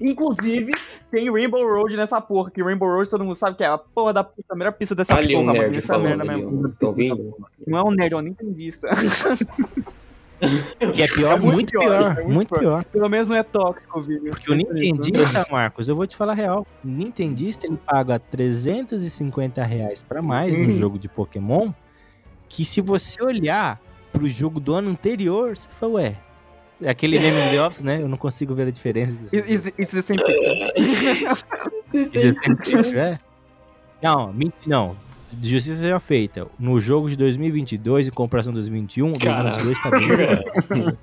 Inclusive, 0.00 0.72
tem 1.10 1.30
Rainbow 1.30 1.62
Road 1.62 1.96
nessa 1.96 2.20
porra, 2.20 2.50
que 2.50 2.62
Rainbow 2.62 2.88
Road 2.88 3.10
todo 3.10 3.24
mundo 3.24 3.36
sabe 3.36 3.56
que 3.56 3.64
é 3.64 3.66
a 3.66 3.76
porra 3.78 4.12
da 4.12 4.24
pista, 4.24 4.54
a 4.54 4.56
melhor 4.56 4.72
pista 4.72 4.94
dessa 4.94 5.14
Ali 5.14 5.34
um 5.36 5.40
porra, 5.40 5.52
mano. 5.52 5.62
nerd 5.64 5.78
Essa 5.78 5.92
falando 5.94 6.08
merda 6.24 6.24
mesmo. 6.24 6.68
Tão 6.78 6.88
ouvindo? 6.88 7.34
Não 7.66 7.78
é 7.78 7.82
um 7.84 7.90
nerd, 7.90 8.12
é 8.14 8.16
um 8.16 8.20
nintendista. 8.20 8.88
Que 10.92 11.02
é 11.02 11.06
pior, 11.08 11.32
É 11.32 11.38
muito 11.40 11.54
muito 11.54 11.70
pior, 11.70 11.82
pior, 11.88 12.02
é 12.12 12.14
muito 12.24 12.34
muito 12.34 12.48
pior. 12.50 12.60
pior. 12.60 12.84
Pelo 12.84 13.08
menos 13.08 13.26
não 13.28 13.36
é 13.36 13.42
tóxico, 13.42 14.02
vídeo. 14.02 14.32
Porque 14.32 14.52
o 14.52 14.54
Nintendista, 14.54 15.46
Marcos, 15.50 15.88
eu 15.88 15.96
vou 15.96 16.06
te 16.06 16.14
falar 16.14 16.32
a 16.32 16.34
real. 16.36 16.66
O 16.84 16.86
Nintendista, 16.88 17.66
ele 17.66 17.78
paga 17.78 18.18
350 18.18 19.62
reais 19.64 20.02
pra 20.02 20.20
mais 20.20 20.54
no 20.56 20.64
Uhum. 20.64 20.70
jogo 20.72 20.98
de 20.98 21.08
Pokémon, 21.08 21.72
que 22.50 22.66
se 22.66 22.82
você 22.82 23.22
olhar 23.22 23.80
pro 24.12 24.28
jogo 24.28 24.60
do 24.60 24.74
ano 24.74 24.90
anterior, 24.90 25.56
você 25.56 25.68
fala, 25.70 25.92
ué, 25.94 26.06
é 26.08 26.16
aquele 26.84 27.18
meme 27.18 27.40
do 27.40 27.50
The 27.50 27.66
Office, 27.66 27.82
né? 27.82 28.02
Eu 28.02 28.08
não 28.08 28.16
consigo 28.18 28.54
ver 28.54 28.66
a 28.66 28.70
diferença. 28.70 29.14
Isso 29.32 29.72
isso 29.78 29.98
é 29.98 30.02
sempre. 30.02 30.24
É? 32.94 33.18
Não, 34.02 34.34
não. 34.66 34.96
Justiça 35.42 35.76
seja 35.76 36.00
feita. 36.00 36.46
No 36.58 36.80
jogo 36.80 37.08
de 37.08 37.16
2022 37.16 38.08
em 38.08 38.10
comparação 38.10 38.52
com 38.52 38.54
2021, 38.54 39.10
o 39.10 39.18
Caralho. 39.18 39.64
2022 39.64 39.78
tá 39.80 40.74
bem. 40.74 40.98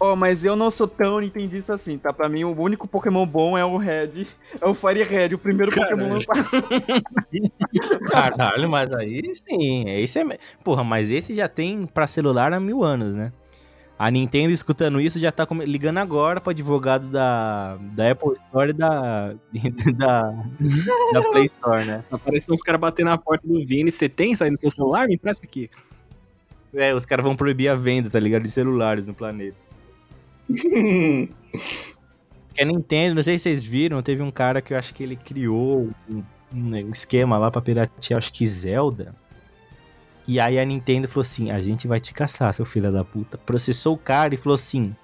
Oh, 0.00 0.14
mas 0.16 0.44
eu 0.44 0.56
não 0.56 0.70
sou 0.70 0.88
tão 0.88 1.20
nintendista 1.20 1.74
assim, 1.74 1.98
tá? 1.98 2.12
Pra 2.12 2.28
mim, 2.28 2.44
o 2.44 2.60
único 2.60 2.88
Pokémon 2.88 3.26
bom 3.26 3.56
é 3.56 3.64
o 3.64 3.76
Red. 3.76 4.26
É 4.60 4.66
o 4.66 4.74
Fire 4.74 5.02
Red, 5.02 5.34
o 5.34 5.38
primeiro 5.38 5.70
Pokémon 5.72 5.96
Caralho. 5.96 6.14
lançado. 6.14 6.48
Caralho, 8.10 8.68
mas 8.68 8.92
aí 8.92 9.22
sim. 9.34 9.88
Esse 9.88 10.20
é... 10.20 10.38
Porra, 10.64 10.82
mas 10.82 11.10
esse 11.10 11.34
já 11.34 11.48
tem 11.48 11.86
pra 11.86 12.06
celular 12.06 12.52
há 12.52 12.58
mil 12.58 12.82
anos, 12.82 13.14
né? 13.14 13.32
A 14.02 14.10
Nintendo 14.10 14.52
escutando 14.52 15.00
isso 15.00 15.20
já 15.20 15.30
tá 15.30 15.46
ligando 15.64 15.98
agora 15.98 16.40
pro 16.40 16.50
advogado 16.50 17.06
da, 17.06 17.76
da 17.92 18.10
Apple 18.10 18.32
Store 18.32 18.70
e 18.70 18.72
da, 18.72 19.32
da, 19.94 20.22
da 21.12 21.22
Play 21.30 21.44
Store, 21.44 21.84
né? 21.84 22.04
Apareceu 22.10 22.52
uns 22.52 22.62
caras 22.62 22.80
batendo 22.80 23.10
na 23.10 23.16
porta 23.16 23.46
do 23.46 23.64
Vini. 23.64 23.92
Você 23.92 24.08
tem 24.08 24.32
isso 24.32 24.42
aí 24.42 24.50
no 24.50 24.56
seu 24.56 24.72
celular? 24.72 25.06
Me 25.06 25.14
empresta 25.14 25.46
aqui. 25.46 25.70
É, 26.74 26.92
os 26.92 27.06
caras 27.06 27.24
vão 27.24 27.36
proibir 27.36 27.68
a 27.68 27.76
venda, 27.76 28.10
tá 28.10 28.18
ligado? 28.18 28.42
De 28.42 28.50
celulares 28.50 29.06
no 29.06 29.14
planeta. 29.14 29.56
Que 32.54 32.60
a 32.60 32.66
Nintendo, 32.66 33.14
não 33.14 33.22
sei 33.22 33.38
se 33.38 33.44
vocês 33.44 33.64
viram, 33.64 34.02
teve 34.02 34.20
um 34.20 34.30
cara 34.30 34.60
que 34.60 34.74
eu 34.74 34.78
acho 34.78 34.92
que 34.92 35.02
ele 35.02 35.16
criou 35.16 35.88
um, 36.10 36.22
um 36.52 36.90
esquema 36.90 37.38
lá 37.38 37.50
pra 37.50 37.62
piratear, 37.62 38.18
acho 38.18 38.30
que 38.32 38.46
Zelda. 38.46 39.14
E 40.26 40.38
aí 40.38 40.58
a 40.58 40.64
Nintendo 40.64 41.08
falou 41.08 41.22
assim: 41.22 41.50
a 41.50 41.58
gente 41.58 41.86
vai 41.88 41.98
te 42.00 42.12
caçar, 42.14 42.52
seu 42.54 42.64
filho 42.64 42.92
da 42.92 43.04
puta. 43.04 43.36
Processou 43.38 43.94
o 43.94 43.98
cara 43.98 44.34
e 44.34 44.36
falou 44.38 44.54
assim: 44.54 44.94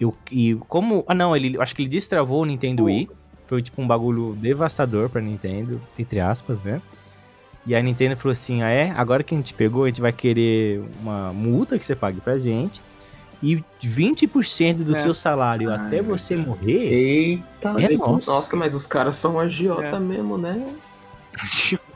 eu, 0.00 0.14
e 0.30 0.54
como. 0.68 1.04
Ah, 1.06 1.14
não, 1.14 1.36
ele 1.36 1.56
acho 1.60 1.74
que 1.74 1.82
ele 1.82 1.88
destravou 1.88 2.42
o 2.42 2.44
Nintendo 2.46 2.84
Wii. 2.84 3.08
Foi 3.44 3.60
tipo 3.62 3.82
um 3.82 3.86
bagulho 3.86 4.34
devastador 4.40 5.10
pra 5.10 5.20
Nintendo, 5.20 5.80
entre 5.98 6.18
aspas, 6.18 6.58
né? 6.60 6.80
E 7.66 7.74
a 7.74 7.82
Nintendo 7.82 8.16
falou 8.16 8.32
assim: 8.32 8.62
ah, 8.62 8.70
é? 8.70 8.90
Agora 8.92 9.22
que 9.22 9.34
a 9.34 9.36
gente 9.38 9.52
pegou, 9.52 9.84
a 9.84 9.88
gente 9.88 10.00
vai 10.00 10.12
querer 10.12 10.82
uma 11.00 11.32
multa 11.32 11.78
que 11.78 11.84
você 11.84 11.94
pague 11.94 12.20
pra 12.20 12.38
gente. 12.38 12.82
E 13.42 13.62
20% 13.82 14.76
do 14.84 14.92
É. 14.92 14.94
seu 14.94 15.12
salário 15.12 15.70
Ai, 15.70 15.76
até 15.76 16.00
você 16.00 16.34
morrer. 16.34 16.72
Eita, 16.90 17.74
É 17.78 17.94
nossa. 17.98 18.30
nosso. 18.30 18.56
mas 18.56 18.74
os 18.74 18.86
caras 18.86 19.16
são 19.16 19.38
agiota 19.38 19.96
É. 19.96 20.00
mesmo, 20.00 20.38
né? 20.38 20.66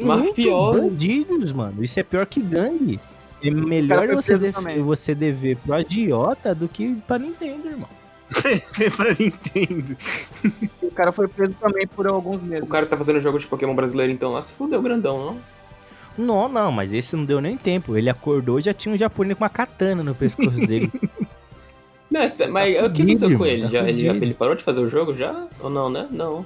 Mafiosos. 0.00 0.82
bandidos, 0.84 1.52
mano. 1.52 1.82
Isso 1.84 1.98
é 2.00 2.02
pior 2.02 2.26
que 2.26 2.40
gangue. 2.40 2.98
É 3.42 3.50
melhor 3.50 4.06
você, 4.08 4.32
preso 4.38 4.42
def- 4.42 4.54
também. 4.54 4.80
você 4.82 5.14
dever 5.14 5.56
pro 5.56 5.74
agiota 5.74 6.54
do 6.54 6.68
que 6.68 6.94
pra 7.06 7.18
Nintendo, 7.18 7.68
irmão. 7.68 7.88
pra 8.96 9.10
Nintendo. 9.18 9.96
O 10.80 10.90
cara 10.92 11.12
foi 11.12 11.26
preso 11.28 11.54
também 11.60 11.86
por 11.86 12.06
alguns 12.06 12.40
meses. 12.42 12.68
O 12.68 12.72
cara 12.72 12.86
tá 12.86 12.96
fazendo 12.96 13.20
jogo 13.20 13.38
de 13.38 13.46
Pokémon 13.46 13.74
brasileiro, 13.74 14.12
então 14.12 14.32
lá 14.32 14.42
se 14.42 14.52
fudeu 14.52 14.80
grandão, 14.80 15.18
não? 15.26 15.36
Não, 16.16 16.48
não, 16.48 16.70
mas 16.70 16.92
esse 16.92 17.16
não 17.16 17.24
deu 17.24 17.40
nem 17.40 17.56
tempo. 17.56 17.96
Ele 17.96 18.08
acordou 18.10 18.58
e 18.58 18.62
já 18.62 18.72
tinha 18.74 18.94
um 18.94 18.98
japonês 18.98 19.36
com 19.36 19.42
uma 19.44 19.50
katana 19.50 20.02
no 20.02 20.14
pescoço 20.14 20.50
dele. 20.66 20.90
Mas, 22.10 22.38
mas 22.50 22.76
o 22.76 22.90
que 22.92 23.00
aconteceu 23.00 23.38
com 23.38 23.46
ele? 23.46 23.62
tá 23.62 23.68
Já, 23.70 23.88
ele, 23.88 24.06
ele 24.06 24.34
parou 24.34 24.54
de 24.54 24.62
fazer 24.62 24.80
o 24.80 24.88
jogo 24.88 25.16
já? 25.16 25.46
Ou 25.60 25.70
não, 25.70 25.88
né? 25.88 26.06
Não. 26.10 26.44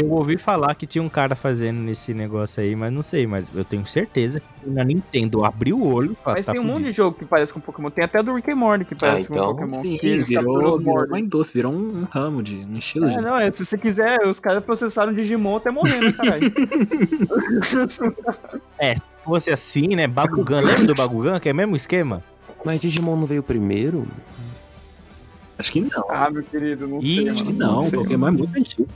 Eu 0.00 0.12
ouvi 0.12 0.38
falar 0.38 0.76
que 0.76 0.86
tinha 0.86 1.02
um 1.02 1.08
cara 1.08 1.34
fazendo 1.34 1.80
nesse 1.80 2.14
negócio 2.14 2.62
aí, 2.62 2.76
mas 2.76 2.92
não 2.92 3.02
sei, 3.02 3.26
mas 3.26 3.50
eu 3.52 3.64
tenho 3.64 3.84
certeza 3.84 4.38
que 4.38 4.70
na 4.70 4.84
Nintendo 4.84 5.44
abriu 5.44 5.76
o 5.76 5.92
olho. 5.92 6.12
e 6.12 6.22
falou, 6.22 6.36
Mas 6.36 6.46
tá 6.46 6.52
tem 6.52 6.60
um 6.60 6.64
monte 6.64 6.84
de 6.84 6.92
jogo 6.92 7.18
que 7.18 7.24
parece 7.24 7.52
com 7.52 7.58
Pokémon. 7.58 7.90
Tem 7.90 8.04
até 8.04 8.22
do 8.22 8.32
Rick 8.32 8.48
and 8.48 8.54
Morty 8.54 8.84
que 8.84 8.94
parece 8.94 9.26
com 9.26 9.34
então, 9.34 9.56
Pokémon. 9.56 9.80
Sim, 9.82 9.98
que 9.98 10.18
virou, 10.18 10.78
virou 10.78 11.04
uma 11.04 11.18
indústria, 11.18 11.62
virou 11.64 11.72
um, 11.76 12.02
um 12.02 12.04
ramo 12.04 12.44
de 12.44 12.54
um 12.58 12.78
estilo 12.78 13.06
É, 13.08 13.16
de. 13.16 13.20
não, 13.20 13.36
é, 13.36 13.50
se 13.50 13.66
você 13.66 13.76
quiser, 13.76 14.20
os 14.24 14.38
caras 14.38 14.62
processaram 14.62 15.12
Digimon 15.12 15.56
até 15.56 15.72
morrer, 15.72 16.00
né, 16.00 16.12
caralho? 16.12 16.52
Se 18.78 19.02
fosse 19.24 19.50
assim, 19.50 19.88
né? 19.96 20.06
Bagugan, 20.06 20.60
lembra 20.60 20.84
do 20.86 20.94
Bagugan, 20.94 21.40
que 21.40 21.48
é 21.48 21.52
o 21.52 21.56
mesmo 21.56 21.74
esquema? 21.74 22.22
Mas 22.64 22.80
Digimon 22.80 23.16
não 23.16 23.26
veio 23.26 23.42
primeiro? 23.42 24.06
Acho 25.58 25.72
que 25.72 25.80
não. 25.80 26.04
ah, 26.08 26.30
meu 26.30 26.44
querido, 26.44 26.86
não 26.86 27.00
Ih, 27.00 27.16
sei, 27.16 27.28
acho 27.30 27.42
Acho 27.42 27.44
que 27.44 27.52
não. 27.52 27.82
sei. 27.82 27.98
Pokémon 27.98 28.28
é 28.28 28.30
muito 28.30 28.56
antigo. 28.58 28.86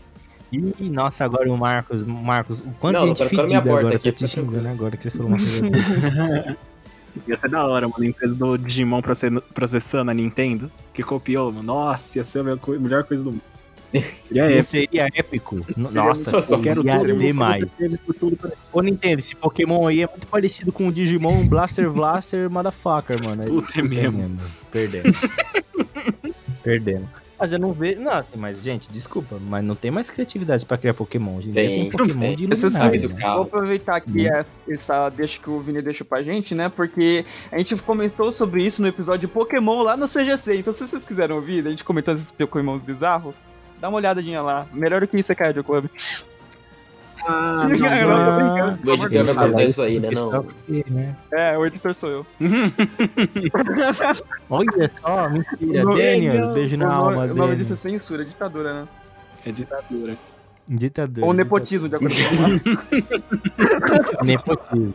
Ih, 0.52 0.90
nossa, 0.90 1.24
agora 1.24 1.50
o 1.50 1.56
Marcos, 1.56 2.02
Marcos, 2.02 2.60
o 2.60 2.64
quanto 2.78 2.98
Não, 3.00 3.06
gente 3.08 3.24
fedida 3.24 3.62
porta 3.62 3.78
agora 3.78 3.96
aqui, 3.96 4.12
tá 4.12 4.18
te 4.18 4.28
xingando 4.28 4.68
agora 4.68 4.96
que 4.96 5.02
você 5.04 5.10
falou 5.10 5.28
uma 5.28 5.36
coisa. 5.38 6.56
Ia 7.28 7.36
ser 7.36 7.48
da 7.50 7.66
hora, 7.66 7.86
mano. 7.88 8.02
A 8.02 8.06
empresa 8.06 8.34
do 8.34 8.56
Digimon 8.56 9.02
proce- 9.02 9.30
processando 9.54 10.10
a 10.10 10.14
Nintendo, 10.14 10.70
que 10.94 11.02
copiou, 11.02 11.50
mano. 11.52 11.62
Nossa, 11.62 12.18
ia 12.18 12.24
ser 12.24 12.38
a 12.40 12.42
melhor 12.44 12.58
co- 12.58 12.72
melhor 12.78 13.04
coisa 13.04 13.22
do 13.22 13.32
mundo. 13.32 13.42
Seria 14.26 14.44
Não 14.44 14.48
épico. 14.50 14.62
seria 14.62 15.08
épico? 15.14 15.56
Nossa, 15.76 16.30
Nossa, 16.32 16.54
Eu 16.54 16.60
quero 16.62 16.82
tudo 16.82 17.18
demais. 17.18 17.64
Ô 18.72 18.80
Nintendo, 18.80 19.18
esse 19.20 19.36
Pokémon 19.36 19.86
aí 19.86 20.00
é 20.02 20.06
muito 20.06 20.26
parecido 20.26 20.72
com 20.72 20.88
o 20.88 20.92
Digimon 20.92 21.46
Blaster 21.46 21.90
Blaster 21.90 22.48
Motherfucker, 22.48 23.22
mano. 23.22 23.44
Puta, 23.44 23.80
é 23.80 23.82
mesmo. 23.82 24.38
Perdemos. 24.70 25.20
Perdemos. 26.64 27.08
Mas 27.42 27.52
eu 27.52 27.58
não 27.58 27.72
vejo. 27.72 27.98
Não, 28.00 28.12
assim, 28.12 28.36
mas, 28.36 28.62
gente, 28.62 28.88
desculpa, 28.88 29.36
mas 29.40 29.64
não 29.64 29.74
tem 29.74 29.90
mais 29.90 30.08
criatividade 30.08 30.64
pra 30.64 30.78
criar 30.78 30.94
Pokémon. 30.94 31.38
Hoje 31.38 31.48
em 31.48 31.52
dia 31.52 31.62
Tem, 31.64 31.74
tem 31.74 31.90
Pokémon 31.90 32.20
tem. 32.20 32.36
de 32.36 32.46
Você 32.46 32.70
sabe 32.70 32.98
iluminar. 32.98 33.08
do 33.08 33.14
né? 33.16 33.20
carro. 33.20 33.34
Vou 33.34 33.42
aproveitar 33.44 33.96
aqui 33.96 34.28
Uhum. 34.28 34.44
essa- 34.74 35.08
deixa 35.08 35.40
que 35.40 35.50
o 35.50 35.58
Vini 35.58 35.82
deixou 35.82 36.06
pra 36.06 36.22
gente, 36.22 36.54
né? 36.54 36.68
Porque 36.68 37.24
a 37.50 37.58
gente 37.58 37.74
comentou 37.76 38.30
sobre 38.30 38.64
isso 38.64 38.80
no 38.80 38.86
episódio 38.86 39.26
de 39.26 39.34
Pokémon 39.34 39.82
lá 39.82 39.96
no 39.96 40.06
CGC. 40.06 40.58
Então, 40.58 40.72
se 40.72 40.86
vocês 40.86 41.04
quiserem 41.04 41.34
ouvir, 41.34 41.66
a 41.66 41.70
gente 41.70 41.82
comentando 41.82 42.18
esses 42.18 42.30
Pokémon 42.30 42.78
bizarros, 42.78 43.34
dá 43.80 43.88
uma 43.88 43.98
olhadinha 43.98 44.40
lá. 44.40 44.64
Melhor 44.72 45.00
do 45.00 45.08
que 45.08 45.18
isso 45.18 45.32
é 45.32 45.34
Cardio 45.34 45.64
Club. 45.64 45.86
Ah, 47.26 47.68
Eu 47.70 47.78
não, 47.78 47.78
não, 47.78 48.24
tô 48.24 48.30
não. 48.30 48.36
brincando. 48.36 48.90
O 48.90 48.94
editor 48.94 49.24
vai 49.24 49.34
cortar 49.34 49.64
isso 49.64 49.82
aí, 49.82 50.00
né? 50.00 50.08
Não. 50.12 50.30
porque, 50.42 50.84
né? 50.90 51.14
É, 51.32 51.56
o 51.58 51.66
editor 51.66 51.94
sou 51.94 52.10
eu. 52.10 52.26
Olha 54.50 54.90
só, 55.00 55.28
mentira. 55.28 55.84
Daniel, 55.84 56.52
beijo 56.52 56.76
na 56.76 56.92
alma 56.92 57.24
o 57.24 57.34
nome 57.34 57.56
disso 57.56 57.72
é 57.74 57.76
censura, 57.76 58.24
ditadura, 58.24 58.74
né? 58.74 58.88
É 59.46 59.52
ditadura. 59.52 60.16
Ditador. 60.68 61.24
Ou 61.24 61.32
nepotismo, 61.32 61.88
de 61.88 61.96
acordo 61.96 62.14
com 62.14 62.16
Nepotismo. 64.24 64.94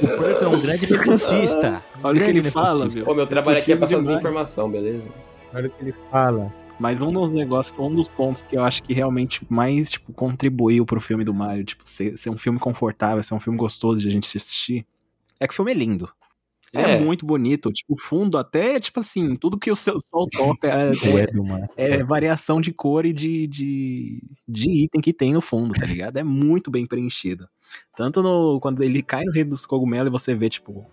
O 0.00 0.06
Porco 0.06 0.44
é 0.44 0.48
um 0.48 0.60
grande 0.60 0.90
nepotista. 0.90 1.82
Olha 2.02 2.20
o 2.20 2.24
que 2.24 2.30
ele 2.30 2.50
fala, 2.50 2.88
meu. 2.92 3.04
Pô, 3.04 3.14
meu 3.14 3.26
trabalho 3.26 3.58
aqui 3.58 3.72
é 3.72 3.76
passar 3.76 3.96
Nepotismo 3.96 4.02
demais. 4.02 4.22
desinformação, 4.22 4.70
beleza? 4.70 5.08
Olha 5.54 5.66
o 5.66 5.70
que 5.70 5.84
ele 5.84 5.94
fala. 6.10 6.52
Mas 6.78 7.00
um 7.00 7.12
dos 7.12 7.32
negócios, 7.32 7.78
um 7.78 7.94
dos 7.94 8.08
pontos 8.08 8.42
que 8.42 8.56
eu 8.56 8.64
acho 8.64 8.82
que 8.82 8.92
realmente 8.92 9.46
mais, 9.48 9.92
tipo, 9.92 10.12
contribuiu 10.12 10.84
pro 10.84 11.00
filme 11.00 11.24
do 11.24 11.32
Mario, 11.32 11.64
tipo, 11.64 11.82
ser, 11.86 12.16
ser 12.18 12.30
um 12.30 12.36
filme 12.38 12.58
confortável, 12.58 13.22
ser 13.22 13.34
um 13.34 13.40
filme 13.40 13.58
gostoso 13.58 14.00
de 14.00 14.08
a 14.08 14.10
gente 14.10 14.36
assistir, 14.36 14.84
é 15.38 15.46
que 15.46 15.52
o 15.52 15.56
filme 15.56 15.70
é 15.70 15.74
lindo. 15.74 16.08
Ele 16.74 16.82
é, 16.84 16.90
É. 16.92 17.00
muito 17.00 17.26
bonito, 17.26 17.70
tipo, 17.70 17.92
o 17.92 17.98
fundo 18.00 18.38
até, 18.38 18.80
tipo 18.80 18.98
assim, 18.98 19.36
tudo 19.36 19.58
que 19.58 19.70
o 19.70 19.76
seu 19.76 19.96
sol 20.00 20.26
toca 20.28 20.66
é, 20.68 20.90
é- 21.76 21.90
é 22.00 22.02
variação 22.02 22.60
de 22.62 22.72
cor 22.72 23.04
e 23.04 23.12
de, 23.12 23.46
de, 23.46 24.22
de 24.48 24.84
item 24.84 25.00
que 25.02 25.12
tem 25.12 25.34
no 25.34 25.40
fundo, 25.42 25.74
tá 25.74 25.84
ligado? 25.86 26.16
É 26.16 26.24
muito 26.24 26.70
bem 26.70 26.86
preenchido. 26.86 27.46
Tanto 27.94 28.22
no, 28.22 28.58
quando 28.58 28.82
ele 28.82 29.02
cai 29.02 29.22
no 29.24 29.32
Rei 29.32 29.44
dos 29.44 29.66
Cogumelos 29.66 30.08
e 30.08 30.10
você 30.10 30.34
vê, 30.34 30.48
tipo, 30.48 30.86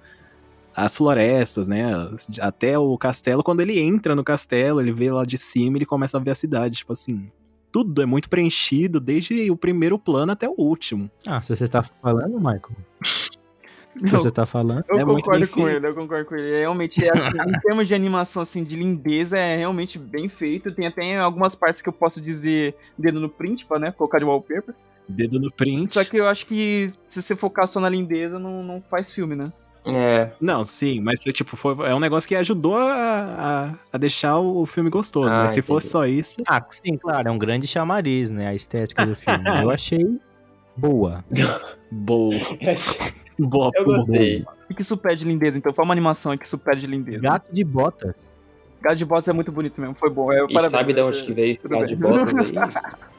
as 0.76 0.96
florestas, 0.98 1.68
né? 1.68 1.92
Até 2.40 2.78
o 2.78 2.98
castelo, 2.98 3.44
quando 3.44 3.62
ele 3.62 3.80
entra 3.80 4.16
no 4.16 4.24
castelo, 4.24 4.80
ele 4.82 4.92
vê 4.92 5.12
lá 5.12 5.26
de 5.26 5.38
cima 5.38 5.78
ele 5.78 5.86
começa 5.86 6.18
a 6.18 6.22
ver 6.22 6.32
a 6.32 6.36
cidade, 6.36 6.78
tipo 6.78 6.94
assim. 6.94 7.32
Tudo 7.72 8.02
é 8.02 8.06
muito 8.06 8.30
preenchido, 8.30 9.00
desde 9.00 9.52
o 9.52 9.56
primeiro 9.56 10.00
plano 10.00 10.32
até 10.32 10.50
o 10.50 10.56
último. 10.58 11.10
Ah, 11.28 11.40
se 11.42 11.56
você 11.56 11.68
tá 11.68 11.84
falando, 11.84 12.38
Michael. 12.38 12.76
Se 14.06 14.12
você 14.12 14.32
tá 14.32 14.46
falando. 14.46 14.86
eu 14.88 15.00
É 15.00 15.04
concordo 15.04 15.48
com 15.48 15.56
feito. 15.56 15.70
ele, 15.70 15.88
eu 15.88 15.96
concordo 15.96 16.26
com 16.26 16.36
ele. 16.36 16.52
É, 16.56 16.60
Realmente, 16.60 17.04
é, 17.04 17.10
assim, 17.10 17.38
em 17.50 17.60
termos 17.60 17.88
de 17.88 17.94
animação, 17.96 18.44
assim, 18.44 18.64
de 18.64 18.76
lindeza, 18.76 19.38
é 19.38 19.58
realmente 19.58 19.98
bem 20.00 20.30
feito. 20.30 20.72
Tem 20.72 20.88
até 20.88 21.18
algumas 21.18 21.54
partes 21.56 21.82
que 21.82 21.90
eu 21.90 21.94
posso 21.94 22.22
dizer 22.22 22.76
dedo 22.98 23.20
no 23.20 23.28
print, 23.28 23.66
pra, 23.66 23.78
né, 23.80 23.92
colocar 23.92 24.20
de 24.20 24.26
wallpaper. 24.26 24.74
Dedo 25.08 25.40
no 25.40 25.52
print. 25.52 25.92
Só 25.92 26.04
que 26.06 26.16
eu 26.18 26.28
acho 26.28 26.46
que 26.46 26.94
se 27.04 27.22
você 27.22 27.36
focar 27.36 27.68
só 27.68 27.80
na 27.82 27.90
lindeza, 27.90 28.38
não, 28.40 28.64
não 28.64 28.82
faz 28.90 29.12
filme, 29.12 29.36
né? 29.36 29.52
É. 29.86 30.32
Não, 30.40 30.64
sim, 30.64 31.00
mas 31.00 31.22
tipo, 31.24 31.56
foi, 31.56 31.76
é 31.88 31.96
um 31.96 32.00
negócio 32.00 32.28
que 32.28 32.36
ajudou 32.36 32.76
a, 32.76 32.94
a, 32.94 33.74
a 33.94 33.98
deixar 33.98 34.38
o 34.38 34.66
filme 34.66 34.90
gostoso. 34.90 35.36
Ah, 35.36 35.44
mas 35.44 35.52
se 35.52 35.60
entendi. 35.60 35.68
fosse 35.68 35.90
só 35.90 36.06
isso. 36.06 36.42
Ah, 36.48 36.64
sim, 36.70 36.98
claro, 36.98 37.28
é 37.28 37.32
um 37.32 37.38
grande 37.38 37.68
chamariz, 37.68 38.30
né? 38.30 38.48
A 38.48 38.54
estética 38.54 39.06
do 39.06 39.16
filme. 39.16 39.44
Eu 39.62 39.72
achei 39.72 40.20
boa. 40.76 41.24
Boa. 41.92 42.36
Boa 43.40 43.72
Eu 43.74 43.86
gostei. 43.86 44.46
O 44.70 44.76
que 44.76 44.82
isso 44.82 44.98
perde 44.98 45.24
de 45.24 45.28
lindeza, 45.28 45.58
então? 45.58 45.74
Foi 45.74 45.84
uma 45.84 45.94
animação 45.94 46.38
que 46.38 46.46
isso 46.46 46.58
perde 46.58 46.82
de 46.82 46.88
lindeza. 46.88 47.22
Gato 47.22 47.52
de 47.52 47.64
botas. 47.64 48.32
Gato 48.82 48.96
de 48.96 49.06
boss 49.06 49.28
é 49.28 49.34
muito 49.34 49.52
bonito 49.52 49.80
mesmo, 49.82 49.94
foi 49.96 50.10
bom. 50.10 50.32
É, 50.32 50.38
E 50.44 50.54
parabéns, 50.54 50.72
sabe 50.72 50.94
de 50.94 51.02
onde 51.02 51.18
você- 51.18 51.26
que 51.26 51.34
veio 51.34 51.52
esse 51.52 51.68
cara 51.68 51.86
de 51.86 51.96
botas 51.96 52.34
aí? 52.36 52.56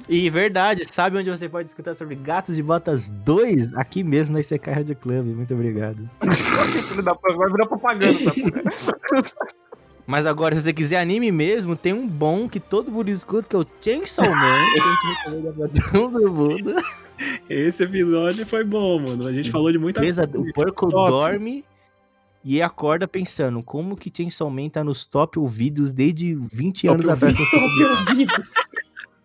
E 0.09 0.29
verdade, 0.31 0.85
sabe 0.85 1.19
onde 1.19 1.31
você 1.31 1.49
pode 1.49 1.69
escutar 1.69 1.95
sobre 1.95 2.15
Gatos 2.17 2.57
de 2.57 2.63
Botas 2.63 3.09
2? 3.11 3.75
Aqui 3.75 4.03
mesmo 4.03 4.35
na 4.35 4.41
ICK 4.41 4.71
Radio 4.71 4.97
Club. 4.97 5.27
Muito 5.27 5.53
obrigado. 5.55 6.09
Vai 6.21 7.51
virar 7.51 7.67
propaganda, 7.67 8.19
tá? 8.25 8.33
Mas 10.07 10.27
agora, 10.27 10.57
se 10.57 10.63
você 10.63 10.73
quiser 10.73 10.99
anime 10.99 11.31
mesmo, 11.31 11.77
tem 11.77 11.93
um 11.93 12.09
bom 12.09 12.49
que 12.49 12.59
todo 12.59 12.91
mundo 12.91 13.09
escuta, 13.11 13.47
que 13.49 13.55
é 13.55 13.59
o 13.61 13.67
Chainsaw 13.81 14.29
Man, 14.29 14.65
que 14.73 14.81
a 14.81 14.83
gente 14.83 15.25
recomenda 15.25 15.53
pra 15.53 15.93
todo 15.93 16.33
mundo. 16.33 16.75
Esse 17.49 17.85
episódio 17.85 18.45
foi 18.47 18.65
bom, 18.65 18.99
mano. 18.99 19.27
A 19.29 19.33
gente 19.33 19.51
falou 19.53 19.71
de 19.71 19.79
muita 19.79 20.01
Beleza, 20.01 20.27
coisa. 20.27 20.49
o 20.51 20.53
porco 20.53 20.89
Top. 20.89 21.11
dorme 21.11 21.65
e 22.45 22.63
acorda 22.63 23.07
pensando, 23.07 23.63
como 23.63 23.97
que 23.97 24.11
Chainsaw 24.15 24.51
Man 24.51 24.69
tá 24.69 24.83
nos 24.83 25.05
top 25.05 25.39
ouvidos 25.39 25.93
desde 25.93 26.35
20 26.35 26.87
Top 26.87 26.95
anos 26.95 27.09
atrás? 27.09 27.37
ouvidos. 27.39 28.53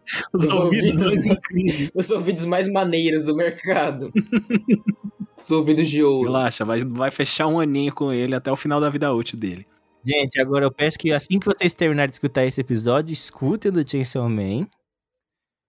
Os 0.34 0.44
Os 0.44 0.54
ouvidos 0.54 1.02
ouvidos. 1.02 1.92
Os 1.96 2.10
ouvidos 2.12 2.46
mais 2.46 2.70
maneiros 2.70 3.24
do 3.24 3.36
mercado. 3.36 4.12
Os 5.42 5.52
ouvidos 5.52 5.90
de 5.90 6.04
ouro. 6.04 6.32
Relaxa, 6.32 6.64
vai, 6.64 6.84
vai 6.84 7.12
fechar 7.12 7.48
um 7.48 7.60
aninho 7.60 7.94
com 7.94 8.12
ele 8.12 8.36
até 8.36 8.52
o 8.52 8.56
final 8.56 8.80
da 8.80 8.90
vida 8.90 9.12
útil 9.14 9.38
dele. 9.38 9.66
Gente, 10.06 10.40
agora 10.40 10.66
eu 10.66 10.72
peço 10.72 11.00
que 11.00 11.12
assim 11.12 11.40
que 11.40 11.46
vocês 11.46 11.74
terminarem 11.74 12.10
de 12.10 12.16
escutar 12.16 12.46
esse 12.46 12.62
episódio, 12.62 13.12
escutem 13.12 13.72
do 13.72 13.88
Chainsaw 13.90 14.30
Man. 14.30 14.68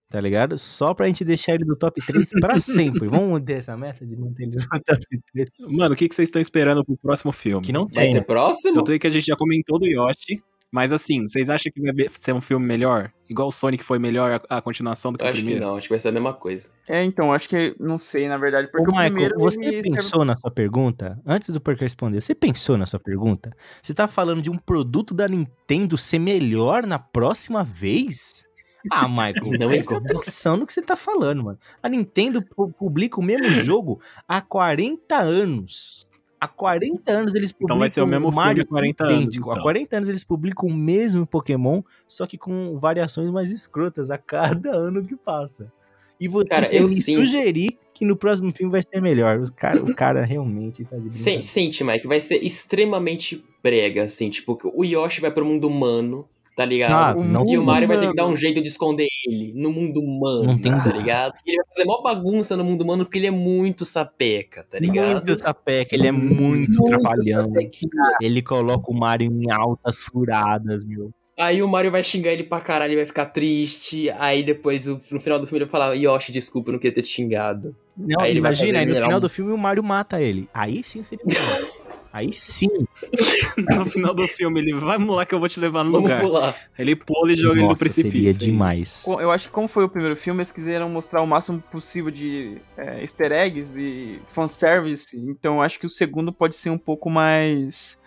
Tá 0.09 0.21
ligado? 0.21 0.57
Só 0.57 0.95
pra 0.95 1.09
gente 1.09 1.25
deixar 1.25 1.55
ele 1.55 1.65
do 1.65 1.75
top 1.77 2.01
3 2.07 2.31
pra 2.41 2.59
sempre. 2.61 3.09
Vamos 3.09 3.43
ter 3.43 3.55
essa 3.55 3.77
meta 3.77 4.07
de 4.07 4.15
não 4.17 4.33
ter 4.33 4.45
ele 4.45 4.57
no 4.57 4.81
top 4.81 5.01
3. 5.33 5.49
Mano, 5.69 5.95
o 5.95 5.97
que, 5.97 6.09
que 6.09 6.15
vocês 6.15 6.29
estão 6.29 6.41
esperando 6.41 6.85
pro 6.85 6.97
próximo 6.97 7.33
filme? 7.33 7.65
Que 7.67 7.73
não 7.73 7.87
Vai 7.89 8.05
tem. 8.05 8.13
ter 8.13 8.19
né? 8.21 8.25
próximo? 8.25 8.81
Eu 8.81 8.87
sei 8.87 8.99
que 9.01 9.07
a 9.07 9.11
gente 9.11 9.27
já 9.27 9.35
comentou 9.37 9.81
do 9.81 9.87
Yoshi, 9.87 10.41
mas 10.71 10.93
assim, 10.93 11.23
vocês 11.27 11.49
acham 11.51 11.73
que 11.73 11.81
vai 11.81 12.07
ser 12.21 12.33
um 12.33 12.41
filme 12.41 12.65
melhor? 12.65 13.11
Igual 13.29 13.49
o 13.49 13.53
Sonic 13.53 13.83
foi 13.83 13.99
melhor 13.99 14.41
a, 14.49 14.59
a 14.59 14.63
continuação 14.63 15.11
do 15.11 15.19
que 15.19 15.25
Eu 15.25 15.27
o 15.27 15.31
acho 15.31 15.39
que 15.41 15.45
primeiro? 15.45 15.67
não, 15.67 15.77
acho 15.77 15.89
que 15.89 15.93
vai 15.95 15.99
ser 16.01 16.09
a 16.09 16.13
mesma 16.13 16.33
coisa. 16.35 16.69
É, 16.89 17.03
então, 17.03 17.33
acho 17.33 17.49
que. 17.49 17.75
Não 17.81 17.99
sei, 17.99 18.29
na 18.29 18.39
verdade. 18.39 18.71
Porque 18.71 18.89
Ô, 18.89 18.93
o 18.93 18.97
Michael, 18.97 19.11
primeiro. 19.11 19.39
você 19.41 19.61
ele 19.65 19.91
pensou 19.91 20.25
na 20.25 20.37
sua 20.37 20.53
pergunta? 20.53 21.21
Antes 21.27 21.51
do 21.51 21.61
Porco 21.61 21.81
responder, 21.83 22.21
você 22.21 22.33
pensou 22.35 22.77
na 22.79 22.87
sua 22.87 23.01
pergunta? 23.01 23.51
Você 23.83 23.93
tá 23.93 24.07
falando 24.07 24.41
de 24.41 24.51
um 24.51 24.57
produto 24.57 25.13
da 25.13 25.27
Nintendo 25.27 25.99
ser 25.99 26.21
melhor 26.21 26.87
na 26.87 26.99
próxima 27.01 27.65
vez? 27.65 28.45
Ah, 28.91 29.09
Michael, 29.09 29.59
Não 29.59 29.69
presta 29.69 29.97
atenção 29.97 30.57
no 30.57 30.67
que 30.67 30.73
você 30.73 30.83
tá 30.83 30.97
falando, 30.97 31.43
mano. 31.45 31.59
A 31.83 31.89
Nintendo 31.89 32.43
pu- 32.43 32.71
publica 32.73 33.19
o 33.21 33.23
mesmo 33.23 33.49
jogo 33.65 34.01
há 34.27 34.41
40 34.41 35.17
anos. 35.17 36.07
Há 36.41 36.47
40 36.47 37.11
anos 37.11 37.35
eles 37.35 37.51
publicam 37.51 37.67
Então 37.77 37.79
vai 37.79 37.91
ser 37.91 38.03
o 38.03 38.07
mesmo 38.07 38.27
filme 38.31 38.37
Mario 38.37 38.63
há 38.63 38.67
40 38.67 39.05
anos, 39.05 39.15
idêntico. 39.17 39.51
Há 39.51 39.55
então. 39.55 39.63
40 39.63 39.97
anos 39.97 40.09
eles 40.09 40.23
publicam 40.25 40.69
o 40.69 40.75
mesmo 40.75 41.27
Pokémon, 41.27 41.83
só 42.07 42.27
que 42.27 42.37
com 42.37 42.77
variações 42.79 43.31
mais 43.31 43.51
escrotas 43.51 44.11
a 44.11 44.19
cada 44.19 44.71
ano 44.77 45.03
que 45.05 45.17
passa. 45.17 45.73
E 46.21 46.29
você 46.29 46.49
Cara, 46.49 46.75
eu 46.75 46.83
me 46.85 47.01
sinto- 47.01 47.21
sugerir 47.23 47.79
que 47.95 48.05
no 48.05 48.15
próximo 48.15 48.53
filme 48.55 48.71
vai 48.71 48.83
ser 48.83 49.01
melhor. 49.01 49.39
O 49.41 49.51
cara, 49.53 49.83
o 49.83 49.93
cara 49.97 50.25
realmente 50.25 50.85
tá 50.85 50.97
de 50.97 51.09
brincadeira. 51.09 51.43
Sente, 51.43 51.83
Mike, 51.83 52.07
vai 52.07 52.21
ser 52.21 52.37
extremamente 52.45 53.43
brega, 53.63 54.05
assim, 54.05 54.29
tipo, 54.31 54.59
o 54.75 54.85
Yoshi 54.85 55.21
vai 55.23 55.31
pro 55.31 55.45
mundo 55.45 55.67
humano, 55.67 56.29
tá 56.57 56.63
Ah, 56.63 56.67
ligado? 56.67 57.23
não, 57.23 57.47
E 57.47 57.57
o 57.59 57.65
Mario 57.65 57.87
vai 57.87 58.01
ter 58.01 58.09
que 58.09 58.17
dar 58.17 58.27
um 58.27 58.35
jeito 58.35 58.61
de 58.63 58.69
esconder 58.69 59.07
ele 59.29 59.53
no 59.55 59.71
mundo 59.71 60.01
humano, 60.01 60.45
Não 60.45 60.59
tem 60.59 60.73
tá 60.73 60.91
ligado? 60.91 61.35
Ele 61.47 61.57
vai 61.59 61.67
fazer 61.69 61.85
mó 61.87 62.03
bagunça 62.03 62.57
no 62.57 62.65
mundo 62.65 62.83
humano 62.83 63.05
porque 63.05 63.19
ele 63.19 63.27
é 63.27 63.31
muito 63.31 63.85
sapeca, 63.85 64.65
tá 64.69 64.79
ligado? 64.79 65.25
muito 65.27 65.39
sapeca, 65.39 65.95
ele 65.95 66.07
é 66.09 66.13
muito, 66.13 66.83
trapalhão. 66.83 67.49
sapequinha. 67.49 67.91
Ele 68.21 68.41
coloca 68.43 68.91
o 68.91 68.95
Mario 68.95 69.31
em 69.31 69.51
altas 69.53 70.03
furadas, 70.03 70.85
meu. 70.85 71.11
Aí 71.39 71.63
o 71.63 71.69
Mario 71.69 71.91
vai 71.91 72.03
xingar 72.03 72.33
ele 72.33 72.45
pra 72.45 72.59
caralho, 72.61 72.93
ele 72.93 72.97
vai 72.97 73.07
ficar 73.07 73.27
triste. 73.27 74.09
Aí 74.19 74.43
depois, 74.43 74.87
no 74.87 75.21
final 75.21 75.39
do 75.39 75.47
filme, 75.47 75.59
ele 75.59 75.65
vai 75.67 75.71
falar: 75.71 75.93
Yoshi, 75.93 76.33
desculpa, 76.33 76.71
eu 76.71 76.73
não 76.73 76.79
queria 76.79 76.95
ter 76.95 77.03
te 77.03 77.09
xingado. 77.09 77.77
Não, 77.95 78.23
Aí 78.23 78.35
imagina, 78.35 78.79
aí 78.79 78.87
no 78.87 78.95
final 78.95 79.21
do 79.21 79.29
filme 79.29 79.53
o 79.53 79.59
Mario 79.59 79.85
mata 79.85 80.19
ele. 80.23 80.49
Aí 80.55 80.83
sim 80.83 81.03
seria. 81.03 81.23
Aí 82.17 82.33
sim. 82.33 82.69
No 83.77 83.85
final 83.85 84.15
do 84.15 84.27
filme, 84.27 84.59
ele 84.59 84.73
vai 84.73 84.97
lá 84.99 85.27
que 85.27 85.35
eu 85.35 85.39
vou 85.39 85.51
te 85.51 85.61
levar 85.61 85.85
no 85.85 85.93
Vamos 85.93 86.11
lugar. 86.11 86.23
pular. 86.23 86.57
Ele 86.79 86.97
pula 86.97 87.31
e 87.31 87.37
joga 87.37 87.57
ele 87.57 87.63
no 87.63 87.69
Nossa, 87.69 87.79
precipício. 87.79 88.11
seria 88.11 88.33
demais. 88.33 89.05
Eu 89.07 89.31
acho 89.31 89.49
que 89.49 89.53
como 89.53 89.69
foi 89.69 89.85
o 89.85 89.89
primeiro 89.89 90.17
filme, 90.17 90.39
eles 90.39 90.51
quiseram 90.51 90.89
mostrar 90.89 91.21
o 91.21 91.27
máximo 91.27 91.63
possível 91.71 92.11
de 92.11 92.57
é, 92.75 93.03
easter 93.03 93.33
eggs 93.33 93.79
e 93.79 94.19
fanservice. 94.29 95.19
Então 95.29 95.57
eu 95.57 95.63
acho 95.63 95.79
que 95.79 95.85
o 95.85 95.91
segundo 95.91 96.33
pode 96.33 96.55
ser 96.55 96.71
um 96.71 96.79
pouco 96.79 97.11
mais 97.11 98.01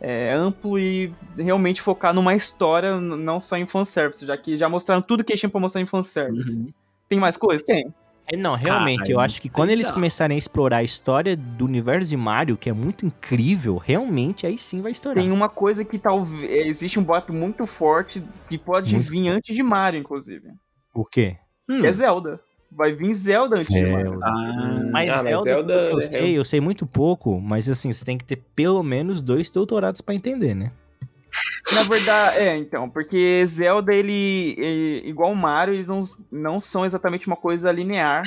é, 0.00 0.32
amplo 0.32 0.76
e 0.76 1.14
realmente 1.36 1.80
focar 1.80 2.12
numa 2.12 2.34
história, 2.34 3.00
não 3.00 3.38
só 3.38 3.56
em 3.56 3.66
fanservice, 3.66 4.26
já 4.26 4.36
que 4.36 4.56
já 4.56 4.68
mostraram 4.68 5.02
tudo 5.02 5.22
que 5.22 5.36
tinha 5.36 5.48
pra 5.48 5.60
mostrar 5.60 5.80
em 5.80 5.86
fanservice. 5.86 6.58
Uhum. 6.58 6.72
Tem 7.08 7.20
mais 7.20 7.36
coisa? 7.36 7.64
Tem. 7.64 7.94
É, 8.26 8.36
não, 8.36 8.54
realmente, 8.54 8.98
Cara, 9.00 9.12
eu 9.12 9.20
acho 9.20 9.40
que 9.40 9.48
quando 9.48 9.70
eles 9.70 9.86
não. 9.88 9.94
começarem 9.94 10.34
a 10.34 10.38
explorar 10.38 10.78
a 10.78 10.82
história 10.82 11.36
do 11.36 11.64
universo 11.64 12.08
de 12.08 12.16
Mario, 12.16 12.56
que 12.56 12.70
é 12.70 12.72
muito 12.72 13.04
incrível, 13.04 13.76
realmente 13.76 14.46
aí 14.46 14.56
sim 14.56 14.80
vai 14.80 14.92
estourar. 14.92 15.22
Tem 15.22 15.32
uma 15.32 15.48
coisa 15.48 15.84
que 15.84 15.98
talvez. 15.98 16.50
é, 16.50 16.66
Existe 16.66 16.98
um 16.98 17.02
boato 17.04 17.32
muito 17.32 17.66
forte 17.66 18.22
que 18.48 18.56
pode 18.56 18.94
Muito 18.94 19.10
vir 19.10 19.28
antes 19.28 19.54
de 19.54 19.62
Mario, 19.62 19.98
inclusive. 20.00 20.48
O 20.94 21.04
quê? 21.04 21.36
Hum. 21.68 21.84
É 21.84 21.92
Zelda. 21.92 22.40
Vai 22.70 22.92
vir 22.94 23.12
Zelda 23.14 23.56
antes 23.56 23.68
de 23.68 23.82
Mario. 23.82 24.10
Zelda. 24.10 24.26
Ah, 24.26 24.80
Mas, 24.90 25.10
Ah, 25.10 25.22
mas 25.22 25.24
Zelda, 25.24 25.42
Zelda 25.42 25.74
pelo 25.74 25.86
que 25.88 25.92
eu 25.94 25.98
é- 25.98 26.02
sei, 26.02 26.38
eu 26.38 26.44
sei 26.44 26.60
muito 26.60 26.86
pouco, 26.86 27.38
mas 27.40 27.68
assim, 27.68 27.92
você 27.92 28.04
tem 28.04 28.16
que 28.16 28.24
ter 28.24 28.36
pelo 28.54 28.82
menos 28.82 29.20
dois 29.20 29.50
doutorados 29.50 30.00
pra 30.00 30.14
entender, 30.14 30.54
né? 30.54 30.70
Na 31.74 31.82
verdade, 31.84 32.38
é, 32.38 32.56
então, 32.56 32.88
porque 32.88 33.44
Zelda, 33.46 33.92
ele, 33.94 34.54
ele- 34.58 35.02
igual 35.08 35.32
o 35.32 35.36
Mario, 35.36 35.74
eles 35.74 35.88
não, 35.88 36.04
não 36.30 36.60
são 36.60 36.84
exatamente 36.84 37.26
uma 37.26 37.36
coisa 37.36 37.70
linear. 37.72 38.22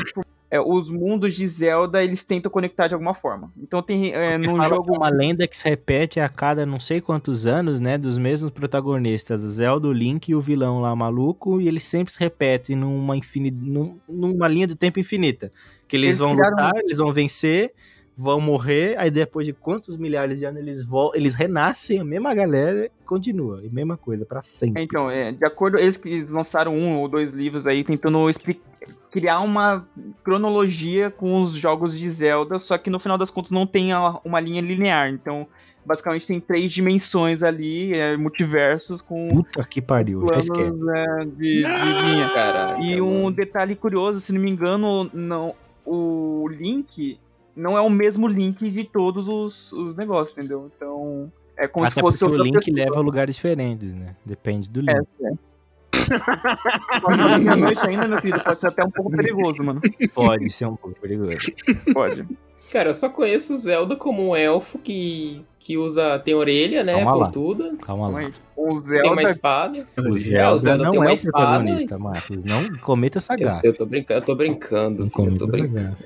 É, 0.51 0.59
os 0.59 0.89
mundos 0.89 1.33
de 1.33 1.45
Zelda, 1.47 2.03
eles 2.03 2.23
tentam 2.23 2.51
conectar 2.51 2.87
de 2.87 2.93
alguma 2.93 3.13
forma. 3.15 3.51
Então 3.57 3.81
tem 3.81 4.13
é, 4.13 4.37
num 4.37 4.61
jogo. 4.63 4.93
é 4.93 4.97
uma 4.97 5.09
lenda 5.09 5.47
que 5.47 5.57
se 5.57 5.67
repete 5.67 6.19
a 6.19 6.29
cada 6.29 6.65
não 6.65 6.79
sei 6.79 7.01
quantos 7.01 7.45
anos, 7.47 7.79
né? 7.79 7.97
Dos 7.97 8.17
mesmos 8.17 8.51
protagonistas, 8.51 9.41
Zelda, 9.41 9.87
o 9.87 9.91
Link 9.91 10.29
e 10.29 10.35
o 10.35 10.39
vilão 10.41 10.79
lá 10.79 10.95
maluco, 10.95 11.59
e 11.59 11.67
eles 11.67 11.83
sempre 11.83 12.13
se 12.13 12.19
repetem 12.19 12.75
numa, 12.75 13.17
infini... 13.17 13.49
num- 13.51 13.97
numa 14.07 14.47
linha 14.47 14.67
do 14.67 14.75
tempo 14.75 14.99
infinita. 14.99 15.51
Que 15.87 15.95
eles, 15.97 16.09
Eles 16.09 16.17
vão 16.19 16.35
criaram- 16.35 16.55
lutar, 16.57 16.71
eles 16.83 16.97
vão 16.99 17.11
vencer, 17.11 17.73
vão 18.17 18.39
morrer, 18.39 18.95
aí 18.97 19.11
depois 19.11 19.45
de 19.45 19.51
quantos 19.53 19.97
milhares 19.97 20.39
de 20.39 20.45
anos 20.45 20.61
eles 20.61 20.83
vol... 20.85 21.11
eles 21.15 21.35
renascem, 21.35 21.99
a 21.99 22.03
mesma 22.05 22.33
galera 22.33 22.85
e 22.85 23.05
continua. 23.05 23.61
E 23.63 23.69
mesma 23.69 23.97
coisa, 23.97 24.25
pra 24.25 24.41
sempre. 24.41 24.81
Então, 24.83 25.11
é, 25.11 25.31
de 25.33 25.45
acordo, 25.45 25.77
eles 25.77 25.97
que 25.97 26.07
eles 26.09 26.29
lançaram 26.29 26.73
um 26.73 26.97
ou 26.99 27.07
dois 27.09 27.33
livros 27.33 27.67
aí 27.67 27.83
tentando 27.83 28.19
criar 29.11 29.39
uma 29.41 29.85
cronologia 30.23 31.09
com 31.09 31.39
os 31.39 31.53
jogos 31.53 31.97
de 31.97 32.09
Zelda, 32.09 32.59
só 32.59 32.77
que 32.77 32.89
no 32.89 32.99
final 32.99 33.17
das 33.17 33.29
contas 33.29 33.51
não 33.51 33.65
tem 33.65 33.93
a- 33.93 34.19
uma 34.23 34.39
linha 34.39 34.61
linear. 34.61 35.09
Então, 35.09 35.47
basicamente 35.85 36.25
tem 36.27 36.39
três 36.39 36.71
dimensões 36.71 37.43
ali, 37.43 37.93
é, 37.93 38.17
multiversos 38.17 39.01
com 39.01 39.29
Puta 39.29 39.63
que 39.63 39.81
pariu, 39.81 40.21
já 40.21 40.27
planos 40.27 40.45
esquece. 40.45 40.89
é, 40.95 41.25
de, 41.25 41.31
de 41.35 41.61
linha. 41.63 42.29
Caraca, 42.33 42.81
E 42.81 42.99
um 43.01 43.23
mano. 43.23 43.35
detalhe 43.35 43.75
curioso, 43.75 44.19
se 44.19 44.33
não 44.33 44.41
me 44.41 44.49
engano, 44.49 45.09
não, 45.13 45.53
o 45.85 46.47
Link 46.49 47.17
não 47.55 47.77
é 47.77 47.81
o 47.81 47.89
mesmo 47.89 48.27
Link 48.27 48.69
de 48.69 48.83
todos 48.83 49.29
os, 49.29 49.71
os 49.71 49.95
negócios, 49.95 50.37
entendeu? 50.37 50.71
Então, 50.75 51.31
é 51.57 51.67
como 51.67 51.85
Até 51.85 51.93
se 51.95 52.01
fosse 52.01 52.19
porque 52.19 52.31
o 52.31 52.37
outra 52.37 52.51
Link 52.51 52.65
pessoa. 52.65 52.85
leva 52.85 52.99
a 52.99 53.01
lugares 53.01 53.35
diferentes, 53.35 53.95
né? 53.95 54.15
Depende 54.25 54.69
do 54.69 54.81
Link. 54.81 54.91
É, 54.91 55.27
é. 55.27 55.55
Noite 57.55 57.87
ainda, 57.87 58.07
meu 58.07 58.21
querido, 58.21 58.43
pode 58.43 58.59
ser 58.59 58.67
até 58.67 58.83
um 58.83 58.91
pouco 58.91 59.11
perigoso, 59.11 59.63
mano. 59.63 59.81
Pode 60.13 60.49
ser 60.51 60.65
um 60.65 60.75
pouco 60.75 60.99
perigoso. 60.99 61.37
Pode. 61.93 62.27
Cara, 62.71 62.89
eu 62.89 62.95
só 62.95 63.07
conheço 63.09 63.53
o 63.53 63.57
Zelda 63.57 63.95
como 63.95 64.29
um 64.29 64.35
elfo 64.35 64.77
que, 64.79 65.41
que 65.59 65.77
usa. 65.77 66.19
tem 66.19 66.33
orelha, 66.33 66.83
né? 66.83 66.93
Calma 66.95 67.15
lá. 67.15 67.25
Pontuda. 67.27 67.73
Calma 67.81 68.07
lá. 68.09 68.31
O 68.55 68.63
Tem 68.67 68.71
uma 68.71 68.79
Zelda, 68.81 69.21
espada. 69.23 69.87
O 69.97 70.01
É, 70.01 70.09
o 70.09 70.13
Zelda 70.15 70.57
Zelda 70.59 70.83
não 70.83 70.91
tem 70.91 70.99
é 70.99 71.03
uma 71.03 71.11
o 71.11 71.13
espada 71.13 71.45
protagonista, 71.45 71.97
Marcos. 71.97 72.37
Não 72.43 72.77
cometa 72.79 73.17
essa 73.19 73.33
Eu, 73.33 73.39
gafa. 73.39 73.59
sei, 73.61 73.69
eu 73.69 73.73
tô 73.73 73.85
brincando, 73.85 74.19
eu 74.19 74.25
tô 74.25 74.35
brincando. 74.35 74.99
Não 74.99 75.05
Eu 75.07 75.11
cometa 75.11 75.37
tô 75.37 75.45
essa 75.45 75.57
brincando. 75.57 75.97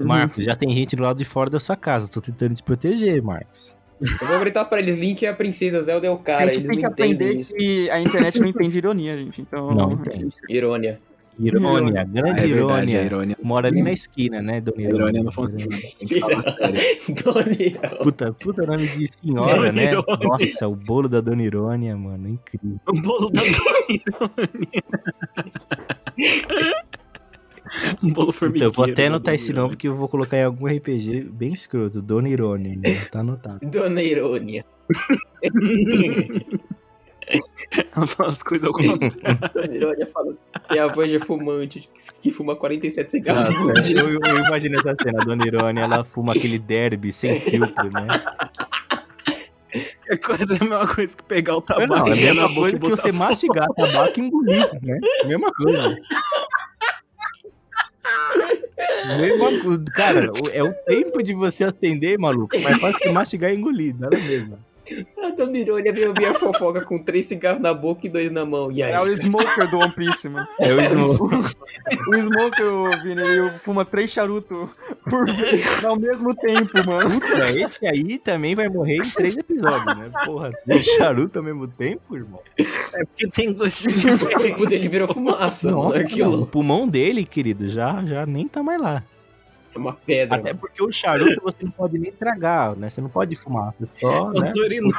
Marcos, 0.00 0.44
já 0.44 0.56
tem 0.56 0.70
gente 0.70 0.96
do 0.96 1.02
lado 1.02 1.18
de 1.18 1.24
fora 1.24 1.48
da 1.50 1.60
sua 1.60 1.76
casa. 1.76 2.08
Tô 2.10 2.20
tentando 2.20 2.54
te 2.54 2.62
proteger, 2.62 3.22
Marcos. 3.22 3.76
Eu 4.00 4.26
vou 4.26 4.40
gritar 4.40 4.64
pra 4.64 4.80
eles: 4.80 4.98
Link 4.98 5.24
é 5.24 5.28
a 5.28 5.34
princesa, 5.34 5.80
Zelda 5.80 6.06
é 6.06 6.10
o 6.10 6.14
a 6.14 6.18
cara. 6.18 6.46
gente 6.46 6.58
Eles 6.64 6.68
tem 6.70 6.78
que 6.80 6.86
aprender 6.86 7.32
isso. 7.34 7.54
que 7.54 7.88
a 7.90 8.00
internet 8.00 8.40
não 8.40 8.48
entende 8.48 8.78
ironia, 8.78 9.16
gente. 9.16 9.40
Então, 9.40 9.70
Não 9.70 9.92
entende. 9.92 10.34
Irônia. 10.48 11.00
Irônia, 11.38 12.04
grande 12.04 12.42
É 12.42 12.46
irônia. 12.46 13.02
irônia. 13.02 13.36
Mora 13.42 13.68
ali 13.68 13.82
na 13.82 13.92
esquina, 13.92 14.40
né, 14.40 14.60
dona 14.60 14.78
A 14.78 14.82
Irônia? 14.82 15.20
irônia. 15.20 15.68
Tem 15.98 16.08
que 16.08 16.20
falar 16.20 16.42
sério. 16.42 16.80
Doniel. 17.24 17.98
Puta, 18.02 18.32
puta 18.32 18.66
nome 18.66 18.86
de 18.86 19.06
senhora, 19.12 19.54
Dona 19.56 19.72
né? 19.72 19.84
Irônia. 19.92 20.28
Nossa, 20.28 20.68
o 20.68 20.76
bolo 20.76 21.08
da 21.08 21.20
Dona 21.20 21.42
Irônia, 21.42 21.96
mano, 21.96 22.28
incrível. 22.28 22.80
O 22.88 23.00
bolo 23.00 23.30
da 23.30 23.40
Dona 23.42 23.86
Irônia. 23.88 24.44
Um 28.02 28.12
bolo 28.12 28.30
formigueiro. 28.32 28.70
eu 28.70 28.72
vou 28.74 28.84
até 28.84 29.06
anotar 29.06 29.24
Dona 29.24 29.34
esse 29.34 29.52
nome 29.52 29.70
porque 29.70 29.88
eu 29.88 29.94
vou 29.94 30.06
colocar 30.08 30.36
em 30.36 30.44
algum 30.44 30.66
RPG 30.66 31.24
bem 31.32 31.52
escroto. 31.52 32.00
Dona 32.00 32.28
Irônia, 32.28 32.76
né? 32.76 32.94
tá 33.10 33.20
anotado. 33.20 33.58
Dona 33.68 34.02
Irônia. 34.02 34.64
Ela 37.96 38.06
fala 38.06 38.30
as 38.30 38.42
coisas 38.42 38.66
ao 38.66 38.72
contrário. 38.74 39.38
Dona 39.52 39.74
Irônia 39.74 40.06
fala 40.06 40.34
que 40.68 40.78
é 40.78 40.82
a 40.82 40.88
voz 40.88 41.10
de 41.10 41.18
fumante 41.18 41.88
que, 41.94 42.12
que 42.20 42.30
fuma 42.30 42.56
47 42.56 43.10
cigarros 43.10 43.48
por 43.48 43.72
dia. 43.74 44.00
eu, 44.00 44.08
eu 44.20 44.38
imagino 44.38 44.76
essa 44.78 44.94
cena, 45.02 45.22
a 45.22 45.24
Dona 45.24 45.46
Irônia, 45.46 45.82
ela 45.82 46.04
fuma 46.04 46.32
aquele 46.32 46.58
derby 46.58 47.12
sem 47.12 47.40
filtro, 47.40 47.90
né? 47.90 48.06
É 50.08 50.16
quase 50.16 50.44
a 50.44 50.58
mesma 50.58 50.86
coisa 50.86 51.16
que 51.16 51.22
pegar 51.24 51.54
o 51.54 51.56
Não, 51.56 51.62
tabaco 51.62 52.08
é 52.08 52.12
a 52.12 52.16
mesma 52.16 52.54
coisa 52.54 52.78
que 52.78 52.88
você 52.88 53.10
mastigar 53.10 53.66
tabaco 53.74 54.20
e 54.20 54.22
engolir, 54.22 54.70
né? 54.82 54.98
Mesma 55.26 55.52
coisa. 55.52 55.98
Mesma. 59.18 59.84
Cara, 59.94 60.30
é 60.52 60.62
o 60.62 60.72
tempo 60.86 61.22
de 61.22 61.32
você 61.34 61.64
acender, 61.64 62.18
maluco, 62.18 62.56
mas 62.60 62.78
faz 62.78 62.96
você 62.96 63.10
mastigar 63.10 63.50
e 63.52 63.56
engolir, 63.56 63.94
nada 63.98 64.16
mesmo. 64.16 64.58
A 65.22 65.30
Dona 65.30 65.58
Irônia 65.58 65.92
veio 65.92 66.08
ouvir 66.08 66.26
a 66.26 66.34
fofoca 66.34 66.84
com 66.84 66.98
três 66.98 67.26
cigarros 67.26 67.60
na 67.60 67.72
boca 67.72 68.06
e 68.06 68.10
dois 68.10 68.30
na 68.30 68.44
mão. 68.44 68.70
E 68.70 68.82
aí? 68.82 68.92
é 68.92 69.00
o 69.00 69.16
Smoker 69.16 69.70
do 69.70 69.78
One 69.78 69.92
Piece, 69.92 70.28
mano. 70.28 70.46
É 70.60 70.72
o 70.72 70.80
Snow. 70.80 71.30
O 72.08 72.16
Smoker, 72.16 73.02
Vini, 73.02 73.20
ele 73.20 73.50
fuma 73.62 73.84
três 73.84 74.10
charutos 74.10 74.70
por 75.08 75.26
ao 75.84 75.98
mesmo 75.98 76.34
tempo, 76.34 76.86
mano. 76.86 77.10
Puta, 77.10 77.44
esse 77.50 77.86
aí 77.86 78.18
também 78.18 78.54
vai 78.54 78.68
morrer 78.68 78.96
em 78.96 79.02
três 79.02 79.36
episódios, 79.36 79.96
né? 79.96 80.10
Porra, 80.24 80.50
três 80.64 80.84
charuto 80.84 81.38
ao 81.38 81.44
mesmo 81.44 81.68
tempo, 81.68 82.16
irmão. 82.16 82.40
É 82.56 83.04
porque 83.04 83.28
tem 83.28 83.52
gostinho 83.52 83.92
de 83.92 84.10
O 84.24 84.40
corpo 84.40 84.66
dele 84.66 84.88
virou 84.88 85.12
fumaça, 85.12 85.70
mano. 85.70 85.84
Nossa, 85.84 85.98
Aquilo 85.98 86.42
o 86.42 86.46
pulmão 86.46 86.88
dele, 86.88 87.24
querido, 87.24 87.68
já, 87.68 88.02
já 88.04 88.24
nem 88.24 88.48
tá 88.48 88.62
mais 88.62 88.80
lá. 88.80 89.02
É 89.74 89.78
uma 89.78 89.92
pedra. 89.92 90.36
Até 90.36 90.54
porque 90.54 90.82
o 90.82 90.90
charuto 90.90 91.40
você 91.42 91.58
não 91.62 91.70
pode 91.70 91.98
nem 91.98 92.12
tragar, 92.12 92.76
né? 92.76 92.88
Você 92.88 93.00
não 93.00 93.08
pode 93.08 93.34
fumar, 93.36 93.74
você 93.78 94.00
só, 94.00 94.30
né? 94.32 94.52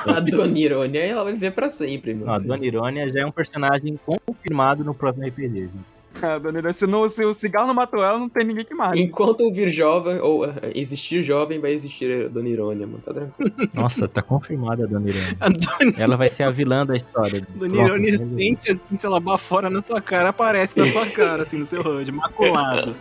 A 0.05 0.19
Dona 0.19 0.59
Irônia, 0.59 0.99
ela 0.99 1.23
vai 1.23 1.33
viver 1.33 1.51
pra 1.51 1.69
sempre. 1.69 2.13
Não, 2.13 2.33
a 2.33 2.39
Dona 2.39 2.65
Irônia 2.65 3.07
já 3.09 3.21
é 3.21 3.25
um 3.25 3.31
personagem 3.31 3.99
confirmado 4.05 4.83
no 4.83 4.93
próximo 4.93 5.27
RPG, 5.27 5.61
gente. 5.61 5.94
Ah, 6.21 6.37
dona 6.37 6.59
Irã, 6.59 6.71
se, 6.71 6.87
não, 6.87 7.07
se 7.09 7.23
o 7.23 7.33
cigarro 7.33 7.67
não 7.67 7.73
matou 7.73 8.03
ela, 8.03 8.17
não 8.17 8.29
tem 8.29 8.45
ninguém 8.45 8.65
que 8.65 8.73
mate. 8.73 9.01
Enquanto 9.01 9.51
vir 9.51 9.69
jovem, 9.69 10.19
ou 10.19 10.45
eh, 10.45 10.71
existir 10.73 11.21
jovem, 11.21 11.59
vai 11.59 11.71
existir 11.71 12.25
a 12.25 12.27
Dona 12.29 12.49
Irônia, 12.49 12.87
mano. 12.87 13.01
Tá 13.05 13.13
tranquilo. 13.13 13.51
Nossa, 13.73 14.07
tá 14.07 14.21
confirmada 14.21 14.83
a 14.83 14.87
Dona 14.87 15.09
Irônia. 15.09 15.37
A 15.39 15.49
Dona 15.49 15.93
Ela 15.97 16.17
vai 16.17 16.29
ser 16.29 16.43
a 16.43 16.51
vilã 16.51 16.85
da 16.85 16.95
história. 16.95 17.45
Dona 17.55 17.75
Irônia 17.75 18.17
sente 18.17 18.71
assim, 18.71 18.97
se 18.97 19.05
ela 19.05 19.19
bafora 19.19 19.69
na 19.69 19.81
sua 19.81 20.01
cara, 20.01 20.29
aparece 20.29 20.79
na 20.79 20.87
sua 20.87 21.05
cara, 21.11 21.43
assim, 21.43 21.57
no 21.57 21.65
seu 21.65 21.81
HUD, 21.81 22.11
maculado. 22.11 22.95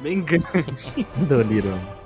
Bem 0.00 0.20
grande. 0.20 1.06
Dona 1.16 1.52
Irônia. 1.52 1.99